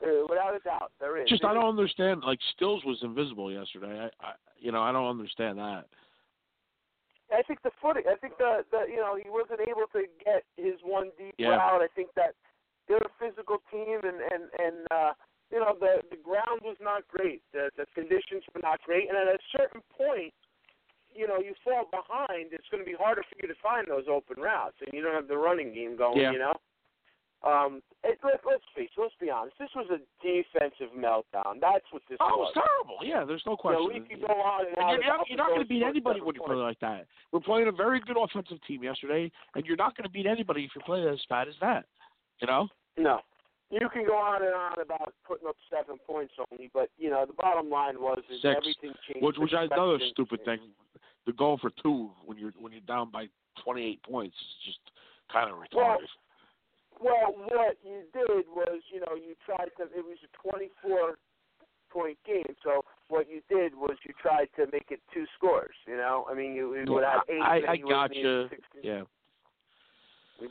uh, 0.03 0.27
without 0.29 0.55
a 0.57 0.61
doubt, 0.61 0.93
there 1.01 1.17
is. 1.21 1.29
Just 1.29 1.45
I 1.45 1.55
don't 1.55 1.69
understand. 1.69 2.23
Like 2.25 2.39
Stills 2.55 2.85
was 2.85 2.99
invisible 3.03 3.53
yesterday. 3.53 4.09
I, 4.21 4.27
I 4.27 4.33
you 4.59 4.73
know, 4.73 4.83
I 4.83 4.93
don't 4.93 5.09
understand 5.09 5.59
that. 5.59 5.85
I 7.33 7.43
think 7.43 7.63
the 7.63 7.73
footing. 7.83 8.05
I 8.11 8.17
think 8.17 8.39
the 8.39 8.65
the 8.71 8.85
you 8.89 8.97
know 8.97 9.17
he 9.17 9.29
wasn't 9.29 9.61
able 9.61 9.89
to 9.93 10.05
get 10.25 10.45
his 10.57 10.75
one 10.85 11.11
deep 11.19 11.35
Yeah. 11.39 11.57
route. 11.57 11.83
I 11.83 11.89
think 11.95 12.11
that 12.15 12.35
they're 12.89 12.99
a 12.99 13.15
physical 13.19 13.59
team, 13.71 13.99
and 14.05 14.21
and 14.21 14.45
and 14.59 14.77
uh, 14.91 15.13
you 15.51 15.59
know 15.59 15.75
the 15.79 16.03
the 16.11 16.17
ground 16.21 16.61
was 16.63 16.77
not 16.81 17.03
great. 17.09 17.43
The 17.53 17.71
the 17.77 17.87
conditions 17.95 18.45
were 18.55 18.61
not 18.63 18.81
great, 18.83 19.09
and 19.09 19.17
at 19.17 19.29
a 19.29 19.39
certain 19.57 19.81
point, 19.97 20.35
you 21.17 21.27
know 21.27 21.39
you 21.39 21.55
fall 21.65 21.89
behind. 21.91 22.53
It's 22.53 22.69
going 22.71 22.85
to 22.85 22.89
be 22.89 22.97
harder 22.99 23.23
for 23.29 23.37
you 23.41 23.49
to 23.49 23.59
find 23.63 23.87
those 23.89 24.05
open 24.11 24.43
routes, 24.43 24.77
and 24.85 24.93
you 24.93 25.03
don't 25.03 25.15
have 25.15 25.29
the 25.29 25.37
running 25.37 25.73
game 25.75 25.97
going. 25.97 26.21
Yeah. 26.21 26.33
You 26.33 26.39
know. 26.39 26.55
Um, 27.45 27.83
it, 28.03 28.19
let, 28.25 28.41
let's 28.49 28.65
face. 28.75 28.89
Let's 28.97 29.15
be 29.21 29.31
honest. 29.31 29.55
This 29.61 29.69
was 29.77 29.87
a 29.93 30.01
defensive 30.25 30.91
meltdown. 30.97 31.61
That's 31.61 31.85
what 31.91 32.03
this 32.09 32.19
Oh, 32.21 32.27
it 32.27 32.39
was. 32.39 32.55
terrible. 32.55 32.99
Yeah, 33.03 33.25
there's 33.25 33.43
no 33.47 33.53
You 33.63 33.71
know, 33.71 33.87
question. 33.87 34.03
we 34.03 34.09
could 34.09 34.27
go 34.27 34.33
on 34.33 34.67
and 34.67 34.75
And 34.79 34.85
on 34.85 34.91
you're 34.99 35.17
not, 35.17 35.29
you're 35.29 35.39
not 35.39 35.49
going 35.49 35.61
to 35.61 35.67
beat 35.69 35.83
anybody 35.83 36.21
when 36.21 36.35
you 36.35 36.43
play 36.45 36.57
like 36.57 36.81
that. 36.81 37.07
We're 37.31 37.41
playing 37.41 37.69
a 37.69 37.73
very 37.73 38.01
good 38.01 38.17
offensive 38.17 38.59
team 38.67 38.83
yesterday, 38.83 39.31
and 39.55 39.65
you're 39.67 39.77
not 39.77 39.97
going 39.97 40.05
to 40.05 40.11
beat 40.11 40.27
anybody 40.27 40.65
if 40.65 40.71
you 40.75 40.81
play 40.85 41.07
as 41.07 41.21
bad 41.29 41.47
as 41.47 41.55
that. 41.61 41.85
You 42.41 42.49
know? 42.49 42.69
No. 42.97 43.21
You 43.71 43.89
can 43.93 44.07
go 44.07 44.15
on 44.15 44.43
and 44.43 44.55
on 44.55 44.81
about 44.81 45.13
putting 45.27 45.49
up 45.49 45.57
seven 45.71 45.99
points 46.07 46.35
only, 46.51 46.71
but 46.73 46.89
you 46.99 47.11
know 47.11 47.25
the 47.27 47.33
bottom 47.33 47.69
line 47.69 48.01
was 48.01 48.19
is 48.31 48.41
Six. 48.43 48.55
everything 48.57 48.95
changed. 49.09 49.25
Which, 49.27 49.37
which 49.39 49.53
is 49.53 49.59
another 49.73 49.99
stupid 50.13 50.45
changed. 50.47 50.63
thing. 50.63 50.71
The 51.27 51.33
goal 51.33 51.59
for 51.61 51.71
two 51.83 52.11
when 52.25 52.39
you're 52.39 52.53
when 52.61 52.71
you're 52.73 52.87
down 52.87 53.11
by 53.11 53.27
28 53.65 54.03
points 54.05 54.37
is 54.37 54.55
just 54.67 54.79
kind 55.33 55.51
of 55.51 55.59
Well, 55.75 55.99
retarded. 55.99 56.07
Well, 57.03 57.35
what 57.51 57.77
you 57.85 58.03
did 58.15 58.47
was, 58.55 58.81
you 58.93 59.01
know, 59.01 59.15
you 59.17 59.35
tried 59.45 59.69
to. 59.79 59.83
It 59.85 60.05
was 60.05 60.17
a 60.25 60.49
24 60.49 61.19
point 61.91 62.19
game, 62.25 62.55
so 62.63 62.85
what 63.09 63.27
you 63.29 63.41
did 63.49 63.75
was 63.75 63.97
you 64.07 64.15
tried 64.21 64.47
to 64.57 64.67
make 64.73 64.87
it 64.91 65.01
two 65.13 65.25
scores. 65.37 65.75
You 65.89 65.97
know, 65.97 66.27
I 66.31 66.35
mean, 66.35 66.55
you, 66.55 66.75
you 66.77 66.93
would 66.93 67.05
have 67.05 67.23
eight. 67.29 67.43
I, 67.43 67.73
I 67.73 67.77
got 67.77 68.11
need 68.11 68.21
you. 68.21 68.47
16. 68.49 68.61
Yeah. 68.83 69.03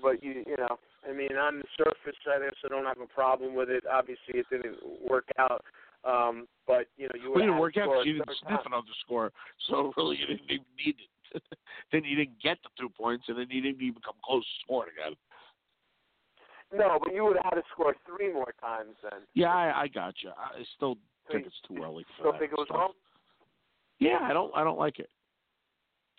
But 0.02 0.24
you, 0.24 0.44
you 0.48 0.56
know, 0.58 0.78
I 1.08 1.14
mean, 1.14 1.38
on 1.38 1.60
the 1.60 1.68
surface, 1.78 2.18
I 2.28 2.40
guess 2.40 2.56
I 2.66 2.68
don't 2.70 2.86
have 2.86 3.00
a 3.00 3.08
problem 3.08 3.54
with 3.56 3.70
it. 3.70 3.84
Obviously, 3.92 4.40
it 4.42 4.46
didn't 4.50 4.78
work 5.08 5.28
out. 5.38 5.64
Um, 6.04 6.48
but 6.68 6.86
you 6.98 7.06
know, 7.08 7.18
you 7.22 7.32
Well, 7.32 7.42
didn't 7.42 7.58
work 7.60 7.78
out 7.78 7.90
because 7.90 8.06
you 8.06 8.14
didn't 8.14 8.38
sniff 8.46 8.62
time. 8.62 8.74
another 8.74 8.94
score. 9.06 9.32
So 9.70 9.94
really, 9.98 10.18
you 10.18 10.28
didn't 10.28 10.52
even 10.52 10.66
need 10.78 10.96
it. 11.00 11.44
then 11.92 12.04
you 12.04 12.16
didn't 12.16 12.42
get 12.42 12.58
the 12.64 12.70
two 12.80 12.90
points, 12.90 13.26
and 13.28 13.38
then 13.38 13.48
you 13.50 13.62
didn't 13.62 13.82
even 13.82 14.02
come 14.06 14.16
close 14.24 14.44
to 14.44 14.64
scoring 14.66 14.92
again. 14.94 15.18
No, 16.74 17.00
but 17.04 17.14
you 17.14 17.24
would 17.24 17.38
have 17.38 17.46
had 17.46 17.56
to 17.56 17.64
score 17.72 17.96
three 18.06 18.32
more 18.32 18.54
times 18.60 18.96
then. 19.04 19.22
Yeah, 19.34 19.50
I, 19.50 19.84
I 19.84 19.88
got 19.88 20.16
you. 20.24 20.30
I 20.30 20.64
still 20.76 20.98
think 21.32 21.46
it's 21.46 21.56
too 21.68 21.82
early 21.84 22.04
for 22.18 22.22
Still 22.22 22.32
that 22.34 22.40
think 22.40 22.52
it 22.52 22.58
was 22.58 22.68
stuff. 22.68 22.78
wrong? 22.78 22.92
Yeah, 24.00 24.20
I 24.22 24.34
don't. 24.34 24.52
I 24.56 24.64
don't 24.64 24.78
like 24.78 25.00
it. 25.00 25.10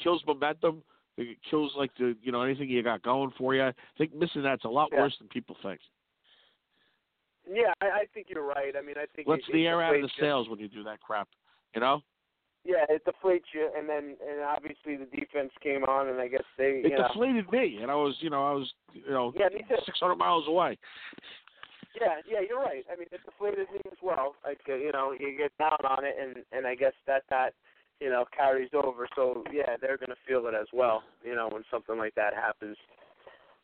Kills 0.03 0.22
momentum. 0.27 0.83
It 1.19 1.39
kills 1.49 1.73
like 1.77 1.91
the 1.99 2.15
you 2.23 2.31
know 2.33 2.43
anything 2.43 2.69
you 2.69 2.83
got 2.83 3.03
going 3.03 3.33
for 3.39 3.55
you. 3.55 3.63
I 3.63 3.73
think 3.97 4.15
missing 4.15 4.43
that's 4.43 4.65
a 4.65 4.69
lot 4.69 4.93
Yeah. 4.93 5.03
worse 5.03 5.17
than 5.19 5.29
people 5.29 5.57
think. 5.63 5.81
Yeah, 7.49 7.73
I, 7.81 7.87
I 7.87 8.05
think 8.13 8.27
you're 8.29 8.47
right. 8.47 8.75
I 8.77 8.83
mean, 8.83 8.97
I 8.99 9.07
think 9.15 9.29
Lets 9.29 9.45
it, 9.49 9.53
the 9.53 9.67
air 9.67 9.83
out 9.83 9.95
of 9.95 10.03
the 10.03 10.11
you. 10.17 10.25
sails 10.25 10.49
when 10.49 10.59
you 10.59 10.69
do 10.69 10.83
that 10.85 11.01
crap. 11.01 11.29
You 11.75 11.81
know, 11.81 12.01
Yeah, 12.65 12.85
it 12.89 13.05
deflates 13.05 13.55
you, 13.55 13.71
and 13.77 13.89
then 13.89 14.17
and 14.29 14.41
obviously 14.43 14.97
the 14.97 15.07
defense 15.07 15.53
came 15.63 15.85
on, 15.85 16.09
and 16.09 16.21
I 16.21 16.29
guess 16.29 16.43
they, 16.59 16.81
it 16.83 16.85
you 16.85 16.91
know, 16.91 17.07
deflated 17.09 17.51
me, 17.51 17.79
and 17.81 17.91
I 17.91 17.95
was 17.95 18.17
you 18.21 18.31
know 18.31 18.45
I 18.45 18.53
was 18.53 18.73
you 18.93 19.11
know 19.11 19.33
Yeah, 19.39 19.49
me 19.49 19.63
600 19.69 20.17
miles 20.17 20.49
away. 20.49 20.77
yeah, 22.01 22.21
yeah, 22.29 22.41
you're 22.47 22.61
right. 22.61 22.85
I 22.93 22.97
mean, 22.97 23.09
it 23.13 23.21
deflated 23.25 23.69
me 23.73 23.81
as 23.87 23.99
well. 24.03 24.35
Like 24.45 24.61
uh, 24.69 24.75
you 24.75 24.93
know, 24.93 25.13
you 25.19 25.37
get 25.37 25.57
down 25.59 25.79
on 25.89 26.05
it, 26.05 26.17
and 26.21 26.45
and 26.53 26.67
I 26.67 26.75
guess 26.75 26.93
that 27.07 27.23
that 27.31 27.55
you 28.01 28.11
know 28.11 28.25
carries 28.37 28.71
over. 28.75 29.09
So 29.15 29.45
yeah, 29.53 29.77
they're 29.81 29.99
gonna 29.99 30.15
feel 30.27 30.47
it 30.47 30.55
as 30.55 30.69
well. 30.73 31.03
You 31.25 31.35
know, 31.35 31.49
when 31.51 31.65
something 31.71 31.99
like 31.99 32.15
that 32.15 32.35
happens. 32.35 32.77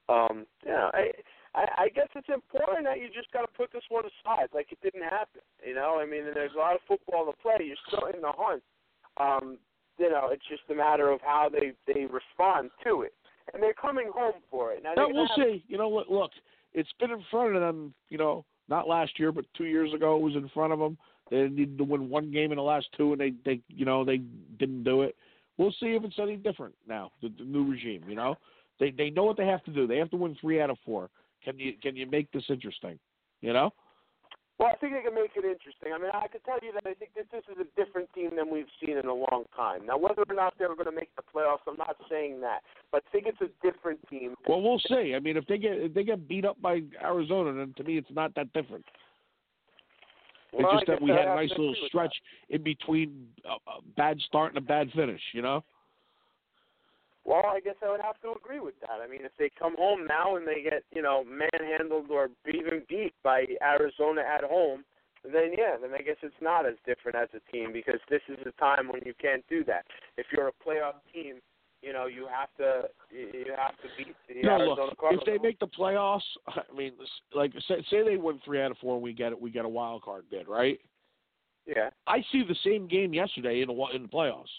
Um, 0.08 0.46
you 0.64 0.72
know, 0.72 0.90
I. 0.94 1.10
I, 1.54 1.66
I 1.84 1.88
guess 1.90 2.08
it's 2.14 2.30
important 2.32 2.86
that 2.86 2.98
you 2.98 3.08
just 3.12 3.30
got 3.30 3.42
to 3.42 3.46
put 3.54 3.70
this 3.74 3.82
one 3.90 4.04
aside, 4.06 4.48
like 4.54 4.72
it 4.72 4.78
didn't 4.82 5.02
happen. 5.02 5.42
You 5.62 5.74
know, 5.74 6.00
I 6.00 6.06
mean, 6.06 6.24
there's 6.32 6.54
a 6.56 6.58
lot 6.58 6.74
of 6.74 6.80
football 6.88 7.26
to 7.26 7.32
play. 7.42 7.66
You're 7.66 7.76
still 7.88 8.06
in 8.06 8.22
the 8.22 8.32
hunt. 8.34 8.62
Um, 9.18 9.58
you 9.98 10.08
know, 10.10 10.30
it's 10.32 10.46
just 10.48 10.62
a 10.70 10.74
matter 10.74 11.10
of 11.10 11.20
how 11.20 11.50
they 11.52 11.72
they 11.86 12.06
respond 12.06 12.70
to 12.84 13.02
it, 13.02 13.12
and 13.52 13.62
they're 13.62 13.74
coming 13.74 14.10
home 14.14 14.40
for 14.50 14.72
it. 14.72 14.82
Now, 14.82 14.94
Now 14.94 15.08
we'll 15.10 15.26
have- 15.26 15.36
see. 15.36 15.62
You 15.68 15.76
know 15.76 15.88
what? 15.90 16.10
Look, 16.10 16.30
it's 16.72 16.88
been 16.98 17.10
in 17.10 17.22
front 17.30 17.54
of 17.54 17.60
them. 17.60 17.92
You 18.08 18.16
know, 18.16 18.46
not 18.68 18.88
last 18.88 19.18
year, 19.20 19.30
but 19.30 19.44
two 19.54 19.66
years 19.66 19.92
ago, 19.92 20.16
it 20.16 20.22
was 20.22 20.34
in 20.36 20.48
front 20.54 20.72
of 20.72 20.78
them. 20.78 20.96
They 21.32 21.48
needed 21.48 21.78
to 21.78 21.84
win 21.84 22.10
one 22.10 22.30
game 22.30 22.52
in 22.52 22.56
the 22.56 22.62
last 22.62 22.88
two, 22.94 23.12
and 23.12 23.20
they 23.20 23.32
they 23.46 23.60
you 23.68 23.86
know 23.86 24.04
they 24.04 24.18
didn't 24.58 24.84
do 24.84 25.00
it. 25.00 25.16
We'll 25.56 25.72
see 25.80 25.94
if 25.94 26.04
it's 26.04 26.18
any 26.20 26.36
different 26.36 26.74
now. 26.86 27.10
The, 27.22 27.32
the 27.38 27.44
new 27.44 27.64
regime, 27.68 28.02
you 28.06 28.14
know, 28.14 28.36
they 28.78 28.90
they 28.90 29.08
know 29.08 29.24
what 29.24 29.38
they 29.38 29.46
have 29.46 29.64
to 29.64 29.70
do. 29.70 29.86
They 29.86 29.96
have 29.96 30.10
to 30.10 30.18
win 30.18 30.36
three 30.38 30.60
out 30.60 30.68
of 30.68 30.76
four. 30.84 31.08
Can 31.42 31.58
you 31.58 31.72
can 31.82 31.96
you 31.96 32.06
make 32.06 32.30
this 32.32 32.44
interesting? 32.50 32.98
You 33.40 33.54
know. 33.54 33.72
Well, 34.58 34.70
I 34.70 34.76
think 34.76 34.92
they 34.92 35.00
can 35.00 35.14
make 35.14 35.30
it 35.34 35.44
interesting. 35.44 35.92
I 35.94 35.98
mean, 35.98 36.10
I 36.12 36.28
can 36.28 36.40
tell 36.42 36.58
you 36.62 36.72
that 36.74 36.86
I 36.86 36.92
think 36.94 37.12
that 37.16 37.32
this 37.32 37.42
is 37.50 37.56
a 37.58 37.82
different 37.82 38.12
team 38.12 38.30
than 38.36 38.52
we've 38.52 38.70
seen 38.84 38.98
in 38.98 39.06
a 39.06 39.14
long 39.14 39.44
time. 39.56 39.86
Now, 39.86 39.96
whether 39.96 40.22
or 40.28 40.34
not 40.34 40.54
they're 40.58 40.68
going 40.68 40.84
to 40.84 40.92
make 40.92 41.10
the 41.16 41.22
playoffs, 41.22 41.64
I'm 41.66 41.78
not 41.78 41.96
saying 42.08 42.42
that, 42.42 42.60
but 42.92 43.02
I 43.08 43.10
think 43.10 43.26
it's 43.26 43.40
a 43.40 43.48
different 43.66 43.98
team. 44.08 44.34
Well, 44.46 44.60
we'll 44.60 44.80
see. 44.86 45.14
I 45.16 45.20
mean, 45.20 45.38
if 45.38 45.46
they 45.46 45.56
get 45.56 45.72
if 45.72 45.94
they 45.94 46.04
get 46.04 46.28
beat 46.28 46.44
up 46.44 46.60
by 46.60 46.82
Arizona, 47.02 47.54
then 47.54 47.72
to 47.78 47.84
me 47.84 47.96
it's 47.96 48.10
not 48.12 48.34
that 48.34 48.52
different. 48.52 48.84
It's 50.52 50.62
Well, 50.62 50.72
just 50.74 50.86
that 50.86 51.00
we 51.00 51.10
had 51.10 51.28
a 51.28 51.34
nice 51.34 51.50
little 51.50 51.74
stretch 51.86 52.14
in 52.50 52.62
between 52.62 53.28
a, 53.44 53.54
a 53.70 53.82
bad 53.96 54.18
start 54.20 54.54
and 54.54 54.58
a 54.58 54.66
bad 54.66 54.90
finish. 54.94 55.20
You 55.32 55.42
know. 55.42 55.64
Well, 57.24 57.46
I 57.46 57.60
guess 57.60 57.76
I 57.84 57.90
would 57.90 58.00
have 58.00 58.20
to 58.22 58.32
agree 58.32 58.58
with 58.58 58.74
that. 58.80 58.98
I 59.02 59.08
mean, 59.08 59.24
if 59.24 59.30
they 59.38 59.48
come 59.56 59.76
home 59.78 60.06
now 60.08 60.36
and 60.36 60.46
they 60.46 60.62
get, 60.62 60.82
you 60.92 61.02
know, 61.02 61.24
manhandled 61.24 62.10
or 62.10 62.30
even 62.52 62.82
beat 62.88 63.14
by 63.22 63.44
Arizona 63.62 64.22
at 64.22 64.42
home, 64.42 64.84
then 65.24 65.52
yeah, 65.56 65.76
then 65.80 65.94
I 65.94 66.02
guess 66.02 66.16
it's 66.22 66.34
not 66.40 66.66
as 66.66 66.74
different 66.84 67.16
as 67.16 67.28
a 67.32 67.52
team 67.52 67.72
because 67.72 68.00
this 68.10 68.22
is 68.28 68.38
a 68.44 68.50
time 68.60 68.88
when 68.88 69.02
you 69.06 69.14
can't 69.20 69.44
do 69.48 69.62
that. 69.64 69.84
If 70.16 70.26
you're 70.32 70.48
a 70.48 70.52
playoff 70.66 70.98
team, 71.14 71.36
you 71.82 71.92
know, 71.92 72.06
you 72.06 72.26
have 72.28 72.48
to 72.58 72.88
you 73.10 73.52
have 73.56 73.76
to 73.78 73.88
beat 73.98 74.14
the 74.28 74.42
No, 74.42 74.56
Arizona 74.58 74.82
look, 74.84 74.98
if 75.02 75.24
they 75.26 75.38
make 75.38 75.58
the 75.58 75.66
playoffs, 75.66 76.20
I 76.48 76.62
mean, 76.76 76.92
like 77.34 77.52
say, 77.68 77.84
say 77.90 78.02
they 78.04 78.16
win 78.16 78.40
three 78.44 78.62
out 78.62 78.70
of 78.70 78.78
four, 78.78 78.94
and 78.94 79.02
we 79.02 79.12
get 79.12 79.32
it, 79.32 79.40
we 79.40 79.50
get 79.50 79.64
a 79.64 79.68
wild 79.68 80.02
card 80.02 80.24
bid, 80.30 80.48
right? 80.48 80.78
yeah. 81.66 81.90
I 82.06 82.18
see 82.32 82.42
the 82.46 82.56
same 82.64 82.88
game 82.88 83.12
yesterday 83.14 83.60
in 83.62 83.68
the 83.68 83.74
in 83.94 84.02
the 84.02 84.08
playoffs. 84.08 84.50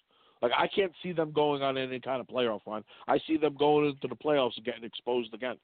Like 0.41 0.51
I 0.57 0.67
can't 0.67 0.91
see 1.01 1.13
them 1.13 1.31
going 1.31 1.63
on 1.63 1.77
any 1.77 1.99
kind 1.99 2.19
of 2.19 2.27
playoff 2.27 2.59
run. 2.67 2.83
I 3.07 3.17
see 3.25 3.37
them 3.37 3.55
going 3.57 3.87
into 3.87 4.07
the 4.07 4.15
playoffs 4.15 4.57
and 4.57 4.65
getting 4.65 4.83
exposed 4.83 5.33
again. 5.33 5.55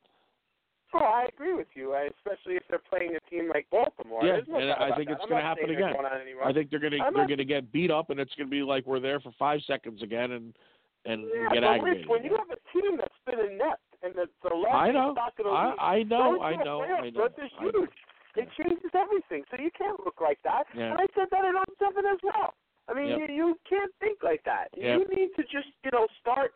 Oh, 0.93 0.99
I 0.99 1.25
agree 1.25 1.53
with 1.53 1.67
you, 1.75 1.93
especially 1.93 2.55
if 2.55 2.63
they're 2.67 2.81
playing 2.89 3.15
a 3.15 3.29
team 3.29 3.49
like 3.53 3.67
Baltimore. 3.69 4.25
Yeah, 4.25 4.39
no 4.47 4.57
and 4.57 4.71
I 4.71 4.95
think 4.95 5.09
that. 5.09 5.19
it's 5.21 5.31
happen 5.31 5.69
again. 5.69 5.93
going 5.93 6.05
on 6.05 6.19
any 6.19 6.33
run. 6.33 6.47
I 6.47 6.53
think 6.53 6.71
they're 6.71 6.79
gonna 6.79 6.97
they're 6.97 7.11
not- 7.11 7.29
gonna 7.29 7.43
get 7.45 7.71
beat 7.71 7.91
up, 7.91 8.09
and 8.09 8.19
it's 8.19 8.33
gonna 8.35 8.49
be 8.49 8.63
like 8.63 8.85
we're 8.87 8.99
there 8.99 9.19
for 9.19 9.31
five 9.37 9.59
seconds 9.67 10.01
again, 10.01 10.31
and 10.31 10.55
and 11.05 11.25
yeah, 11.33 11.49
get 11.53 11.63
aggravated. 11.63 12.01
Rich, 12.01 12.09
when 12.09 12.23
you 12.23 12.35
have 12.37 12.49
a 12.49 12.59
team 12.73 12.97
that's 12.97 13.21
been 13.25 13.39
inept 13.53 13.83
and 14.03 14.13
the, 14.15 14.25
the 14.47 14.55
last 14.55 14.75
I 14.75 14.91
know, 14.91 15.13
stock 15.13 15.33
of 15.39 15.45
the 15.45 15.51
I 15.51 15.69
league, 15.69 15.79
I 15.79 16.03
know, 16.03 16.41
I 16.41 16.55
know, 16.55 16.79
playoff 16.79 17.03
I 17.03 17.09
know. 17.09 17.23
I 17.23 17.63
know. 17.63 17.71
huge. 17.73 17.89
It 18.35 18.47
changes 18.61 18.91
everything. 18.93 19.43
So 19.49 19.57
you 19.61 19.71
can't 19.77 19.99
look 20.05 20.21
like 20.21 20.39
that. 20.43 20.63
Yeah. 20.75 20.91
And 20.91 21.01
I 21.01 21.07
said 21.15 21.27
that 21.31 21.43
in 21.45 21.55
on 21.55 21.65
seven 21.79 22.05
as 22.05 22.19
well. 22.23 22.53
I 22.87 22.93
mean, 22.93 23.07
Yep. 23.09 23.29
you, 23.29 23.35
you 23.35 23.59
can't 23.69 23.91
think 23.99 24.19
like 24.23 24.43
that. 24.45 24.67
Yep. 24.77 24.99
You 24.99 25.15
need 25.15 25.29
to 25.35 25.43
just, 25.43 25.67
you 25.83 25.91
know, 25.91 26.07
start 26.21 26.53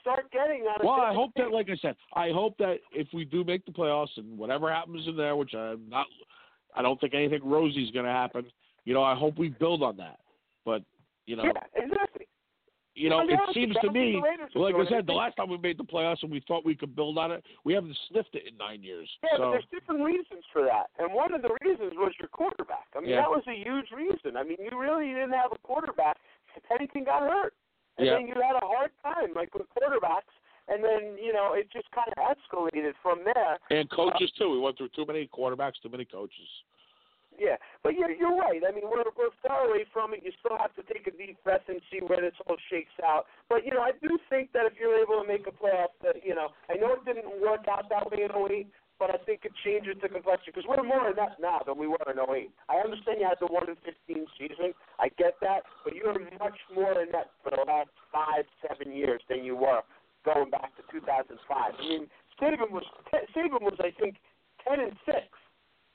start 0.00 0.30
getting 0.30 0.62
on. 0.62 0.78
Well, 0.86 1.00
I 1.00 1.12
hope 1.12 1.32
that, 1.36 1.50
like 1.50 1.68
I 1.68 1.76
said, 1.76 1.96
I 2.14 2.30
hope 2.30 2.56
that 2.58 2.76
if 2.92 3.08
we 3.12 3.24
do 3.24 3.42
make 3.42 3.66
the 3.66 3.72
playoffs 3.72 4.16
and 4.16 4.38
whatever 4.38 4.72
happens 4.72 5.06
in 5.08 5.16
there, 5.16 5.34
which 5.34 5.52
I'm 5.52 5.88
not, 5.88 6.06
I 6.76 6.82
don't 6.82 7.00
think 7.00 7.12
anything 7.14 7.40
rosy 7.44 7.82
is 7.82 7.90
going 7.90 8.06
to 8.06 8.12
happen. 8.12 8.46
You 8.84 8.94
know, 8.94 9.02
I 9.02 9.16
hope 9.16 9.36
we 9.36 9.48
build 9.48 9.82
on 9.82 9.96
that. 9.96 10.20
But 10.64 10.82
you 11.26 11.34
know, 11.34 11.42
Yeah, 11.44 11.60
exactly. 11.74 12.05
You 12.96 13.10
know, 13.10 13.20
it 13.28 13.38
seems 13.52 13.76
to 13.82 13.92
me, 13.92 14.22
like 14.54 14.74
I 14.74 14.88
said, 14.88 15.06
the 15.06 15.12
last 15.12 15.36
time 15.36 15.50
we 15.50 15.58
made 15.58 15.78
the 15.78 15.84
playoffs 15.84 16.22
and 16.22 16.32
we 16.32 16.42
thought 16.48 16.64
we 16.64 16.74
could 16.74 16.96
build 16.96 17.18
on 17.18 17.30
it, 17.30 17.44
we 17.64 17.74
haven't 17.74 17.96
sniffed 18.08 18.34
it 18.34 18.48
in 18.48 18.56
nine 18.56 18.82
years. 18.82 19.08
Yeah, 19.22 19.36
but 19.38 19.50
there's 19.52 19.68
different 19.70 20.02
reasons 20.02 20.42
for 20.52 20.64
that. 20.64 20.88
And 20.98 21.12
one 21.12 21.34
of 21.34 21.42
the 21.42 21.54
reasons 21.60 21.92
was 21.94 22.12
your 22.18 22.28
quarterback. 22.28 22.88
I 22.96 23.00
mean, 23.00 23.10
Yeah. 23.10 23.20
that 23.20 23.30
was 23.30 23.44
a 23.46 23.54
huge 23.54 23.90
reason. 23.92 24.36
I 24.36 24.42
mean, 24.42 24.56
you 24.58 24.72
really 24.78 25.12
didn't 25.12 25.36
have 25.36 25.52
a 25.52 25.58
quarterback 25.58 26.16
if 26.56 26.64
anything 26.72 27.04
got 27.04 27.22
hurt. 27.22 27.54
And 27.98 28.06
Yeah. 28.06 28.14
then 28.14 28.28
you 28.28 28.34
had 28.34 28.56
a 28.56 28.66
hard 28.66 28.90
time, 29.02 29.34
like 29.34 29.54
with 29.54 29.68
quarterbacks. 29.76 30.32
And 30.68 30.82
then, 30.82 31.16
you 31.22 31.32
know, 31.32 31.52
it 31.52 31.70
just 31.70 31.88
kind 31.92 32.08
of 32.16 32.18
escalated 32.36 32.94
from 33.02 33.22
there. 33.24 33.58
and 33.70 33.88
coaches 33.90 34.32
too. 34.32 34.50
We 34.50 34.58
went 34.58 34.76
through 34.78 34.88
too 34.88 35.04
many 35.06 35.28
quarterbacks, 35.28 35.80
too 35.82 35.90
many 35.90 36.04
coaches. 36.06 36.48
Yeah, 37.38 37.56
but 37.82 37.94
you're 37.94 38.10
you're 38.10 38.36
right. 38.36 38.60
I 38.66 38.72
mean, 38.72 38.88
we're 38.88 39.04
we're 39.16 39.34
far 39.44 39.68
away 39.68 39.84
from 39.92 40.14
it. 40.14 40.24
You 40.24 40.32
still 40.40 40.56
have 40.56 40.74
to 40.76 40.82
take 40.88 41.06
a 41.06 41.12
deep 41.12 41.36
breath 41.44 41.68
and 41.68 41.80
see 41.92 42.00
where 42.00 42.20
this 42.20 42.36
all 42.48 42.56
shakes 42.70 42.96
out. 43.04 43.26
But 43.48 43.64
you 43.64 43.72
know, 43.72 43.82
I 43.82 43.92
do 44.00 44.18
think 44.30 44.52
that 44.52 44.64
if 44.64 44.74
you're 44.80 44.96
able 44.96 45.20
to 45.20 45.28
make 45.28 45.46
a 45.46 45.54
playoff, 45.54 45.92
that 46.02 46.24
you 46.24 46.34
know, 46.34 46.48
I 46.70 46.80
know 46.80 46.96
it 46.96 47.04
didn't 47.04 47.28
work 47.40 47.68
out 47.68 47.88
that 47.92 48.10
way 48.10 48.24
in 48.24 48.32
08, 48.32 48.66
but 48.98 49.12
I 49.12 49.18
think 49.28 49.44
it 49.44 49.52
changes 49.64 50.00
the 50.00 50.08
complexion 50.08 50.52
because 50.54 50.68
we're 50.68 50.82
more 50.82 51.10
inept 51.10 51.40
now 51.40 51.60
than 51.66 51.76
we 51.76 51.86
were 51.86 52.00
in 52.08 52.16
08. 52.16 52.48
I 52.68 52.76
understand 52.80 53.20
you 53.20 53.28
had 53.28 53.40
the 53.40 53.52
one 53.52 53.68
in 53.68 53.76
15 53.84 54.24
season. 54.40 54.72
I 54.98 55.12
get 55.20 55.36
that, 55.44 55.68
but 55.84 55.94
you're 55.94 56.16
much 56.40 56.58
more 56.72 56.96
inept 56.96 57.36
for 57.44 57.52
the 57.52 57.64
last 57.68 57.92
five, 58.08 58.48
seven 58.64 58.96
years 58.96 59.20
than 59.28 59.44
you 59.44 59.56
were 59.56 59.84
going 60.24 60.50
back 60.50 60.72
to 60.76 60.82
2005. 60.90 61.36
I 61.36 61.82
mean, 61.84 62.08
Saban 62.40 62.72
was 62.72 62.84
Saban 63.12 63.60
was 63.60 63.76
I 63.80 63.92
think 64.00 64.16
10 64.68 64.80
and 64.80 64.96
six 65.04 65.28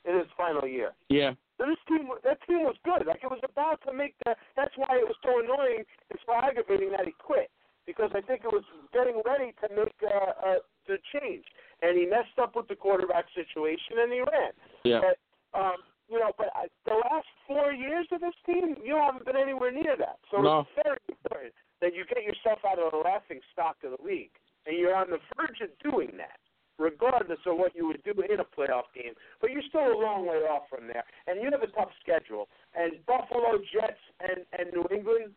in 0.06 0.18
his 0.18 0.28
final 0.38 0.68
year. 0.68 0.94
Yeah. 1.10 1.34
So 1.58 1.70
this 1.70 1.82
team, 1.88 2.10
that 2.24 2.42
team 2.48 2.66
was 2.66 2.76
good. 2.84 3.06
Like 3.06 3.22
it 3.24 3.30
was 3.30 3.44
about 3.46 3.82
to 3.86 3.94
make 3.94 4.16
the. 4.26 4.36
That's 4.58 4.74
why 4.76 4.98
it 4.98 5.06
was 5.06 5.18
so 5.22 5.38
annoying 5.38 5.86
and 6.10 6.20
so 6.26 6.34
aggravating 6.34 6.92
that 6.92 7.06
he 7.06 7.14
quit 7.22 7.52
because 7.86 8.10
I 8.14 8.22
think 8.22 8.42
it 8.46 8.54
was 8.54 8.66
getting 8.94 9.22
ready 9.26 9.54
to 9.62 9.68
make 9.74 9.98
uh, 10.06 10.34
uh, 10.42 10.62
the 10.88 10.98
change, 11.14 11.46
and 11.82 11.98
he 11.98 12.06
messed 12.06 12.38
up 12.42 12.56
with 12.56 12.68
the 12.68 12.76
quarterback 12.76 13.26
situation 13.34 14.02
and 14.02 14.12
he 14.12 14.20
ran. 14.22 14.54
Yeah. 14.84 15.02
But 15.02 15.18
um, 15.58 15.80
you 16.10 16.20
know, 16.20 16.32
but 16.38 16.50
I, 16.56 16.68
the 16.86 16.98
last 16.98 17.28
four 17.48 17.72
years 17.72 18.08
of 18.12 18.22
this 18.22 18.36
team, 18.46 18.76
you 18.84 18.96
haven't 18.96 19.26
been 19.26 19.38
anywhere 19.38 19.72
near 19.72 19.96
that. 19.98 20.20
So 20.30 20.42
No. 20.42 20.60
it's 20.62 20.76
very 20.84 21.00
important 21.08 21.54
that 21.80 21.96
you 21.96 22.04
get 22.06 22.24
yourself 22.24 22.60
out 22.68 22.80
of 22.80 22.92
the 22.92 22.98
laughing 22.98 23.40
stock 23.54 23.78
of 23.84 23.96
the 23.96 24.04
league, 24.04 24.36
and 24.66 24.78
you're 24.78 24.96
on 24.96 25.10
the 25.10 25.20
verge 25.38 25.62
of 25.62 25.72
doing 25.80 26.12
that 26.18 26.40
regardless 26.82 27.40
of 27.46 27.58
what 27.58 27.76
you 27.76 27.88
would 27.88 28.04
do 28.04 28.12
in 28.22 28.40
a 28.40 28.44
playoff 28.44 28.90
game. 28.96 29.14
But 29.40 29.52
you're 29.52 29.62
still 29.70 29.94
a 29.94 29.98
long 29.98 30.26
way 30.26 30.38
off 30.50 30.64
from 30.70 30.88
there, 30.88 31.04
and 31.28 31.42
you 31.42 31.50
have 31.52 31.62
a 31.62 31.68
tough 31.68 31.90
schedule. 32.02 32.48
And 32.76 32.94
Buffalo, 33.06 33.58
Jets, 33.72 34.02
and 34.20 34.46
and 34.58 34.74
New 34.74 34.86
England, 34.96 35.34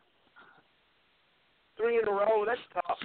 three 1.77 1.99
in 1.99 2.07
a 2.07 2.11
row. 2.11 2.43
That's 2.45 2.59
tough. 2.73 2.97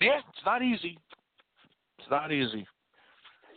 Yeah, 0.00 0.20
it's 0.28 0.44
not 0.44 0.62
easy. 0.62 0.98
It's 1.98 2.10
not 2.10 2.32
easy. 2.32 2.66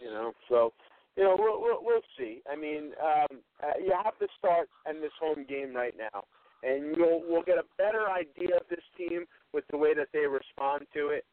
You 0.02 0.10
know, 0.10 0.34
so 0.48 0.74
you 1.16 1.24
know 1.24 1.36
we'll 1.38 1.62
we'll, 1.62 1.80
we'll 1.82 2.08
see. 2.18 2.42
I 2.52 2.56
mean, 2.56 2.92
um, 3.02 3.40
uh, 3.62 3.78
you 3.84 3.94
have 4.04 4.18
to 4.20 4.28
start 4.38 4.70
in 4.90 5.02
this 5.02 5.12
home 5.20 5.46
game 5.48 5.76
right 5.76 5.94
now, 5.98 6.24
and 6.64 6.96
you'll 6.96 7.24
we'll 7.28 7.44
get 7.44 7.58
a 7.58 7.66
better 7.78 8.10
idea 8.10 8.56
of 8.56 8.64
this 8.70 8.84
team 8.98 9.26
with 9.54 9.66
the 9.72 9.78
way 9.78 9.94
that 9.94 10.08
they 10.14 10.26
respond 10.26 10.86
to 10.94 11.10
it. 11.10 11.26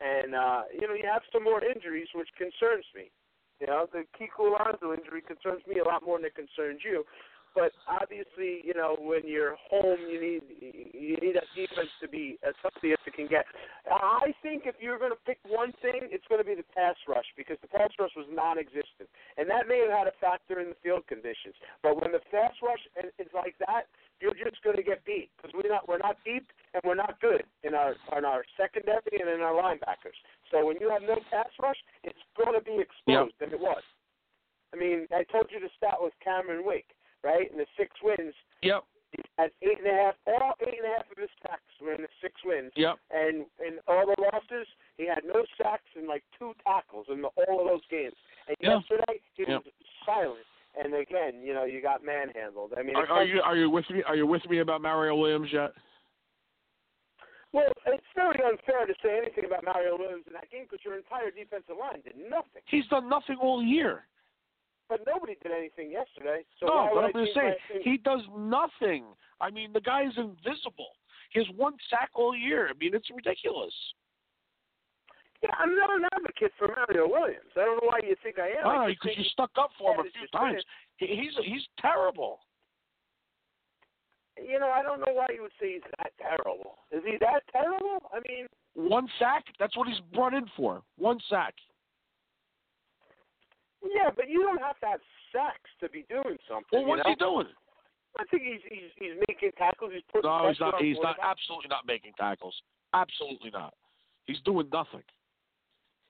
And 0.00 0.34
uh, 0.34 0.62
you 0.72 0.86
know, 0.86 0.94
you 0.94 1.08
have 1.10 1.22
some 1.32 1.44
more 1.44 1.64
injuries, 1.64 2.08
which 2.14 2.28
concerns 2.36 2.84
me. 2.94 3.10
You 3.60 3.66
know, 3.66 3.86
the 3.90 4.04
Kiko 4.12 4.52
Alonso 4.52 4.92
injury 4.92 5.22
concerns 5.24 5.64
me 5.66 5.80
a 5.80 5.84
lot 5.84 6.04
more 6.04 6.18
than 6.18 6.26
it 6.26 6.36
concerns 6.36 6.80
you. 6.84 7.04
But 7.56 7.72
obviously, 7.88 8.60
you 8.68 8.76
know, 8.76 9.00
when 9.00 9.24
you're 9.24 9.56
home, 9.72 9.96
you 10.04 10.20
need 10.20 10.44
you 10.92 11.16
need 11.16 11.40
that 11.40 11.48
defense 11.56 11.88
to 12.04 12.06
be 12.06 12.36
as 12.44 12.52
healthy 12.60 12.92
as 12.92 13.00
it 13.08 13.16
can 13.16 13.24
get. 13.32 13.48
I 13.88 14.36
think 14.44 14.68
if 14.68 14.76
you're 14.76 15.00
going 15.00 15.16
to 15.16 15.22
pick 15.24 15.40
one 15.48 15.72
thing, 15.80 16.12
it's 16.12 16.28
going 16.28 16.44
to 16.44 16.44
be 16.44 16.52
the 16.52 16.68
pass 16.76 17.00
rush 17.08 17.24
because 17.32 17.56
the 17.64 17.72
pass 17.72 17.88
rush 17.96 18.12
was 18.12 18.28
non-existent, 18.28 19.08
and 19.40 19.48
that 19.48 19.64
may 19.64 19.88
have 19.88 20.04
had 20.04 20.06
a 20.06 20.12
factor 20.20 20.60
in 20.60 20.76
the 20.76 20.78
field 20.84 21.08
conditions. 21.08 21.56
But 21.80 21.96
when 21.96 22.12
the 22.12 22.20
pass 22.28 22.52
rush 22.60 22.84
is 23.00 23.32
like 23.32 23.56
that, 23.64 23.88
you're 24.20 24.34
just 24.34 24.62
going 24.62 24.76
to 24.76 24.82
get 24.82 25.04
beat 25.04 25.30
because 25.36 25.52
we're 25.54 25.68
not 25.70 25.88
we're 25.88 25.98
not 25.98 26.16
deep 26.24 26.48
and 26.74 26.82
we're 26.84 26.94
not 26.96 27.20
good 27.20 27.44
in 27.64 27.74
our 27.74 27.94
in 28.16 28.24
our 28.24 28.44
secondary 28.56 29.20
and 29.20 29.28
in 29.28 29.40
our 29.40 29.52
linebackers. 29.52 30.16
So 30.50 30.64
when 30.64 30.76
you 30.80 30.88
have 30.90 31.02
no 31.02 31.16
pass 31.30 31.48
rush, 31.60 31.76
it's 32.04 32.18
going 32.36 32.58
to 32.58 32.64
be 32.64 32.78
exposed, 32.80 33.34
and 33.40 33.52
it 33.52 33.60
was. 33.60 33.82
I 34.74 34.76
mean, 34.76 35.06
I 35.14 35.24
told 35.30 35.46
you 35.50 35.60
the 35.60 35.70
stat 35.76 35.96
was 36.00 36.12
Cameron 36.22 36.64
Wake, 36.64 36.90
right? 37.22 37.50
And 37.50 37.60
the 37.60 37.66
six 37.78 37.90
wins. 38.02 38.34
Yep. 38.62 38.84
He 39.12 39.22
had 39.38 39.50
eight 39.62 39.78
and 39.78 39.86
a 39.86 39.94
half. 39.94 40.14
All 40.26 40.52
eight 40.66 40.78
and 40.82 40.92
a 40.92 40.96
half 40.98 41.10
of 41.10 41.16
his 41.16 41.30
sacks 41.40 41.62
were 41.80 41.94
in 41.94 42.02
the 42.02 42.08
six 42.20 42.34
wins. 42.44 42.72
Yep. 42.74 42.96
And 43.10 43.46
in 43.64 43.78
all 43.86 44.04
the 44.06 44.20
losses, 44.20 44.66
he 44.98 45.06
had 45.06 45.22
no 45.24 45.44
sacks 45.56 45.88
and 45.96 46.06
like 46.08 46.24
two 46.38 46.52
tackles 46.66 47.06
in 47.08 47.22
the, 47.22 47.28
all 47.46 47.60
of 47.60 47.66
those 47.66 47.86
games. 47.90 48.16
And 48.48 48.56
Yeah. 48.60 48.78
yesterday, 48.78 49.20
he 49.34 49.44
Yep. 49.46 49.64
was 49.64 49.72
silent. 50.04 50.46
And 50.76 50.94
again, 50.94 51.42
you 51.42 51.54
know, 51.54 51.64
you 51.64 51.80
got 51.80 52.04
manhandled. 52.04 52.74
I 52.76 52.82
mean, 52.82 52.96
Are, 52.96 53.06
are 53.06 53.24
like- 53.24 53.32
you 53.32 53.40
are 53.40 53.56
you 53.56 53.70
with 53.70 53.88
me? 53.90 54.02
Are 54.06 54.16
you 54.16 54.26
with 54.26 54.48
me 54.48 54.58
about 54.58 54.82
Mario 54.82 55.16
Williams 55.16 55.48
yet? 55.52 55.72
Well, 57.52 57.72
it's 57.86 58.04
very 58.14 58.38
unfair 58.44 58.84
to 58.84 58.94
say 59.02 59.16
anything 59.16 59.46
about 59.46 59.64
Mario 59.64 59.96
Williams 59.96 60.24
in 60.26 60.34
that 60.34 60.50
game 60.50 60.64
because 60.68 60.84
your 60.84 60.96
entire 60.96 61.30
defensive 61.30 61.76
line 61.80 62.02
did 62.04 62.16
nothing. 62.18 62.60
He's 62.66 62.86
done 62.88 63.08
nothing 63.08 63.36
all 63.40 63.62
year. 63.62 64.04
But 64.88 65.00
nobody 65.06 65.36
did 65.42 65.52
anything 65.52 65.90
yesterday. 65.90 66.44
So 66.60 66.66
no, 66.66 66.90
but 66.94 67.04
I'm 67.04 67.12
just 67.24 67.34
saying 67.34 67.54
he 67.82 67.96
does 67.96 68.20
nothing. 68.36 69.04
I 69.40 69.50
mean, 69.50 69.72
the 69.72 69.80
guy 69.80 70.04
is 70.04 70.12
invisible. 70.16 70.92
He 71.32 71.40
has 71.40 71.48
one 71.56 71.74
sack 71.90 72.10
all 72.14 72.36
year. 72.36 72.68
I 72.68 72.72
mean, 72.78 72.94
it's 72.94 73.08
ridiculous. 73.10 73.74
Yeah, 75.46 75.54
I'm 75.58 75.76
not 75.76 75.94
an 75.94 76.04
advocate 76.12 76.52
for 76.58 76.68
Mario 76.68 77.06
Williams. 77.08 77.54
I 77.54 77.60
don't 77.62 77.78
know 77.82 77.88
why 77.88 78.00
you 78.02 78.16
think 78.22 78.38
I 78.38 78.58
am. 78.58 78.66
Oh, 78.66 78.82
I 78.82 78.88
because 78.88 79.16
you 79.16 79.24
stuck 79.30 79.50
up 79.58 79.70
for 79.78 79.94
him 79.94 80.00
a 80.00 80.10
few 80.10 80.26
times. 80.34 80.62
He, 80.96 81.06
he's 81.06 81.32
he's 81.44 81.62
terrible. 81.80 82.40
you 84.36 84.58
know, 84.58 84.70
I 84.70 84.82
don't 84.82 84.98
know 85.00 85.12
why 85.14 85.26
you 85.34 85.42
would 85.42 85.54
say 85.60 85.74
he's 85.74 85.86
that 85.98 86.10
terrible. 86.18 86.78
Is 86.90 87.02
he 87.06 87.16
that 87.20 87.42
terrible? 87.52 88.02
I 88.12 88.18
mean, 88.28 88.46
One 88.74 89.06
sack. 89.18 89.44
That's 89.58 89.76
what 89.76 89.86
he's 89.88 90.00
brought 90.12 90.34
in 90.34 90.46
for. 90.56 90.82
One 90.98 91.18
sack. 91.30 91.54
yeah, 93.82 94.10
but 94.14 94.28
you 94.28 94.42
don't 94.42 94.60
have 94.60 94.78
to 94.80 94.86
have 94.86 95.00
sex 95.30 95.60
to 95.80 95.88
be 95.88 96.04
doing 96.08 96.38
something. 96.48 96.72
Well, 96.72 96.82
you 96.82 96.88
what's 96.88 97.04
know? 97.04 97.10
he 97.10 97.16
doing? 97.16 97.52
I 98.18 98.24
think 98.30 98.42
he's 98.42 98.64
he's 98.68 98.90
he's 98.98 99.16
making 99.28 99.52
tackles. 99.58 99.92
He's 99.94 100.02
putting 100.10 100.28
No, 100.28 100.48
he's 100.48 100.60
not. 100.60 100.80
He's 100.80 100.96
not. 101.02 101.16
Absolutely 101.22 101.68
not 101.68 101.86
making 101.86 102.12
tackles. 102.18 102.54
Absolutely 102.94 103.50
not. 103.50 103.74
He's 104.24 104.40
doing 104.44 104.68
nothing. 104.72 105.04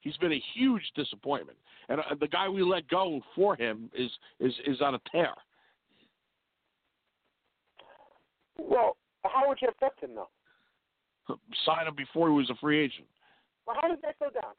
He's 0.01 0.17
been 0.19 0.33
a 0.33 0.43
huge 0.55 0.83
disappointment, 0.95 1.59
and 1.89 2.01
uh, 2.01 2.15
the 2.21 2.29
guy 2.29 2.49
we 2.49 2.63
let 2.63 2.87
go 2.89 3.21
for 3.35 3.57
him 3.57 3.91
is 3.97 4.11
is 4.41 4.53
is 4.67 4.81
on 4.81 4.95
a 4.95 5.01
tear. 5.11 5.33
Well, 8.59 8.97
how 9.25 9.49
would 9.49 9.59
you 9.61 9.69
affect 9.69 10.03
him 10.03 10.11
though? 10.15 10.29
Sign 11.65 11.87
him 11.89 11.95
before 11.97 12.29
he 12.29 12.35
was 12.35 12.49
a 12.51 12.55
free 12.57 12.79
agent. 12.79 13.09
Well, 13.67 13.77
how 13.81 13.89
did 13.89 14.01
that 14.03 14.19
go 14.19 14.31
down? 14.31 14.55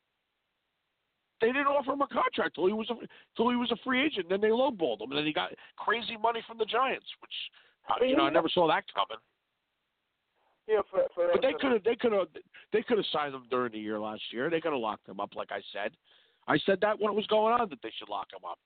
They 1.39 1.47
didn't 1.47 1.67
offer 1.67 1.91
him 1.91 2.01
a 2.01 2.07
contract 2.07 2.55
till 2.55 2.65
he 2.65 2.73
was 2.73 2.89
a 2.89 2.95
till 3.35 3.49
he 3.49 3.55
was 3.55 3.71
a 3.71 3.77
free 3.83 4.03
agent. 4.03 4.27
Then 4.29 4.41
they 4.41 4.49
lowballed 4.49 5.01
him, 5.01 5.11
and 5.11 5.19
then 5.19 5.25
he 5.25 5.33
got 5.33 5.51
crazy 5.77 6.17
money 6.21 6.41
from 6.47 6.57
the 6.57 6.65
Giants, 6.65 7.05
which 7.21 8.09
you 8.09 8.17
know 8.17 8.25
I 8.25 8.29
never 8.31 8.49
saw 8.49 8.67
that 8.67 8.83
coming. 8.93 9.21
Know, 10.67 10.83
for 10.91 11.03
for 11.15 11.29
But 11.31 11.41
they 11.41 11.53
could 11.53 11.71
have 11.71 11.83
they 11.83 11.95
could 11.95 12.11
have 12.11 12.27
they 12.73 12.81
could 12.83 12.97
have 12.97 13.05
signed 13.13 13.33
him 13.33 13.45
during 13.49 13.71
the 13.71 13.79
year 13.79 13.99
last 13.99 14.21
year. 14.31 14.49
They 14.49 14.59
could 14.59 14.73
have 14.73 14.81
locked 14.81 15.07
him 15.07 15.19
up, 15.19 15.33
like 15.35 15.51
I 15.51 15.61
said. 15.71 15.91
I 16.47 16.57
said 16.65 16.79
that 16.81 16.99
when 16.99 17.11
it 17.11 17.15
was 17.15 17.27
going 17.27 17.53
on 17.53 17.69
that 17.69 17.79
they 17.81 17.91
should 17.97 18.09
lock 18.09 18.27
him 18.31 18.43
up. 18.43 18.59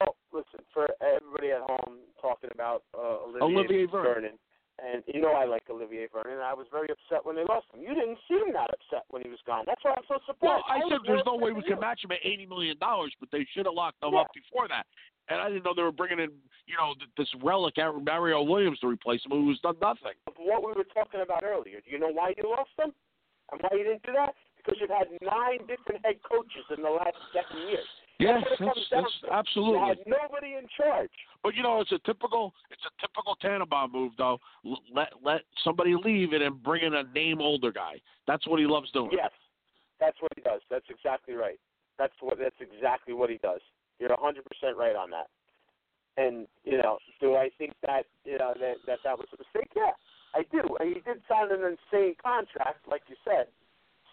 Well, 0.00 0.16
listen, 0.32 0.64
for 0.72 0.88
everybody 1.00 1.52
at 1.52 1.60
home 1.62 2.00
talking 2.20 2.50
about 2.52 2.82
uh, 2.96 3.28
Olivier, 3.28 3.42
Olivier 3.42 3.86
Vernon. 3.86 4.38
and 4.82 5.04
you 5.06 5.20
know 5.20 5.32
I 5.32 5.44
like 5.44 5.62
Olivier 5.70 6.08
Vernon. 6.12 6.40
I 6.40 6.54
was 6.54 6.66
very 6.72 6.88
upset 6.90 7.24
when 7.24 7.36
they 7.36 7.44
lost 7.44 7.66
him. 7.72 7.80
You 7.80 7.94
didn't 7.94 8.18
seem 8.26 8.52
that 8.54 8.72
upset 8.72 9.04
when 9.10 9.22
he 9.22 9.28
was 9.28 9.38
gone. 9.46 9.64
That's 9.66 9.84
why 9.84 9.92
I'm 9.96 10.02
so 10.08 10.18
surprised. 10.26 10.40
Well, 10.42 10.64
surprised. 10.66 10.84
I 10.84 10.88
said 10.88 11.00
there's 11.06 11.26
no 11.26 11.36
way 11.36 11.52
we 11.52 11.62
can 11.62 11.78
match 11.78 12.02
him 12.02 12.10
at 12.10 12.24
eighty 12.24 12.46
million 12.46 12.78
dollars, 12.78 13.12
but 13.20 13.28
they 13.30 13.46
should 13.54 13.66
have 13.66 13.74
locked 13.76 14.02
him 14.02 14.14
Yeah. 14.14 14.20
up 14.26 14.32
before 14.34 14.66
that. 14.68 14.86
And 15.28 15.40
I 15.40 15.48
didn't 15.48 15.64
know 15.64 15.72
they 15.74 15.82
were 15.82 15.92
bringing 15.92 16.18
in, 16.18 16.30
you 16.66 16.76
know, 16.76 16.94
this 17.16 17.28
relic 17.42 17.74
Mario 17.76 18.42
Williams 18.42 18.78
to 18.80 18.88
replace 18.88 19.24
him, 19.24 19.32
who's 19.32 19.60
done 19.60 19.76
nothing. 19.80 20.12
What 20.36 20.62
we 20.62 20.72
were 20.72 20.86
talking 20.92 21.20
about 21.22 21.44
earlier. 21.44 21.80
Do 21.80 21.90
you 21.90 21.98
know 21.98 22.12
why 22.12 22.34
you 22.36 22.44
lost 22.44 22.70
them? 22.76 22.92
And 23.52 23.60
why 23.60 23.70
you 23.72 23.84
didn't 23.84 24.02
do 24.02 24.12
that? 24.12 24.34
Because 24.56 24.80
you've 24.80 24.90
had 24.90 25.08
nine 25.20 25.60
different 25.68 26.04
head 26.04 26.16
coaches 26.24 26.64
in 26.74 26.82
the 26.82 26.88
last 26.88 27.16
seven 27.32 27.68
years. 27.68 27.88
Yes, 28.18 28.42
That's 28.60 28.60
that's, 28.60 28.80
that's 28.90 29.10
to. 29.20 29.26
You 29.26 29.32
absolutely. 29.32 29.88
had 29.88 29.98
nobody 30.06 30.54
in 30.54 30.66
charge. 30.76 31.10
But 31.42 31.54
you 31.54 31.62
know, 31.62 31.80
it's 31.80 31.92
a 31.92 31.98
typical 32.06 32.54
it's 32.70 32.82
a 32.86 33.06
typical 33.06 33.34
Tannenbaum 33.42 33.92
move, 33.92 34.12
though. 34.16 34.38
L- 34.64 34.80
Let 34.94 35.08
let 35.22 35.40
somebody 35.64 35.94
leave 35.96 36.32
and 36.32 36.42
then 36.42 36.60
bring 36.64 36.84
in 36.84 36.94
a 36.94 37.02
name 37.12 37.40
older 37.40 37.72
guy. 37.72 38.00
That's 38.26 38.46
what 38.46 38.60
he 38.60 38.66
loves 38.66 38.90
doing. 38.92 39.10
Yes, 39.12 39.32
that's 39.98 40.16
what 40.20 40.30
he 40.36 40.42
does. 40.42 40.60
That's 40.70 40.86
exactly 40.88 41.34
right. 41.34 41.58
That's 41.98 42.14
what. 42.20 42.38
That's 42.38 42.56
exactly 42.60 43.14
what 43.14 43.30
he 43.30 43.38
does. 43.38 43.60
You're 43.98 44.14
hundred 44.18 44.44
percent 44.44 44.76
right 44.76 44.96
on 44.96 45.10
that. 45.10 45.28
And 46.16 46.46
you 46.64 46.78
know, 46.78 46.98
do 47.20 47.34
I 47.34 47.50
think 47.58 47.72
that 47.82 48.04
you 48.24 48.38
know 48.38 48.54
that 48.58 48.76
that, 48.86 48.98
that 49.04 49.18
was 49.18 49.28
a 49.32 49.38
mistake? 49.38 49.70
Yeah, 49.74 49.92
I 50.34 50.42
do. 50.50 50.62
He 50.82 51.00
did 51.00 51.22
sign 51.28 51.50
an 51.50 51.62
insane 51.62 52.14
contract, 52.22 52.86
like 52.88 53.02
you 53.08 53.16
said. 53.24 53.46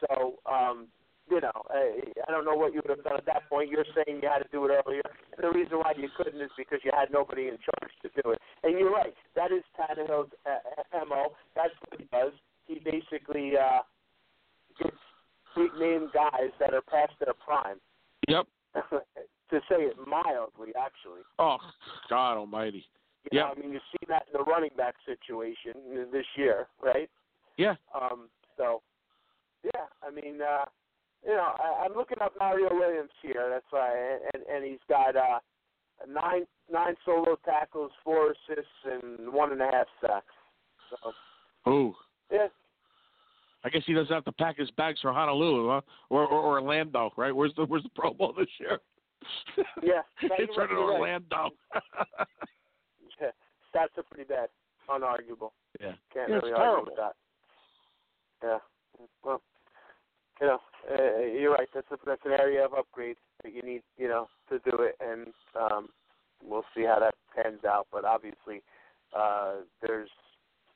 So, 0.02 0.40
um, 0.50 0.88
you 1.30 1.40
know, 1.42 1.52
I, 1.70 2.02
I 2.28 2.32
don't 2.32 2.46
know 2.46 2.56
what 2.56 2.74
you 2.74 2.82
would 2.84 2.98
have 2.98 3.04
done 3.04 3.18
at 3.18 3.26
that 3.26 3.50
point. 3.50 3.70
You're 3.70 3.86
saying 3.96 4.20
you 4.22 4.30
had 4.30 4.44
to 4.44 4.50
do 4.52 4.66
it 4.66 4.72
earlier. 4.74 5.02
And 5.38 5.42
the 5.42 5.52
reason 5.52 5.78
why 5.78 5.94
you 5.96 6.10
couldn't 6.18 6.42
is 6.42 6.50
because 6.58 6.80
you 6.84 6.92
had 6.94 7.12
nobody 7.12 7.48
in 7.48 7.58
charge 7.62 7.94
to 8.02 8.10
do 8.22 8.32
it. 8.32 8.40
And 8.64 8.78
you're 8.78 8.92
right. 8.92 9.14
That 9.36 9.52
is 9.52 9.64
Tannehill's 9.78 10.32
uh, 10.46 11.06
mo. 11.08 11.34
That's 11.56 11.74
what 11.88 12.00
he 12.00 12.08
does. 12.12 12.34
He 12.68 12.80
basically 12.80 13.54
uh, 13.58 13.82
gets 14.82 14.98
big 15.56 15.72
name 15.80 16.10
guys 16.14 16.52
that 16.60 16.74
are 16.74 16.82
past 16.82 17.14
their 17.20 17.34
prime. 17.34 17.78
Yep. 18.28 18.48
to 19.52 19.60
say 19.70 19.84
it 19.84 19.96
mildly, 20.08 20.74
actually. 20.80 21.22
Oh 21.40 21.58
God 22.10 22.38
Almighty. 22.38 22.86
Yeah. 23.32 23.44
I 23.46 23.60
mean, 23.60 23.72
you 23.72 23.80
see 23.92 24.06
that 24.08 24.24
in 24.34 24.40
the 24.40 24.44
running 24.44 24.72
back 24.76 24.96
situation 25.06 26.10
this 26.12 26.26
year, 26.36 26.68
right? 26.82 27.10
Yeah. 27.58 27.76
Um, 27.94 28.30
so, 28.58 28.82
yeah, 29.64 29.86
I 30.02 30.10
mean, 30.10 30.40
uh, 30.42 30.66
you 31.24 31.34
know, 31.34 31.54
I, 31.60 31.86
I'm 31.86 31.94
looking 31.96 32.18
up 32.20 32.34
Mario 32.40 32.70
Williams 32.72 33.12
here. 33.22 33.48
That's 33.52 33.66
why, 33.70 34.18
and 34.34 34.44
and 34.52 34.66
he's 34.66 34.80
got 34.90 35.16
uh, 35.16 35.40
nine 36.10 36.46
nine 36.72 36.96
solo 37.06 37.38
tackles, 37.46 37.92
four 38.04 38.32
assists, 38.32 38.72
and 38.86 39.32
one 39.32 39.52
and 39.52 39.62
a 39.62 39.66
half 39.66 39.88
sacks. 40.02 40.26
So, 40.90 41.72
Ooh. 41.72 41.94
yeah, 42.32 42.48
I 43.64 43.70
guess 43.70 43.84
he 43.86 43.94
doesn't 43.94 44.14
have 44.14 44.26
to 44.26 44.32
pack 44.32 44.58
his 44.58 44.72
bags 44.72 45.00
for 45.02 45.14
Honolulu, 45.14 45.70
huh? 45.70 45.82
Or, 46.10 46.26
or 46.26 46.60
Orlando, 46.60 47.12
right? 47.18 47.36
Where's 47.36 47.54
the 47.56 47.66
Where's 47.66 47.84
the 47.84 47.90
Pro 47.96 48.14
Bowl 48.14 48.34
this 48.38 48.48
year? 48.60 48.80
Yeah, 49.84 50.02
no, 50.24 50.30
it's 50.38 50.56
you're 50.56 50.66
in 50.66 50.70
right, 50.70 50.70
you're 50.72 50.88
right. 50.88 51.00
Orlando. 51.00 51.50
yeah, 53.22 53.32
stats 53.74 53.98
are 53.98 54.04
pretty 54.10 54.28
bad, 54.28 54.50
unarguable. 54.90 55.52
yeah. 55.80 55.94
Can't 56.14 56.30
Yeah, 56.30 56.36
really 56.36 56.54
argue 56.54 56.86
with 56.86 56.96
that. 56.98 57.16
Yeah. 58.44 58.58
Well, 59.24 59.42
you 60.40 60.48
know, 60.48 60.60
uh, 60.90 61.20
you're 61.22 61.54
right. 61.54 61.68
That's 61.74 61.88
a, 61.92 61.98
that's 62.06 62.26
an 62.26 62.32
area 62.32 62.66
of 62.66 62.74
upgrade 62.74 63.18
that 63.44 63.54
you 63.54 63.62
need, 63.62 63.84
you 63.98 64.08
know, 64.08 64.28
to 64.50 64.60
do 64.60 64.78
it, 64.82 64.96
and 65.00 65.28
um, 65.60 65.90
we'll 66.44 66.66
see 66.76 66.84
how 66.84 67.00
that 67.00 67.14
pans 67.36 67.64
out. 67.68 67.88
But 67.92 68.06
obviously, 68.06 68.64
uh, 69.16 69.58
there's 69.82 70.10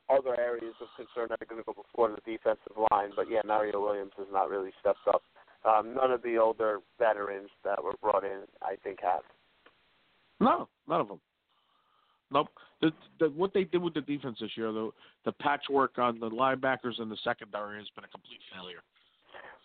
other 0.08 0.38
areas 0.38 0.74
of 0.80 0.86
concern 0.96 1.26
that 1.30 1.42
are 1.42 1.46
going 1.46 1.60
to 1.60 1.66
go 1.66 1.74
before 1.74 2.10
the 2.10 2.22
defensive 2.30 2.78
line. 2.92 3.10
But 3.16 3.26
yeah, 3.28 3.40
Mario 3.44 3.80
Williams 3.82 4.12
has 4.18 4.28
not 4.32 4.48
really 4.48 4.70
stepped 4.80 5.06
up. 5.08 5.22
Um, 5.66 5.94
none 5.94 6.12
of 6.12 6.22
the 6.22 6.38
older 6.38 6.78
veterans 6.98 7.50
that 7.64 7.82
were 7.82 7.94
brought 8.00 8.24
in, 8.24 8.42
I 8.62 8.76
think, 8.84 9.00
have. 9.02 9.22
No, 10.38 10.68
none 10.88 11.00
of 11.00 11.08
them. 11.08 11.20
Nope. 12.30 12.48
The, 12.80 12.92
the, 13.18 13.28
what 13.30 13.52
they 13.54 13.64
did 13.64 13.82
with 13.82 13.94
the 13.94 14.00
defense 14.00 14.38
this 14.40 14.50
year, 14.56 14.70
the 14.70 14.90
the 15.24 15.32
patchwork 15.32 15.98
on 15.98 16.20
the 16.20 16.28
linebackers 16.28 17.00
and 17.00 17.10
the 17.10 17.16
secondary 17.24 17.78
has 17.78 17.88
been 17.94 18.04
a 18.04 18.08
complete 18.08 18.40
failure. 18.54 18.82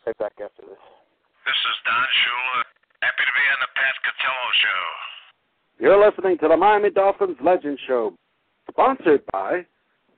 Right 0.05 0.17
back 0.17 0.33
after 0.33 0.61
this. 0.61 0.81
This 1.45 1.59
is 1.69 1.77
Don 1.85 2.07
Shula. 2.21 2.63
Happy 3.01 3.23
to 3.25 3.33
be 3.33 3.45
on 3.51 3.59
the 3.61 3.71
Pat 3.75 3.95
Catello 4.05 4.49
Show. 4.61 4.83
You're 5.83 6.05
listening 6.05 6.37
to 6.39 6.47
the 6.47 6.57
Miami 6.57 6.91
Dolphins 6.91 7.37
Legend 7.43 7.79
Show, 7.87 8.15
sponsored 8.69 9.23
by 9.31 9.65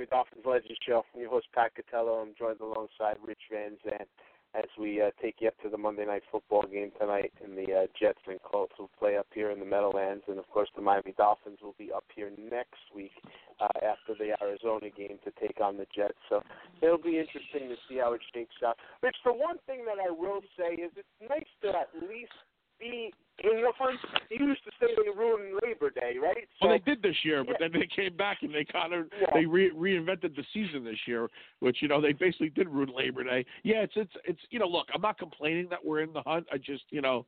Miami 0.00 0.08
Dolphins 0.08 0.46
Legends 0.46 0.80
Show. 0.80 1.04
I'm 1.12 1.20
your 1.20 1.28
host, 1.28 1.48
Pat 1.54 1.72
Catello. 1.76 2.22
I'm 2.22 2.32
joined 2.32 2.60
alongside 2.60 3.20
Rich 3.20 3.52
Van 3.52 3.76
Zant 3.84 4.08
as 4.54 4.64
we 4.80 5.02
uh, 5.02 5.10
take 5.20 5.36
you 5.40 5.48
up 5.48 5.60
to 5.62 5.68
the 5.68 5.76
Monday 5.76 6.06
Night 6.06 6.22
Football 6.32 6.64
game 6.72 6.90
tonight. 6.98 7.34
And 7.44 7.52
the 7.52 7.84
uh, 7.84 7.86
Jets 8.00 8.24
and 8.26 8.40
Colts 8.40 8.72
will 8.78 8.88
play 8.98 9.18
up 9.18 9.26
here 9.34 9.50
in 9.50 9.60
the 9.60 9.66
Meadowlands. 9.66 10.24
And, 10.26 10.38
of 10.38 10.48
course, 10.48 10.70
the 10.74 10.80
Miami 10.80 11.12
Dolphins 11.18 11.58
will 11.62 11.74
be 11.76 11.92
up 11.92 12.04
here 12.16 12.32
next 12.32 12.80
week 12.96 13.12
uh, 13.60 13.68
after 13.84 14.16
the 14.16 14.32
Arizona 14.40 14.88
game 14.88 15.18
to 15.22 15.30
take 15.38 15.60
on 15.60 15.76
the 15.76 15.84
Jets. 15.94 16.16
So 16.30 16.40
it'll 16.80 16.96
be 16.96 17.20
interesting 17.20 17.68
to 17.68 17.76
see 17.86 17.98
how 18.00 18.14
it 18.14 18.22
shakes 18.32 18.56
out. 18.64 18.78
Rich, 19.02 19.16
the 19.22 19.34
one 19.34 19.58
thing 19.66 19.84
that 19.84 20.00
I 20.00 20.10
will 20.10 20.40
say 20.56 20.80
is 20.80 20.92
it's 20.96 21.28
nice 21.28 21.52
to 21.60 21.76
at 21.76 21.92
least 22.08 22.32
be 22.80 23.12
in 23.44 23.62
the 23.62 23.72
hunt. 23.78 23.98
You 24.30 24.46
used 24.48 24.64
to 24.64 24.70
say 24.80 24.88
they 24.96 25.10
ruined 25.10 25.58
Labor 25.62 25.90
Day, 25.90 26.16
right? 26.20 26.48
So, 26.60 26.68
Well, 26.68 26.78
they 26.78 26.84
did 26.84 27.02
this 27.02 27.16
year, 27.24 27.44
but 27.44 27.56
Yeah. 27.60 27.68
then 27.68 27.80
they 27.80 27.86
came 27.86 28.16
back 28.16 28.42
and 28.42 28.54
they 28.54 28.64
kind 28.64 28.92
of 28.92 29.08
Yeah. 29.12 29.30
they 29.32 29.46
re- 29.46 29.70
reinvented 29.70 30.34
the 30.34 30.44
season 30.52 30.84
this 30.84 31.06
year, 31.06 31.30
which 31.60 31.80
you 31.82 31.88
know 31.88 32.00
they 32.00 32.12
basically 32.12 32.50
did 32.50 32.68
ruin 32.68 32.90
Labor 32.90 33.24
Day. 33.24 33.44
Yeah, 33.62 33.82
it's 33.82 33.96
it's 33.96 34.16
it's 34.24 34.40
you 34.50 34.58
know 34.58 34.66
look, 34.66 34.88
I'm 34.92 35.02
not 35.02 35.18
complaining 35.18 35.68
that 35.68 35.84
we're 35.84 36.00
in 36.00 36.12
the 36.12 36.22
hunt. 36.22 36.46
I 36.52 36.58
just 36.58 36.84
you 36.90 37.00
know 37.00 37.26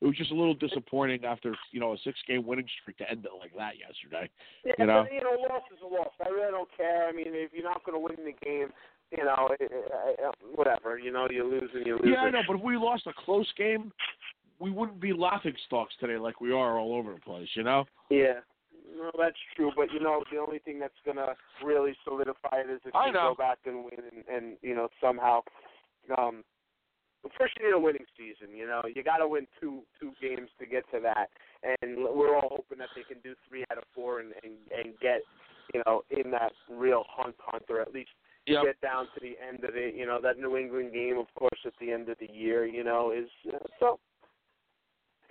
it 0.00 0.06
was 0.06 0.16
just 0.16 0.30
a 0.30 0.34
little 0.34 0.54
disappointing 0.54 1.24
after 1.24 1.56
you 1.70 1.80
know 1.80 1.94
a 1.94 1.98
six 1.98 2.18
game 2.26 2.46
winning 2.46 2.68
streak 2.82 2.98
to 2.98 3.10
end 3.10 3.24
it 3.24 3.32
like 3.38 3.54
that 3.56 3.78
yesterday. 3.78 4.28
Yeah, 4.64 4.74
you 4.78 4.86
know? 4.86 5.04
but, 5.04 5.12
you 5.12 5.22
know, 5.22 5.36
loss 5.48 5.62
is 5.72 5.80
a 5.82 5.86
loss. 5.86 6.12
I 6.24 6.28
really 6.28 6.50
don't 6.50 6.68
care. 6.76 7.08
I 7.08 7.12
mean, 7.12 7.28
if 7.28 7.52
you're 7.54 7.64
not 7.64 7.82
going 7.84 7.96
to 7.96 8.00
win 8.00 8.16
the 8.24 8.36
game, 8.44 8.72
you 9.10 9.24
know, 9.24 9.48
eh, 9.60 9.64
eh, 9.64 10.26
eh, 10.26 10.30
whatever. 10.54 10.98
You 10.98 11.12
know, 11.12 11.28
you 11.30 11.44
lose 11.44 11.70
and 11.74 11.86
you 11.86 11.94
lose. 11.94 12.12
Yeah, 12.12 12.22
I 12.22 12.30
know, 12.30 12.42
but 12.46 12.56
if 12.56 12.62
we 12.62 12.76
lost 12.76 13.06
a 13.06 13.12
close 13.24 13.50
game, 13.56 13.92
we 14.58 14.70
wouldn't 14.70 15.00
be 15.00 15.12
laughing 15.12 15.54
stocks 15.66 15.94
today 16.00 16.18
like 16.18 16.40
we 16.40 16.52
are 16.52 16.78
all 16.78 16.94
over 16.94 17.14
the 17.14 17.20
place. 17.20 17.48
You 17.54 17.64
know? 17.64 17.84
Yeah. 18.10 18.40
No, 18.96 19.10
that's 19.18 19.36
true. 19.54 19.72
But 19.76 19.92
you 19.92 20.00
know, 20.00 20.22
the 20.32 20.38
only 20.38 20.58
thing 20.60 20.78
that's 20.78 20.94
going 21.04 21.16
to 21.18 21.34
really 21.64 21.94
solidify 22.04 22.62
it 22.64 22.70
is 22.70 22.80
if 22.84 22.94
I 22.94 23.08
you 23.08 23.12
know. 23.12 23.34
go 23.36 23.42
back 23.42 23.58
and 23.66 23.84
win, 23.84 24.00
and, 24.12 24.24
and 24.34 24.56
you 24.62 24.74
know, 24.74 24.88
somehow. 25.00 25.40
Um, 26.16 26.44
First, 27.36 27.54
you 27.58 27.66
need 27.66 27.74
a 27.74 27.78
winning 27.78 28.06
season. 28.16 28.54
You 28.54 28.68
know, 28.68 28.82
you 28.94 29.02
got 29.02 29.16
to 29.16 29.26
win 29.26 29.48
two 29.60 29.82
two 30.00 30.12
games 30.22 30.48
to 30.60 30.66
get 30.66 30.84
to 30.92 31.00
that, 31.00 31.28
and 31.82 31.96
we're 31.96 32.36
all 32.36 32.48
hoping 32.50 32.78
that 32.78 32.90
they 32.94 33.02
can 33.02 33.20
do 33.24 33.34
three 33.48 33.64
out 33.72 33.78
of 33.78 33.84
four 33.92 34.20
and 34.20 34.32
and, 34.44 34.54
and 34.70 34.94
get, 35.00 35.22
you 35.74 35.82
know, 35.84 36.02
in 36.10 36.30
that 36.30 36.52
real 36.70 37.04
hunt 37.08 37.34
hunt, 37.40 37.64
or 37.68 37.80
at 37.80 37.92
least 37.92 38.10
Yep. 38.48 38.62
get 38.62 38.80
down 38.80 39.06
to 39.12 39.20
the 39.20 39.34
end 39.44 39.64
of 39.64 39.74
it. 39.74 39.96
You 39.96 40.06
know, 40.06 40.20
that 40.22 40.38
New 40.38 40.56
England 40.56 40.92
game, 40.92 41.18
of 41.18 41.26
course, 41.34 41.58
at 41.64 41.72
the 41.80 41.90
end 41.90 42.08
of 42.08 42.16
the 42.20 42.32
year. 42.32 42.64
You 42.64 42.84
know, 42.84 43.10
is 43.10 43.28
uh, 43.52 43.58
so. 43.80 43.98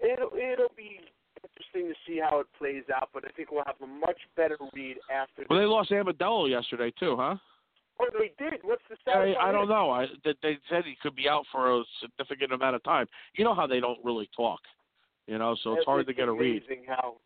It'll 0.03 0.31
it'll 0.35 0.75
be 0.75 0.99
interesting 1.43 1.89
to 1.89 1.95
see 2.05 2.19
how 2.19 2.39
it 2.39 2.47
plays 2.57 2.83
out, 2.95 3.09
but 3.13 3.25
I 3.25 3.29
think 3.35 3.51
we'll 3.51 3.63
have 3.65 3.81
a 3.81 3.87
much 3.87 4.19
better 4.35 4.57
read 4.73 4.97
after. 5.13 5.45
Well, 5.49 5.59
they 5.59 5.65
lost 5.65 5.91
Amendola 5.91 6.49
yesterday 6.49 6.91
too, 6.99 7.15
huh? 7.17 7.35
Oh, 7.99 8.07
they 8.19 8.31
did. 8.43 8.59
What's 8.63 8.83
the 8.89 8.97
I, 9.07 9.11
status? 9.11 9.35
I 9.41 9.47
on 9.47 9.53
don't 9.53 9.69
know. 9.69 9.89
I 9.89 10.07
they, 10.23 10.33
they 10.41 10.57
said 10.69 10.83
he 10.85 10.97
could 11.01 11.15
be 11.15 11.29
out 11.29 11.45
for 11.51 11.79
a 11.79 11.83
significant 12.01 12.51
amount 12.51 12.75
of 12.75 12.83
time. 12.83 13.07
You 13.35 13.43
know 13.43 13.55
how 13.55 13.67
they 13.67 13.79
don't 13.79 13.99
really 14.03 14.29
talk, 14.35 14.59
you 15.27 15.37
know, 15.37 15.55
so 15.63 15.73
it's 15.73 15.85
hard 15.85 16.07
to 16.07 16.13
get 16.13 16.27
a 16.27 16.31
read. 16.31 16.63
amazing 16.63 16.85
how 16.87 17.17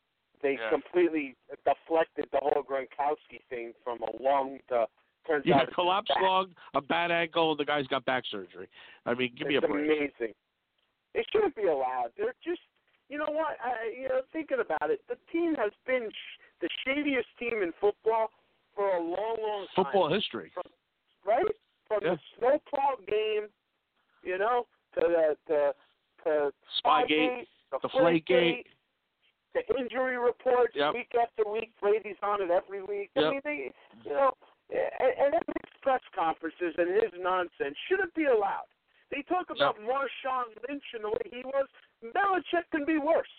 they 0.42 0.58
Yeah. 0.60 0.70
completely 0.70 1.36
deflected 1.66 2.26
the 2.32 2.40
whole 2.42 2.64
Gronkowski 2.64 3.42
thing 3.50 3.74
from 3.84 4.00
a 4.04 4.24
lung 4.24 4.60
to 4.70 4.86
turns 5.28 5.46
Yeah, 5.46 5.62
out 5.62 5.74
collapse 5.74 6.12
lung, 6.22 6.56
a 6.74 6.82
bad 6.82 7.12
ankle, 7.12 7.52
and 7.52 7.60
the 7.60 7.66
guy's 7.66 7.88
got 7.88 8.06
back 8.06 8.24
surgery. 8.30 8.68
I 9.06 9.14
mean, 9.14 9.34
give 9.38 9.48
me 9.48 9.56
a 9.56 9.62
break. 9.62 9.86
amazing. 9.86 10.34
It 11.14 11.26
shouldn't 11.32 11.56
be 11.56 11.64
allowed. 11.66 12.10
They're 12.18 12.36
just, 12.44 12.62
you 13.10 13.18
know 13.18 13.30
what? 13.30 13.58
I, 13.64 13.92
you 14.00 14.08
know, 14.10 14.22
thinking 14.32 14.60
about 14.60 14.92
it, 14.92 15.02
the 15.10 15.16
team 15.32 15.56
has 15.56 15.72
been 15.88 16.10
sh- 16.10 16.40
the 16.62 16.70
shadiest 16.86 17.28
team 17.40 17.62
in 17.64 17.72
football 17.82 18.30
for 18.76 18.96
a 18.96 19.00
long, 19.02 19.38
long 19.42 19.66
time. 19.76 19.86
Football 19.86 20.14
history. 20.14 20.52
right? 21.26 21.46
From 21.88 22.00
Yeah. 22.04 22.16
the 22.16 22.20
snowplow 22.38 22.96
game, 23.08 23.48
you 24.24 24.38
know, 24.38 24.68
to 24.96 25.02
the 25.02 25.38
to 25.48 25.74
to 26.24 26.54
Spygate, 26.84 27.48
the 27.72 27.80
Deflategate. 27.80 28.66
the 29.54 29.62
injury 29.80 30.18
reports 30.18 30.76
Yep. 30.76 30.94
week 30.94 31.16
after 31.16 31.44
week. 31.50 31.72
Brady's 31.82 32.18
on 32.22 32.42
it 32.42 32.52
every 32.52 32.84
week. 32.84 33.10
I 33.16 33.30
mean, 33.32 33.42
they, 33.44 33.72
you 34.06 34.12
know, 34.12 34.32
and, 34.70 35.14
and 35.18 35.34
his 35.34 35.82
press 35.82 36.02
conferences 36.14 36.76
and 36.78 36.90
his 37.02 37.12
nonsense 37.18 37.76
shouldn't 37.88 38.14
be 38.14 38.26
allowed. 38.26 38.68
They 39.12 39.24
talk 39.24 39.48
about 39.50 39.78
Marshawn 39.82 40.54
Lynch 40.68 40.84
and 40.94 41.04
the 41.04 41.10
way 41.10 41.26
he 41.32 41.42
was. 41.44 41.68
Belichick 42.04 42.70
can 42.72 42.86
be 42.86 42.98
worse. 42.98 43.30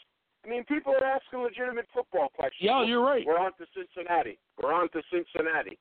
I 0.44 0.48
mean, 0.48 0.64
people 0.64 0.92
are 0.94 1.04
asking 1.04 1.40
legitimate 1.40 1.86
football 1.94 2.28
questions. 2.34 2.66
Yeah, 2.66 2.82
you're 2.84 3.04
right. 3.04 3.24
We're 3.26 3.38
on 3.38 3.52
to 3.58 3.66
Cincinnati. 3.76 4.38
We're 4.62 4.72
on 4.72 4.88
to 4.90 5.02
Cincinnati. 5.12 5.78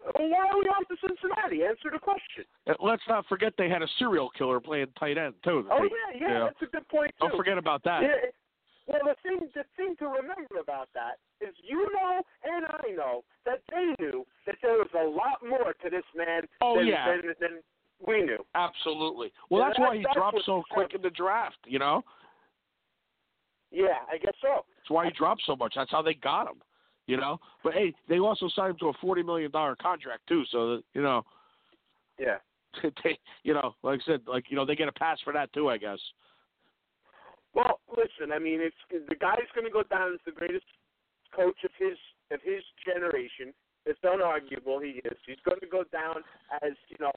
Well, 0.00 0.28
why 0.30 0.46
are 0.46 0.58
we 0.58 0.64
on 0.70 0.84
to 0.86 0.96
Cincinnati? 1.02 1.64
Answer 1.64 1.90
the 1.92 1.98
question. 1.98 2.44
Uh, 2.68 2.74
Let's 2.80 3.02
not 3.08 3.26
forget 3.26 3.54
they 3.58 3.68
had 3.68 3.82
a 3.82 3.88
serial 3.98 4.30
killer 4.30 4.60
playing 4.60 4.86
tight 4.98 5.18
end 5.18 5.34
too. 5.42 5.66
Oh 5.70 5.82
They- 5.82 6.20
yeah, 6.20 6.28
yeah, 6.28 6.38
that's 6.44 6.62
a 6.62 6.66
good 6.66 6.86
point 6.88 7.10
too. 7.18 7.28
Don't 7.28 7.36
forget 7.36 7.58
about 7.58 7.82
that. 7.84 8.02
Yeah. 8.02 8.30
Well, 8.86 9.00
the 9.02 9.16
thing, 9.26 9.48
the 9.52 9.64
thing 9.76 9.96
to 9.98 10.06
remember 10.06 10.62
about 10.62 10.88
that 10.94 11.18
is, 11.40 11.52
you 11.66 11.88
know, 11.92 12.22
and 12.44 12.66
I 12.66 12.94
know 12.94 13.24
that 13.44 13.58
they 13.72 13.90
knew 13.98 14.24
that 14.46 14.54
there 14.62 14.78
was 14.78 14.86
a 14.94 15.02
lot 15.02 15.42
more 15.42 15.74
to 15.82 15.90
this 15.90 16.04
man 16.14 16.42
Oh, 16.62 16.78
than, 16.78 16.86
yeah. 16.86 17.08
than, 17.10 17.34
than 17.40 17.62
we 18.04 18.22
knew. 18.22 18.44
Absolutely. 18.54 19.32
Well, 19.50 19.60
Yeah, 19.62 19.68
that's 19.68 19.78
that- 19.78 19.88
why 19.88 19.96
he 19.96 20.02
that's 20.02 20.14
dropped 20.14 20.42
so 20.44 20.62
quick 20.70 20.94
in 20.94 21.02
the 21.02 21.10
draft. 21.10 21.58
You 21.66 21.78
know, 21.78 22.02
Yeah, 23.70 24.04
I 24.10 24.18
guess 24.18 24.34
so. 24.40 24.64
that's 24.76 24.90
why 24.90 25.06
he 25.06 25.10
dropped 25.12 25.42
so 25.46 25.56
much. 25.56 25.74
That's 25.76 25.90
how 25.90 26.02
they 26.02 26.14
got 26.14 26.48
him. 26.48 26.62
You 27.06 27.16
know, 27.16 27.38
but 27.62 27.72
hey, 27.74 27.94
they 28.08 28.18
also 28.18 28.48
signed 28.48 28.70
him 28.72 28.78
to 28.80 28.88
a 28.88 28.92
forty 28.94 29.22
million 29.22 29.50
dollar 29.52 29.76
contract 29.76 30.26
too. 30.26 30.44
So 30.50 30.76
that, 30.76 30.84
you 30.94 31.02
know, 31.02 31.24
Yeah. 32.18 32.38
they, 33.04 33.18
you 33.44 33.54
know, 33.54 33.74
like 33.82 34.00
I 34.02 34.04
said, 34.04 34.22
like 34.26 34.50
you 34.50 34.56
know, 34.56 34.64
they 34.66 34.74
get 34.76 34.88
a 34.88 34.92
pass 34.92 35.20
for 35.22 35.32
that 35.32 35.52
too. 35.52 35.68
I 35.70 35.78
guess. 35.78 36.00
Well, 37.54 37.80
listen, 37.96 38.32
I 38.32 38.38
mean, 38.38 38.60
it's 38.60 38.76
the 39.08 39.14
guy's 39.14 39.48
going 39.54 39.64
to 39.66 39.70
go 39.72 39.82
down 39.84 40.12
as 40.14 40.20
the 40.26 40.32
greatest 40.32 40.66
coach 41.34 41.56
of 41.64 41.70
his 41.78 41.96
of 42.32 42.40
his 42.42 42.62
generation. 42.84 43.54
It's 43.86 44.02
unarguable 44.02 44.82
he 44.82 44.98
is. 45.06 45.16
He's 45.26 45.38
going 45.46 45.60
to 45.60 45.66
go 45.66 45.84
down 45.92 46.16
as 46.60 46.72
you 46.88 46.96
know 46.98 47.14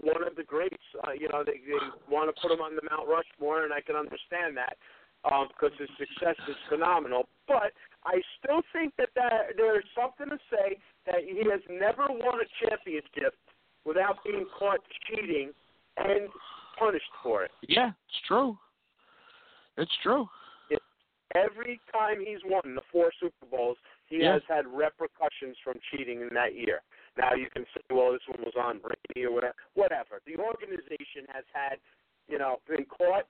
one 0.00 0.26
of 0.26 0.34
the 0.34 0.42
greats. 0.42 0.82
Uh, 1.06 1.12
you 1.12 1.28
know, 1.28 1.44
they, 1.46 1.62
they 1.62 1.78
want 2.10 2.34
to 2.34 2.42
put 2.42 2.50
him 2.50 2.60
on 2.60 2.74
the 2.74 2.82
Mount 2.90 3.08
Rushmore, 3.08 3.62
and 3.62 3.72
I 3.72 3.80
can 3.80 3.94
understand 3.94 4.56
that 4.56 4.76
because 5.22 5.70
his 5.78 5.88
success 5.98 6.36
is 6.48 6.56
phenomenal. 6.68 7.28
But 7.46 7.70
I 8.04 8.20
still 8.38 8.62
think 8.72 8.94
that, 8.98 9.10
that 9.14 9.56
there 9.56 9.78
is 9.78 9.84
something 9.94 10.28
to 10.28 10.38
say 10.50 10.78
that 11.06 11.22
he 11.22 11.48
has 11.50 11.62
never 11.70 12.06
won 12.10 12.40
a 12.42 12.48
championship 12.66 13.34
without 13.84 14.18
being 14.24 14.46
caught 14.58 14.80
cheating 15.06 15.50
and 15.96 16.28
punished 16.78 17.10
for 17.22 17.44
it. 17.44 17.50
Yeah, 17.68 17.88
it's 17.88 18.26
true. 18.26 18.58
It's 19.78 19.92
true. 20.02 20.26
every 21.34 21.80
time 21.92 22.18
he's 22.18 22.40
won 22.44 22.74
the 22.74 22.82
four 22.90 23.10
Super 23.20 23.46
Bowls, 23.50 23.76
he 24.06 24.18
Yeah. 24.22 24.34
has 24.34 24.42
had 24.48 24.66
repercussions 24.66 25.56
from 25.62 25.78
cheating 25.90 26.20
in 26.20 26.28
that 26.34 26.54
year. 26.54 26.82
Now 27.16 27.34
you 27.34 27.48
can 27.50 27.64
say, 27.74 27.80
well, 27.90 28.12
this 28.12 28.26
one 28.28 28.42
was 28.44 28.54
on 28.56 28.78
Brady 28.78 29.26
or 29.26 29.32
whatever. 29.32 29.54
Whatever. 29.74 30.20
The 30.26 30.36
organization 30.36 31.26
has 31.32 31.44
had, 31.52 31.78
you 32.28 32.38
know, 32.38 32.60
been 32.68 32.84
caught 32.86 33.26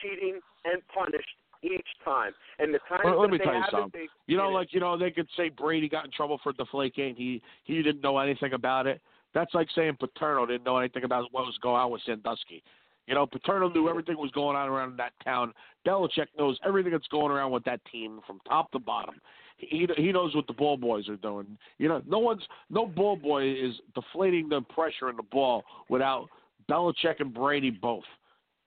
cheating 0.00 0.40
and 0.64 0.86
punished 0.88 1.36
each 1.62 1.86
time. 2.04 2.32
And 2.58 2.74
the 2.74 2.78
times 2.80 3.02
Well, 3.04 3.20
let 3.20 3.26
that 3.26 3.32
me 3.32 3.38
they 3.38 3.44
tell 3.44 3.54
you 3.54 3.64
something. 3.70 4.08
You 4.26 4.36
know, 4.36 4.50
like 4.50 4.72
you 4.72 4.80
know, 4.80 4.96
they 4.98 5.10
could 5.10 5.28
say 5.36 5.48
Brady 5.48 5.88
got 5.88 6.04
in 6.04 6.10
trouble 6.10 6.38
for 6.42 6.52
deflating. 6.52 7.14
He 7.14 7.42
he 7.64 7.82
didn't 7.82 8.02
know 8.02 8.18
anything 8.18 8.52
about 8.52 8.86
it. 8.86 9.00
That's 9.32 9.52
like 9.54 9.68
saying 9.74 9.96
Paterno 9.98 10.46
didn't 10.46 10.64
know 10.64 10.78
anything 10.78 11.04
about 11.04 11.32
what 11.32 11.44
was 11.44 11.58
going 11.58 11.80
on 11.80 11.90
with 11.90 12.02
Sandusky. 12.02 12.62
You 13.06 13.14
know, 13.14 13.26
Paterno 13.26 13.68
knew 13.68 13.88
everything 13.88 14.16
was 14.16 14.30
going 14.30 14.56
on 14.56 14.68
around 14.68 14.96
that 14.98 15.12
town. 15.22 15.52
Belichick 15.86 16.28
knows 16.38 16.58
everything 16.64 16.92
that's 16.92 17.08
going 17.08 17.30
around 17.30 17.50
with 17.50 17.64
that 17.64 17.80
team 17.90 18.20
from 18.26 18.40
top 18.48 18.70
to 18.72 18.78
bottom. 18.78 19.20
He 19.56 19.86
he 19.96 20.12
knows 20.12 20.34
what 20.34 20.46
the 20.46 20.52
ball 20.52 20.76
boys 20.76 21.08
are 21.08 21.16
doing. 21.16 21.58
You 21.78 21.88
know, 21.88 22.02
no 22.06 22.18
one's 22.18 22.42
no 22.70 22.86
ball 22.86 23.16
boy 23.16 23.50
is 23.50 23.74
deflating 23.94 24.48
the 24.48 24.60
pressure 24.60 25.10
in 25.10 25.16
the 25.16 25.22
ball 25.22 25.62
without 25.88 26.28
Belichick 26.68 27.20
and 27.20 27.32
Brady 27.32 27.70
both. 27.70 28.04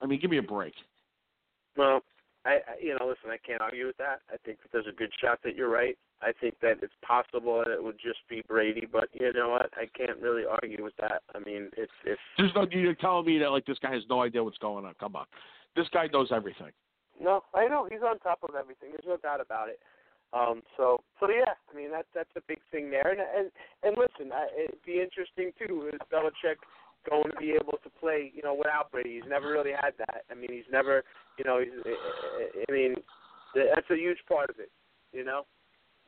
I 0.02 0.06
mean, 0.06 0.20
give 0.20 0.32
me 0.32 0.38
a 0.38 0.44
break. 0.44 0.74
Well, 1.76 2.02
I, 2.46 2.50
I 2.50 2.82
you 2.82 2.90
know, 2.98 3.06
listen, 3.08 3.30
I 3.30 3.38
can't 3.46 3.62
argue 3.62 3.88
with 3.88 3.98
that. 3.98 4.22
I 4.32 4.38
think 4.46 4.62
that 4.62 4.70
there's 4.72 4.88
a 4.88 4.96
good 4.96 5.12
shot 5.22 5.40
that 5.44 5.56
you're 5.56 5.70
right. 5.70 5.98
I 6.22 6.32
think 6.40 6.56
that 6.62 6.78
it's 6.82 6.94
possible 7.06 7.64
that 7.64 7.72
it 7.72 7.84
would 7.84 8.00
just 8.00 8.20
be 8.28 8.42
Brady, 8.48 8.88
but 8.92 9.10
you 9.14 9.32
know 9.34 9.50
what? 9.50 9.70
I 9.76 9.86
can't 9.96 10.20
really 10.20 10.44
argue 10.50 10.84
with 10.84 10.96
that. 11.00 11.22
I 11.36 11.40
mean, 11.40 11.70
it's 11.78 11.92
it's 12.06 12.22
There's 12.38 12.52
no 12.56 12.66
you're 12.72 12.96
telling 12.96 13.26
me 13.26 13.38
that 13.40 13.50
like 13.50 13.66
this 13.66 13.78
guy 13.80 13.94
has 13.94 14.04
no 14.10 14.22
idea 14.22 14.44
what's 14.44 14.58
going 14.58 14.86
on. 14.86 14.94
Come 15.00 15.16
on, 15.16 15.26
this 15.76 15.88
guy 15.94 16.08
knows 16.12 16.30
everything. 16.32 16.72
No, 17.22 17.44
I 17.54 17.68
know 17.68 17.88
he's 17.90 18.02
on 18.02 18.20
top 18.20 18.40
of 18.44 18.56
everything. 18.56 18.90
There's 18.92 19.06
no 19.08 19.18
doubt 19.18 19.42
about 19.42 19.70
it. 19.70 19.80
Um, 20.34 20.62
so, 20.76 21.00
so 21.20 21.30
yeah, 21.30 21.54
I 21.72 21.76
mean 21.76 21.92
that's 21.92 22.08
that's 22.14 22.30
a 22.36 22.42
big 22.48 22.60
thing 22.72 22.92
there. 22.92 23.12
And 23.12 23.22
and 23.22 23.52
and 23.84 23.96
listen, 23.98 24.34
I, 24.34 24.48
it'd 24.60 24.84
be 24.86 25.00
interesting 25.02 25.52
too. 25.58 25.90
Is 25.94 26.00
Belichick 26.12 26.60
going 27.10 27.32
to 27.32 27.38
be 27.40 27.52
able 27.52 27.80
to 27.84 27.90
play? 28.00 28.32
You 28.36 28.44
know, 28.44 28.54
without 28.54 28.92
Brady, 28.92 29.16
he's 29.16 29.30
never 29.30 29.50
really 29.52 29.72
had 29.72 29.94
that. 30.00 30.24
I 30.30 30.36
mean, 30.36 30.52
he's 30.52 30.70
never, 30.72 31.04
you 31.38 31.46
know, 31.46 31.60
he's. 31.60 31.72
I 32.68 32.72
mean, 32.72 32.96
that's 33.56 33.90
a 33.90 33.96
huge 33.96 34.20
part 34.28 34.50
of 34.50 34.60
it. 34.60 34.70
You 35.14 35.24
know. 35.24 35.46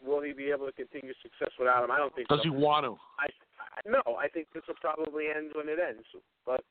will 0.06 0.22
he 0.22 0.34
be 0.34 0.52
able 0.52 0.66
to 0.66 0.72
continue 0.74 1.14
success 1.22 1.54
without 1.58 1.84
him? 1.84 1.92
I 1.92 1.98
don't 1.98 2.14
think 2.16 2.28
Does 2.28 2.40
so. 2.40 2.44
he 2.44 2.50
want 2.50 2.86
to? 2.86 2.96
I, 3.20 3.28
I 3.28 3.90
no, 3.90 4.16
I 4.16 4.28
think 4.28 4.48
this 4.54 4.64
will 4.68 4.80
probably 4.82 5.26
end 5.36 5.52
when 5.56 5.68
it 5.70 5.80
ends. 5.80 6.06
But 6.46 6.64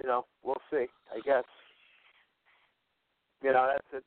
you 0.00 0.08
know, 0.08 0.24
we'll 0.42 0.62
see. 0.70 0.86
I 1.12 1.20
guess. 1.24 1.44
You 3.42 3.52
know, 3.52 3.68
that's 3.72 4.02
it. 4.02 4.04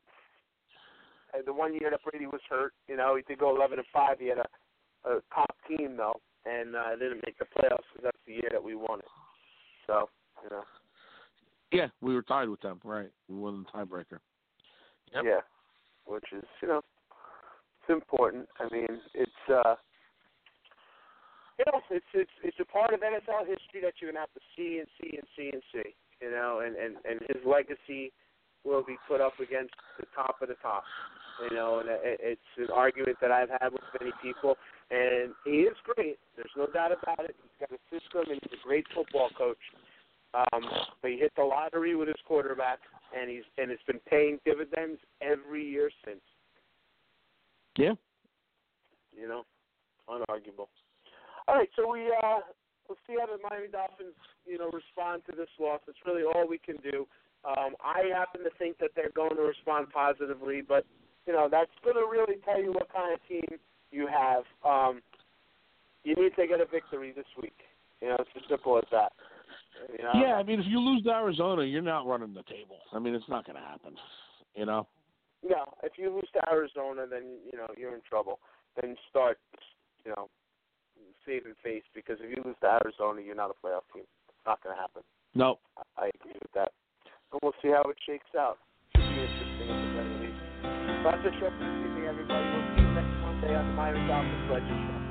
Uh, 1.35 1.41
The 1.45 1.53
one 1.53 1.73
year 1.73 1.89
that 1.91 2.01
Brady 2.03 2.27
was 2.27 2.41
hurt, 2.49 2.73
you 2.87 2.97
know, 2.97 3.15
he 3.15 3.23
did 3.23 3.39
go 3.39 3.55
11 3.55 3.79
and 3.79 3.87
five. 3.93 4.19
He 4.19 4.27
had 4.27 4.39
a, 4.39 4.47
a 5.09 5.21
top 5.33 5.55
team 5.67 5.97
though, 5.97 6.19
and 6.45 6.75
uh, 6.75 6.95
didn't 6.95 7.23
make 7.25 7.37
the 7.37 7.45
playoffs 7.45 7.83
because 7.93 8.03
that's 8.03 8.17
the 8.25 8.33
year 8.33 8.49
that 8.51 8.63
we 8.63 8.75
won 8.75 8.99
it. 8.99 9.05
So, 9.87 10.09
you 10.43 10.49
know, 10.49 10.63
Yeah, 11.71 11.87
we 12.01 12.13
were 12.15 12.23
tied 12.23 12.49
with 12.49 12.61
them. 12.61 12.79
Right, 12.83 13.11
we 13.29 13.35
won 13.35 13.65
the 13.65 13.79
tiebreaker. 13.79 14.19
Yep. 15.13 15.23
yeah, 15.23 15.41
which 16.05 16.25
is 16.35 16.43
you 16.61 16.67
know, 16.67 16.81
it's 17.81 17.89
important. 17.89 18.47
I 18.59 18.73
mean, 18.73 18.99
it's 19.13 19.31
uh, 19.49 19.75
you 21.57 21.65
know, 21.71 21.79
it's 21.89 22.05
it's 22.13 22.31
it's 22.43 22.57
a 22.59 22.65
part 22.65 22.93
of 22.93 22.99
NFL 23.01 23.47
history 23.47 23.81
that 23.83 23.93
you're 24.01 24.11
gonna 24.11 24.25
have 24.25 24.33
to 24.33 24.41
see 24.57 24.79
and 24.79 24.87
see 24.99 25.17
and 25.17 25.27
see 25.37 25.49
and 25.53 25.61
see. 25.71 25.95
You 26.21 26.31
know, 26.31 26.61
and 26.65 26.75
and 26.75 26.95
and 27.05 27.19
his 27.29 27.43
legacy 27.45 28.11
will 28.65 28.83
be 28.83 28.97
put 29.07 29.21
up 29.21 29.39
against 29.39 29.73
the 29.99 30.05
top 30.15 30.41
of 30.41 30.49
the 30.49 30.55
top. 30.61 30.83
You 31.43 31.55
know, 31.55 31.79
and 31.79 31.89
it, 31.89 32.19
it's 32.21 32.51
an 32.57 32.69
argument 32.73 33.17
that 33.21 33.31
I've 33.31 33.49
had 33.49 33.71
with 33.71 33.83
many 33.99 34.11
people. 34.21 34.55
And 34.91 35.33
he 35.43 35.67
is 35.67 35.75
great. 35.83 36.17
There's 36.35 36.51
no 36.55 36.67
doubt 36.67 36.91
about 36.91 37.25
it. 37.25 37.35
He's 37.41 37.59
got 37.59 37.71
a 37.71 37.81
system, 37.89 38.31
and 38.31 38.39
he's 38.41 38.59
a 38.59 38.67
great 38.67 38.85
football 38.93 39.29
coach. 39.37 39.57
Um, 40.33 40.63
but 41.01 41.11
he 41.11 41.17
hit 41.17 41.31
the 41.37 41.43
lottery 41.43 41.95
with 41.95 42.07
his 42.07 42.17
quarterback, 42.27 42.79
and 43.17 43.29
he's 43.29 43.43
and 43.57 43.71
it's 43.71 43.83
been 43.83 44.01
paying 44.09 44.39
dividends 44.45 44.99
every 45.21 45.63
year 45.63 45.89
since. 46.05 46.21
Yeah. 47.77 47.93
You 49.17 49.27
know, 49.27 49.43
unarguable. 50.09 50.67
All 51.47 51.55
right, 51.55 51.69
so 51.75 51.89
we 51.89 52.07
uh, 52.07 52.39
we'll 52.87 52.97
see 53.07 53.15
how 53.19 53.27
the 53.27 53.41
Miami 53.49 53.67
Dolphins, 53.71 54.15
you 54.45 54.57
know, 54.57 54.69
respond 54.71 55.21
to 55.29 55.35
this 55.35 55.49
loss. 55.59 55.79
It's 55.87 55.97
really 56.05 56.23
all 56.23 56.47
we 56.47 56.57
can 56.57 56.77
do. 56.83 57.07
Um, 57.45 57.75
I 57.83 58.09
happen 58.13 58.43
to 58.43 58.49
think 58.57 58.77
that 58.79 58.91
they're 58.95 59.13
going 59.15 59.35
to 59.35 59.43
respond 59.43 59.87
positively, 59.93 60.61
but 60.67 60.85
you 61.25 61.33
know 61.33 61.47
that's 61.49 61.71
going 61.83 61.95
to 61.95 62.07
really 62.09 62.39
tell 62.45 62.61
you 62.61 62.71
what 62.71 62.91
kind 62.93 63.13
of 63.13 63.19
team 63.27 63.59
you 63.91 64.07
have. 64.07 64.43
Um, 64.63 65.01
you 66.03 66.15
need 66.15 66.35
to 66.35 66.47
get 66.47 66.61
a 66.61 66.65
victory 66.65 67.13
this 67.15 67.25
week. 67.41 67.57
You 68.01 68.09
know, 68.09 68.17
it's 68.19 68.29
as 68.35 68.43
simple 68.49 68.77
as 68.77 68.85
that. 68.91 69.13
You 69.97 70.03
know? 70.03 70.11
Yeah, 70.13 70.35
I 70.35 70.43
mean, 70.43 70.59
if 70.59 70.65
you 70.67 70.79
lose 70.79 71.03
to 71.03 71.09
Arizona, 71.09 71.63
you're 71.63 71.81
not 71.81 72.05
running 72.05 72.33
the 72.33 72.43
table. 72.43 72.77
I 72.93 72.99
mean, 72.99 73.15
it's 73.15 73.27
not 73.27 73.45
going 73.45 73.57
to 73.57 73.63
happen. 73.63 73.93
You 74.55 74.65
know. 74.65 74.87
No, 75.47 75.63
if 75.83 75.93
you 75.97 76.13
lose 76.13 76.27
to 76.33 76.41
Arizona, 76.49 77.05
then 77.09 77.23
you 77.51 77.57
know 77.57 77.67
you're 77.77 77.93
in 77.93 78.01
trouble. 78.07 78.39
Then 78.79 78.95
start, 79.09 79.37
you 80.05 80.11
know, 80.11 80.29
saving 81.25 81.53
face 81.63 81.83
because 81.93 82.17
if 82.21 82.29
you 82.29 82.41
lose 82.43 82.55
to 82.61 82.67
Arizona, 82.67 83.21
you're 83.21 83.35
not 83.35 83.51
a 83.51 83.65
playoff 83.65 83.85
team. 83.93 84.03
It's 84.29 84.45
not 84.45 84.61
going 84.63 84.75
to 84.75 84.81
happen. 84.81 85.03
No. 85.33 85.59
I 85.97 86.09
agree 86.15 86.37
with 86.41 86.51
that. 86.53 86.71
And 87.31 87.39
we'll 87.41 87.53
see 87.61 87.69
how 87.69 87.83
it 87.89 87.97
shakes 88.05 88.33
out. 88.37 88.57
That's 91.05 91.21
the 91.21 91.29
show 91.39 91.53
evening, 91.53 92.05
everybody. 92.09 92.49
We'll 92.49 92.65
see 92.73 92.81
you 92.81 92.89
next 92.95 93.13
Monday 93.21 93.53
on 93.53 93.67
the 93.67 93.73
Miami 93.73 94.07
Dolphins 94.07 94.49
Legend 94.49 94.79
Show. 94.89 95.01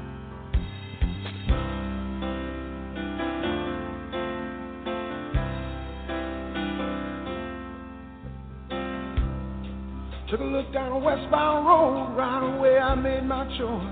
Took 10.32 10.40
a 10.40 10.42
look 10.42 10.72
down 10.72 11.00
westbound 11.04 11.64
road, 11.64 12.16
right 12.16 12.42
away 12.56 12.76
I 12.76 12.96
made 12.96 13.22
my 13.22 13.44
choice. 13.56 13.86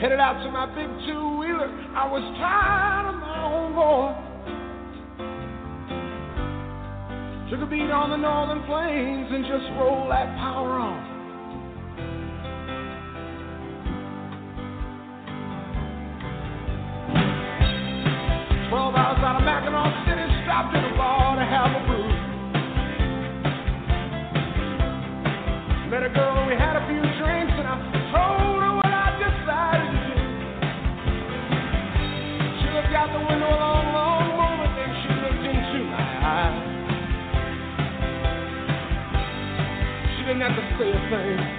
Headed 0.00 0.18
out 0.18 0.42
to 0.42 0.50
my 0.50 0.66
big 0.74 0.90
two 1.06 1.38
wheeler, 1.38 1.70
I 1.94 2.10
was 2.10 2.22
tired 2.40 3.14
of 3.14 3.20
my 3.20 3.44
own 3.44 3.74
voice. 3.76 4.27
Took 7.50 7.62
a 7.62 7.66
beat 7.66 7.90
on 7.90 8.10
the 8.10 8.16
northern 8.18 8.62
plains 8.64 9.32
and 9.32 9.42
just 9.46 9.64
rolled 9.80 10.10
that 10.10 10.36
power 10.36 10.76
on. 10.76 11.00
Twelve 18.68 18.94
hours 18.94 19.24
out 19.24 19.40
of 19.40 19.48
Mackinaw 19.48 19.88
City, 20.04 20.28
stopped 20.44 20.76
in 20.76 20.84
a 20.84 20.92
bar 21.00 21.36
to 21.36 21.44
have 21.48 21.72
a 21.72 21.80
brew. 21.88 22.08
Met 25.88 26.02
a 26.02 26.12
girl 26.12 26.46
we 26.46 26.52
had 26.52 26.77
say 40.78 40.90
a 40.90 41.10
thing. 41.10 41.57